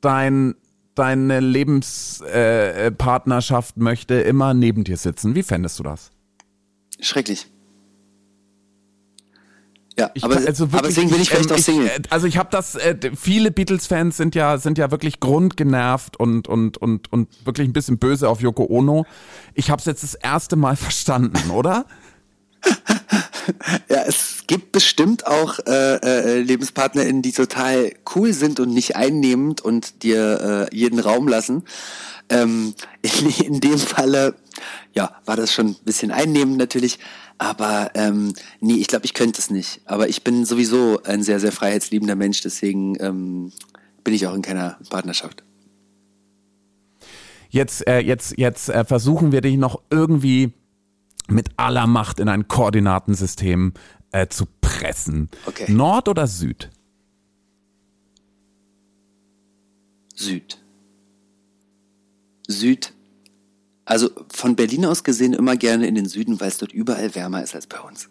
dein 0.00 0.54
deine 0.94 1.40
Lebenspartnerschaft 1.40 3.76
äh, 3.76 3.80
möchte 3.80 4.14
immer 4.14 4.54
neben 4.54 4.84
dir 4.84 4.96
sitzen. 4.96 5.34
Wie 5.34 5.42
fändest 5.42 5.78
du 5.78 5.82
das? 5.82 6.10
Schrecklich. 7.00 7.48
Ja, 9.96 10.10
ich, 10.14 10.24
aber, 10.24 10.36
also 10.36 10.72
wirklich, 10.72 10.78
aber 10.78 10.88
deswegen 10.88 11.10
bin 11.10 11.20
ich 11.20 11.30
vielleicht 11.30 11.50
ähm, 11.50 11.56
auch 11.56 11.60
Single. 11.60 11.86
Ich, 11.86 11.92
äh, 11.92 12.02
also 12.10 12.26
ich 12.26 12.36
habe 12.36 12.48
das, 12.50 12.74
äh, 12.74 12.96
viele 13.14 13.52
Beatles-Fans 13.52 14.16
sind 14.16 14.34
ja, 14.34 14.58
sind 14.58 14.76
ja 14.76 14.90
wirklich 14.90 15.20
grundgenervt 15.20 16.16
und, 16.16 16.48
und, 16.48 16.78
und, 16.78 17.12
und 17.12 17.46
wirklich 17.46 17.68
ein 17.68 17.72
bisschen 17.72 17.98
böse 17.98 18.28
auf 18.28 18.40
Yoko 18.40 18.66
Ono. 18.68 19.06
Ich 19.54 19.70
habe 19.70 19.78
es 19.78 19.86
jetzt 19.86 20.02
das 20.02 20.14
erste 20.14 20.56
Mal 20.56 20.74
verstanden, 20.76 21.50
oder? 21.50 21.86
ja, 23.88 24.02
es 24.06 24.33
gibt 24.46 24.72
bestimmt 24.72 25.26
auch 25.26 25.58
äh, 25.66 25.96
äh, 25.96 26.40
LebenspartnerInnen, 26.40 27.22
die 27.22 27.32
total 27.32 27.92
cool 28.14 28.32
sind 28.32 28.60
und 28.60 28.72
nicht 28.72 28.96
einnehmend 28.96 29.60
und 29.60 30.02
dir 30.02 30.68
äh, 30.72 30.76
jeden 30.76 30.98
Raum 30.98 31.28
lassen. 31.28 31.64
Ähm, 32.28 32.74
in, 33.02 33.46
in 33.46 33.60
dem 33.60 33.78
Falle, 33.78 34.34
ja, 34.92 35.16
war 35.24 35.36
das 35.36 35.52
schon 35.52 35.68
ein 35.68 35.76
bisschen 35.84 36.10
einnehmend 36.10 36.58
natürlich, 36.58 36.98
aber 37.38 37.90
ähm, 37.94 38.32
nee, 38.60 38.74
ich 38.74 38.86
glaube, 38.86 39.04
ich 39.04 39.14
könnte 39.14 39.40
es 39.40 39.50
nicht. 39.50 39.80
Aber 39.86 40.08
ich 40.08 40.22
bin 40.22 40.44
sowieso 40.44 41.02
ein 41.04 41.22
sehr, 41.22 41.40
sehr 41.40 41.52
freiheitsliebender 41.52 42.16
Mensch, 42.16 42.40
deswegen 42.42 42.96
ähm, 43.00 43.52
bin 44.04 44.14
ich 44.14 44.26
auch 44.26 44.34
in 44.34 44.42
keiner 44.42 44.78
Partnerschaft. 44.90 45.42
Jetzt, 47.48 47.86
äh, 47.86 48.00
jetzt, 48.00 48.36
jetzt 48.36 48.68
äh, 48.68 48.84
versuchen 48.84 49.32
wir 49.32 49.40
dich 49.40 49.56
noch 49.56 49.80
irgendwie 49.90 50.52
mit 51.28 51.50
aller 51.56 51.86
Macht 51.86 52.20
in 52.20 52.28
ein 52.28 52.48
Koordinatensystem 52.48 53.72
äh, 54.14 54.28
zu 54.28 54.46
pressen. 54.60 55.28
Okay. 55.44 55.70
Nord 55.70 56.08
oder 56.08 56.28
Süd? 56.28 56.70
Süd. 60.14 60.58
Süd. 62.46 62.92
Also 63.84 64.10
von 64.32 64.54
Berlin 64.54 64.86
aus 64.86 65.02
gesehen 65.02 65.32
immer 65.32 65.56
gerne 65.56 65.88
in 65.88 65.96
den 65.96 66.06
Süden, 66.06 66.40
weil 66.40 66.48
es 66.48 66.58
dort 66.58 66.72
überall 66.72 67.14
wärmer 67.16 67.42
ist 67.42 67.56
als 67.56 67.66
bei 67.66 67.80
uns. 67.80 68.08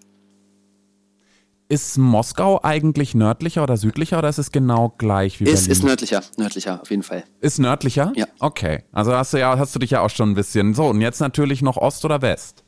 Ist 1.70 1.98
Moskau 1.98 2.60
eigentlich 2.62 3.16
nördlicher 3.16 3.64
oder 3.64 3.78
südlicher 3.78 4.20
oder 4.20 4.28
ist 4.28 4.38
es 4.38 4.52
genau 4.52 4.94
gleich 4.98 5.40
wie 5.40 5.46
ist, 5.46 5.52
Berlin? 5.54 5.72
Ist 5.72 5.84
nördlicher, 5.84 6.24
nördlicher 6.38 6.82
auf 6.82 6.90
jeden 6.90 7.04
Fall. 7.04 7.24
Ist 7.40 7.60
nördlicher? 7.60 8.12
Ja. 8.16 8.28
Okay. 8.40 8.84
Also 8.92 9.14
hast 9.14 9.34
du 9.34 9.40
ja, 9.40 9.58
hast 9.58 9.74
du 9.74 9.80
dich 9.80 9.92
ja 9.92 10.02
auch 10.02 10.10
schon 10.10 10.32
ein 10.32 10.36
bisschen. 10.36 10.74
So, 10.74 10.88
und 10.88 11.00
jetzt 11.00 11.22
natürlich 11.22 11.62
noch 11.62 11.78
Ost 11.78 12.04
oder 12.04 12.22
West? 12.22 12.66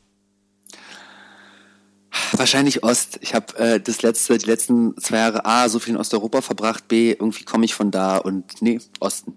Wahrscheinlich 2.32 2.82
Ost. 2.82 3.18
Ich 3.22 3.34
habe 3.34 3.56
äh, 3.58 3.80
das 3.80 4.02
letzte, 4.02 4.38
die 4.38 4.46
letzten 4.46 4.96
zwei 4.98 5.18
Jahre 5.18 5.44
A 5.44 5.68
so 5.68 5.78
viel 5.78 5.94
in 5.94 6.00
Osteuropa 6.00 6.42
verbracht, 6.42 6.88
B 6.88 7.12
irgendwie 7.12 7.44
komme 7.44 7.64
ich 7.64 7.74
von 7.74 7.90
da 7.90 8.18
und 8.18 8.62
nee, 8.62 8.80
Osten. 9.00 9.36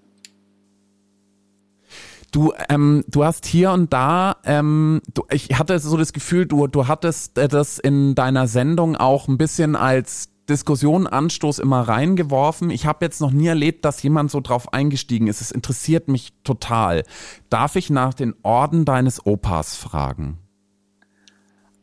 Du, 2.31 2.53
ähm, 2.69 3.03
du 3.07 3.23
hast 3.23 3.45
hier 3.47 3.71
und 3.71 3.91
da, 3.91 4.37
ähm, 4.43 5.01
du, 5.13 5.23
ich 5.31 5.57
hatte 5.57 5.79
so 5.79 5.97
das 5.97 6.13
Gefühl, 6.13 6.45
du, 6.45 6.67
du 6.67 6.87
hattest 6.87 7.37
äh, 7.39 7.47
das 7.47 7.79
in 7.79 8.13
deiner 8.13 8.47
Sendung 8.47 8.95
auch 8.95 9.27
ein 9.27 9.39
bisschen 9.39 9.75
als 9.75 10.29
Diskussion, 10.47 11.07
Anstoß 11.07 11.59
immer 11.59 11.81
reingeworfen. 11.81 12.69
Ich 12.69 12.85
habe 12.85 13.05
jetzt 13.05 13.21
noch 13.21 13.31
nie 13.31 13.47
erlebt, 13.47 13.85
dass 13.85 14.01
jemand 14.03 14.31
so 14.31 14.41
drauf 14.41 14.73
eingestiegen 14.73 15.27
ist. 15.27 15.41
Es 15.41 15.51
interessiert 15.51 16.07
mich 16.07 16.33
total. 16.43 17.03
Darf 17.49 17.75
ich 17.75 17.89
nach 17.89 18.13
den 18.13 18.35
Orden 18.43 18.85
deines 18.85 19.25
Opas 19.25 19.75
fragen? 19.75 20.39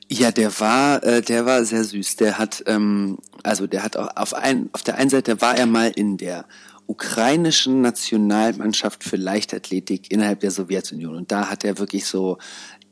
Ja, 0.08 0.30
der 0.30 0.60
war, 0.60 1.02
äh, 1.02 1.20
der 1.20 1.46
war 1.46 1.64
sehr 1.64 1.82
süß. 1.82 2.16
Der 2.16 2.38
hat, 2.38 2.62
ähm, 2.66 3.18
also 3.42 3.66
der 3.66 3.82
hat 3.82 3.96
auch 3.96 4.16
auf 4.16 4.34
ein, 4.34 4.70
auf 4.72 4.82
der 4.82 4.96
einen 4.96 5.10
Seite 5.10 5.40
war 5.40 5.56
er 5.56 5.66
mal 5.66 5.90
in 5.94 6.16
der 6.16 6.46
ukrainischen 6.86 7.80
Nationalmannschaft 7.80 9.02
für 9.02 9.16
Leichtathletik 9.16 10.12
innerhalb 10.12 10.40
der 10.40 10.52
Sowjetunion. 10.52 11.16
Und 11.16 11.32
da 11.32 11.50
hat 11.50 11.64
er 11.64 11.78
wirklich 11.78 12.06
so 12.06 12.38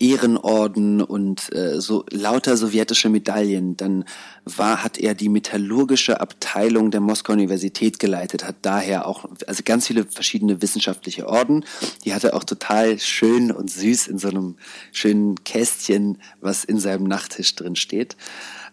Ehrenorden 0.05 1.00
und 1.00 1.55
äh, 1.55 1.80
so 1.80 2.05
lauter 2.11 2.57
sowjetische 2.57 3.09
Medaillen. 3.09 3.76
Dann 3.76 4.05
war, 4.44 4.84
hat 4.84 4.98
er 4.98 5.14
die 5.14 5.28
metallurgische 5.28 6.20
Abteilung 6.20 6.90
der 6.90 7.00
Moskauer 7.00 7.34
Universität 7.34 7.98
geleitet, 7.98 8.44
hat 8.44 8.57
daher 8.62 9.07
auch, 9.07 9.24
also 9.46 9.62
ganz 9.64 9.86
viele 9.86 10.05
verschiedene 10.05 10.61
wissenschaftliche 10.61 11.26
Orden. 11.26 11.64
Die 12.05 12.12
hat 12.14 12.24
er 12.24 12.34
auch 12.34 12.44
total 12.44 12.98
schön 12.98 13.50
und 13.50 13.70
süß 13.70 14.09
in 14.09 14.18
so 14.18 14.28
einem 14.28 14.57
schönen 14.92 15.42
Kästchen, 15.44 16.18
was 16.40 16.64
in 16.64 16.78
seinem 16.78 17.05
Nachttisch 17.05 17.55
drin 17.55 17.76
steht. 17.76 18.16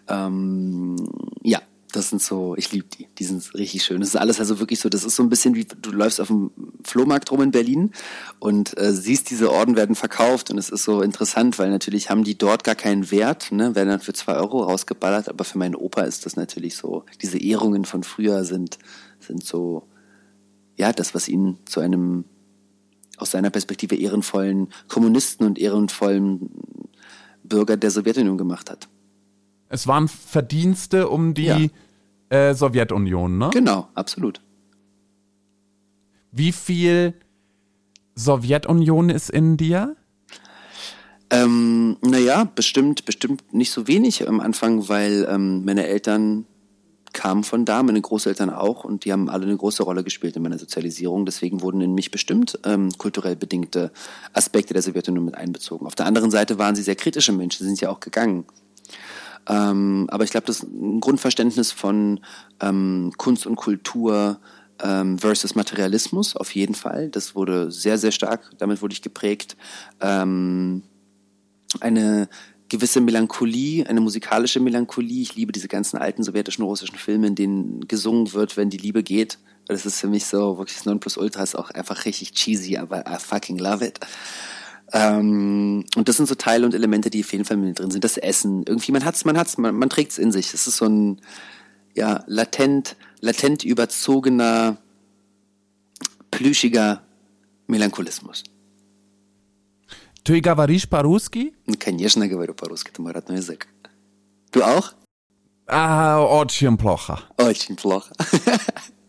Ähm, 0.10 0.98
ja, 1.44 1.62
das 1.92 2.10
sind 2.10 2.22
so, 2.22 2.56
ich 2.58 2.72
liebe 2.72 2.88
die, 2.88 3.08
die 3.18 3.24
sind 3.24 3.54
richtig 3.54 3.84
schön. 3.84 4.00
Das 4.00 4.10
ist 4.10 4.16
alles 4.16 4.40
also 4.40 4.60
wirklich 4.60 4.80
so, 4.80 4.90
das 4.90 5.04
ist 5.04 5.16
so 5.16 5.24
ein 5.24 5.30
bisschen 5.30 5.56
wie, 5.56 5.66
du 5.66 5.92
läufst 5.92 6.20
auf 6.22 6.28
dem 6.28 6.52
Flohmarkt 6.84 7.32
rum 7.32 7.42
in 7.42 7.52
Berlin 7.52 7.92
und 8.40 8.78
äh, 8.78 8.94
siehst, 8.94 9.30
diese 9.30 9.52
Orden 9.52 9.76
werden 9.76 9.96
verkauft 9.96 10.52
und 10.52 10.58
es 10.58 10.70
ist 10.70 10.84
so 10.84 11.02
interessant, 11.02 11.60
weil 11.60 11.70
natürlich 11.70 12.10
haben 12.10 12.24
die 12.24 12.38
dort 12.38 12.64
gar 12.64 12.76
keinen 12.76 13.12
Wert, 13.12 13.52
ne, 13.52 13.76
werden 13.76 13.90
dann 13.90 14.00
für 14.00 14.14
zwei 14.14 14.36
Euro 14.36 14.64
rausgeballert, 14.64 15.30
aber 15.30 15.44
für 15.44 15.58
meinen 15.58 15.76
Opa 15.76 16.02
ist 16.02 16.26
das 16.26 16.36
natürlich 16.36 16.76
so, 16.76 17.06
diese 17.22 17.38
Ehrungen 17.38 17.86
von 17.86 18.04
früher 18.04 18.44
sind, 18.46 18.78
sind 19.20 19.44
so, 19.44 19.88
ja, 20.78 20.92
das, 20.92 21.14
was 21.14 21.28
ihn 21.28 21.58
zu 21.66 21.80
einem 21.80 22.26
aus 23.18 23.32
seiner 23.32 23.52
Perspektive 23.52 23.96
ehrenvollen 23.96 24.70
Kommunisten 24.88 25.46
und 25.46 25.60
ehrenvollen 25.60 26.50
Bürger 27.44 27.78
der 27.78 27.92
Sowjetunion 27.92 28.38
gemacht 28.38 28.72
hat. 28.72 28.88
Es 29.72 29.88
waren 29.88 30.10
Verdienste 30.10 31.08
um 31.08 31.34
die 31.34 31.46
ja. 31.46 32.50
äh, 32.50 32.54
Sowjetunion, 32.54 33.38
ne? 33.38 33.50
Genau, 33.54 33.88
absolut. 33.96 34.42
Wie 36.34 36.52
viel 36.52 37.14
Sowjetunion 38.16 39.10
ist 39.10 39.30
in 39.30 39.56
dir? 39.56 39.96
Ähm, 41.30 41.96
naja, 42.02 42.44
bestimmt, 42.54 43.06
bestimmt 43.06 43.54
nicht 43.54 43.72
so 43.72 43.88
wenig 43.88 44.28
am 44.28 44.42
Anfang, 44.42 44.90
weil 44.90 45.26
ähm, 45.32 45.64
meine 45.64 45.88
Eltern 45.88 46.46
kamen 47.14 47.46
von 47.46 47.64
da, 47.64 47.82
meine 47.82 48.02
Großeltern 48.02 48.50
auch 48.50 48.84
und 48.84 49.06
die 49.06 49.14
haben 49.14 49.30
alle 49.30 49.46
eine 49.46 49.56
große 49.56 49.84
Rolle 49.84 50.04
gespielt 50.04 50.36
in 50.36 50.44
meiner 50.44 50.60
Sozialisierung. 50.60 51.26
Deswegen 51.26 51.62
wurden 51.62 51.80
in 51.80 51.94
mich 51.94 52.12
bestimmt 52.12 52.60
ähm, 52.66 52.90
kulturell 52.98 53.38
bedingte 53.38 53.94
Aspekte 54.34 54.74
der 54.74 54.84
Sowjetunion 54.84 55.24
mit 55.24 55.36
einbezogen. 55.36 55.88
Auf 55.88 55.96
der 55.96 56.08
anderen 56.08 56.32
Seite 56.32 56.58
waren 56.58 56.76
sie 56.76 56.84
sehr 56.84 56.96
kritische 56.96 57.32
Menschen, 57.32 57.64
sie 57.64 57.70
sind 57.70 57.80
ja 57.80 57.90
auch 57.90 58.02
gegangen. 58.02 58.44
Ähm, 59.48 60.08
aber 60.12 60.24
ich 60.24 60.32
glaube, 60.32 60.48
das 60.48 60.60
ist 60.60 60.70
ein 60.70 61.00
Grundverständnis 61.00 61.72
von 61.72 62.20
ähm, 62.60 63.12
Kunst 63.18 63.46
und 63.48 63.56
Kultur 63.56 64.40
ähm, 64.82 65.18
versus 65.18 65.56
Materialismus 65.56 66.36
auf 66.36 66.54
jeden 66.56 66.76
Fall. 66.76 67.10
Das 67.10 67.36
wurde 67.36 67.72
sehr, 67.72 67.98
sehr 67.98 68.12
stark, 68.12 68.52
damit 68.58 68.82
wurde 68.82 68.94
ich 68.94 69.02
geprägt. 69.02 69.58
Ähm, 70.00 70.84
eine 71.80 72.28
gewisse 72.70 73.02
Melancholie, 73.02 73.86
eine 73.88 74.02
musikalische 74.02 74.60
Melancholie. 74.60 75.22
Ich 75.22 75.36
liebe 75.36 75.52
diese 75.52 75.68
ganzen 75.68 75.98
alten 75.98 76.24
sowjetischen, 76.24 76.64
russischen 76.64 76.98
Filme, 76.98 77.28
in 77.28 77.36
denen 77.36 77.88
gesungen 77.88 78.34
wird, 78.34 78.56
wenn 78.58 78.70
die 78.70 78.78
Liebe 78.78 79.04
geht. 79.04 79.40
Das 79.68 79.86
ist 79.86 80.00
für 80.00 80.08
mich 80.08 80.26
so 80.26 80.58
wirklich 80.58 80.78
das 80.78 80.86
Nonplusultra, 80.86 81.44
ist 81.44 81.56
auch 81.56 81.70
einfach 81.72 82.06
richtig 82.06 82.32
cheesy, 82.34 82.78
aber 82.78 83.06
I 83.08 83.18
fucking 83.20 83.58
love 83.58 83.86
it. 83.86 84.00
Ähm, 84.93 85.85
und 85.97 86.09
das 86.09 86.17
sind 86.17 86.29
so 86.29 86.35
Teile 86.35 86.65
und 86.67 86.75
Elemente, 86.75 87.11
die 87.11 87.25
auf 87.25 87.33
jeden 87.33 87.45
Fall 87.45 87.57
mit 87.57 87.79
drin 87.79 87.91
sind. 87.91 88.05
Das 88.05 88.17
Essen, 88.17 88.65
irgendwie, 88.67 88.93
man 88.93 89.05
hat's, 89.05 89.25
man 89.25 89.37
hat's, 89.37 89.59
man, 89.59 89.75
man 89.75 89.91
trägt's 89.91 90.19
in 90.19 90.33
sich. 90.33 90.55
Es 90.55 90.67
ist 90.67 90.77
so 90.77 90.87
ein, 90.87 91.21
ja, 91.95 92.23
latent, 92.27 92.97
latent 93.21 93.65
überzogener, 93.65 94.77
plüschiger 96.31 97.03
Melancholismus. 97.67 98.45
Ты 100.25 100.41
говоришь 100.41 100.89
по-русски? 100.89 101.55
Конечно, 101.79 102.27
говорю 102.27 102.55
по-русски, 102.55 102.91
это 102.91 103.01
мой 103.01 103.13
родной 103.13 103.39
язык. 103.39 103.69
Du 104.53 104.63
auch? 104.63 104.93
Ah, 105.69 106.21
очень 106.21 106.77
плохо. 106.77 107.21
Очень 107.39 107.77
плохо. 107.77 108.13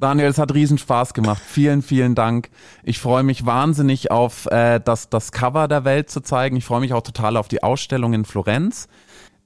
Daniel, 0.00 0.28
es 0.28 0.38
hat 0.38 0.52
riesen 0.52 0.78
Spaß 0.78 1.14
gemacht. 1.14 1.42
Vielen, 1.44 1.82
vielen 1.82 2.14
Dank. 2.14 2.50
Ich 2.82 2.98
freue 2.98 3.22
mich 3.22 3.46
wahnsinnig 3.46 4.10
auf 4.10 4.46
äh, 4.46 4.80
das, 4.84 5.08
das 5.08 5.32
Cover 5.32 5.68
der 5.68 5.84
Welt 5.84 6.10
zu 6.10 6.20
zeigen. 6.20 6.56
Ich 6.56 6.64
freue 6.64 6.80
mich 6.80 6.92
auch 6.92 7.02
total 7.02 7.36
auf 7.36 7.48
die 7.48 7.62
Ausstellung 7.62 8.12
in 8.12 8.24
Florenz. 8.24 8.88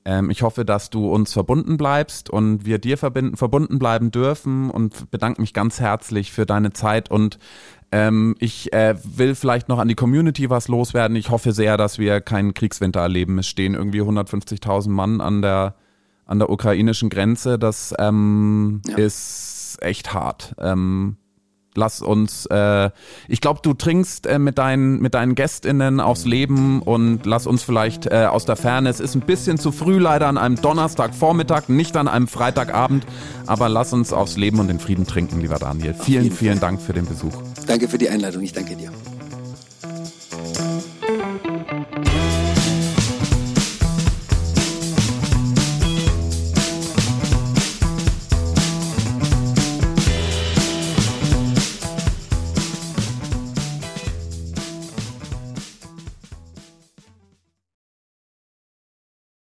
Ähm, 0.05 0.31
ich 0.31 0.43
hoffe, 0.43 0.65
dass 0.65 0.89
du 0.89 1.13
uns 1.13 1.35
verbunden 1.35 1.77
bleibst 1.77 2.31
und 2.31 2.65
wir 2.65 2.79
dir 2.79 2.97
verbinden, 2.97 3.37
verbunden 3.37 3.79
bleiben 3.79 4.11
dürfen 4.11 4.71
und 4.71 5.11
bedanke 5.11 5.41
mich 5.41 5.53
ganz 5.53 5.81
herzlich 5.81 6.33
für 6.33 6.47
deine 6.47 6.73
Zeit 6.73 7.11
und 7.11 7.39
ähm, 7.93 8.35
ich 8.39 8.73
äh, 8.73 8.97
will 9.03 9.35
vielleicht 9.35 9.69
noch 9.69 9.79
an 9.79 9.89
die 9.89 9.95
Community 9.95 10.51
was 10.51 10.69
loswerden. 10.69 11.17
Ich 11.17 11.31
hoffe 11.31 11.53
sehr, 11.53 11.77
dass 11.77 11.99
wir 11.99 12.21
keinen 12.21 12.55
Kriegswinter 12.55 13.01
erleben. 13.01 13.39
Es 13.39 13.49
stehen 13.49 13.75
irgendwie 13.75 14.03
150.000 14.03 14.91
Mann 14.91 15.21
an 15.21 15.43
der 15.43 15.75
an 16.27 16.39
der 16.39 16.51
ukrainischen 16.51 17.09
Grenze. 17.09 17.59
Das 17.59 17.95
ähm, 17.99 18.83
ja. 18.87 18.99
Ist 19.79 19.83
echt 19.85 20.15
hart. 20.15 20.55
Ähm, 20.59 21.17
lass 21.75 22.03
uns, 22.03 22.47
äh, 22.47 22.91
ich 23.29 23.41
glaube, 23.41 23.61
du 23.63 23.75
trinkst 23.75 24.27
äh, 24.27 24.39
mit, 24.39 24.59
deinen, 24.59 25.01
mit 25.01 25.15
deinen 25.15 25.35
GästInnen 25.35 26.01
aufs 26.01 26.25
Leben 26.25 26.83
und 26.83 27.25
lass 27.25 27.47
uns 27.47 27.63
vielleicht 27.63 28.07
äh, 28.07 28.27
aus 28.27 28.45
der 28.45 28.57
Ferne, 28.57 28.89
es 28.89 29.01
ist 29.01 29.15
ein 29.15 29.23
bisschen 29.23 29.59
zu 29.59 29.73
früh 29.73 29.99
leider 29.99 30.27
an 30.27 30.39
einem 30.39 30.57
Donnerstagvormittag, 30.57 31.69
nicht 31.69 31.97
an 31.97 32.09
einem 32.09 32.29
Freitagabend, 32.29 33.07
aber 33.47 33.69
lass 33.69 33.93
uns 33.93 34.13
aufs 34.13 34.37
Leben 34.37 34.59
und 34.61 34.69
den 34.69 34.81
Frieden 34.81 35.07
trinken, 35.07 35.41
lieber 35.41 35.59
Daniel. 35.59 35.95
Vielen, 35.95 36.33
vielen 36.33 36.61
Dank 36.61 36.81
für 36.81 36.93
den 36.93 37.07
Besuch. 37.07 37.35
Danke 37.67 37.89
für 37.89 37.99
die 37.99 38.09
Einladung, 38.09 38.43
ich 38.43 38.53
danke 38.53 38.77
dir. 38.77 38.91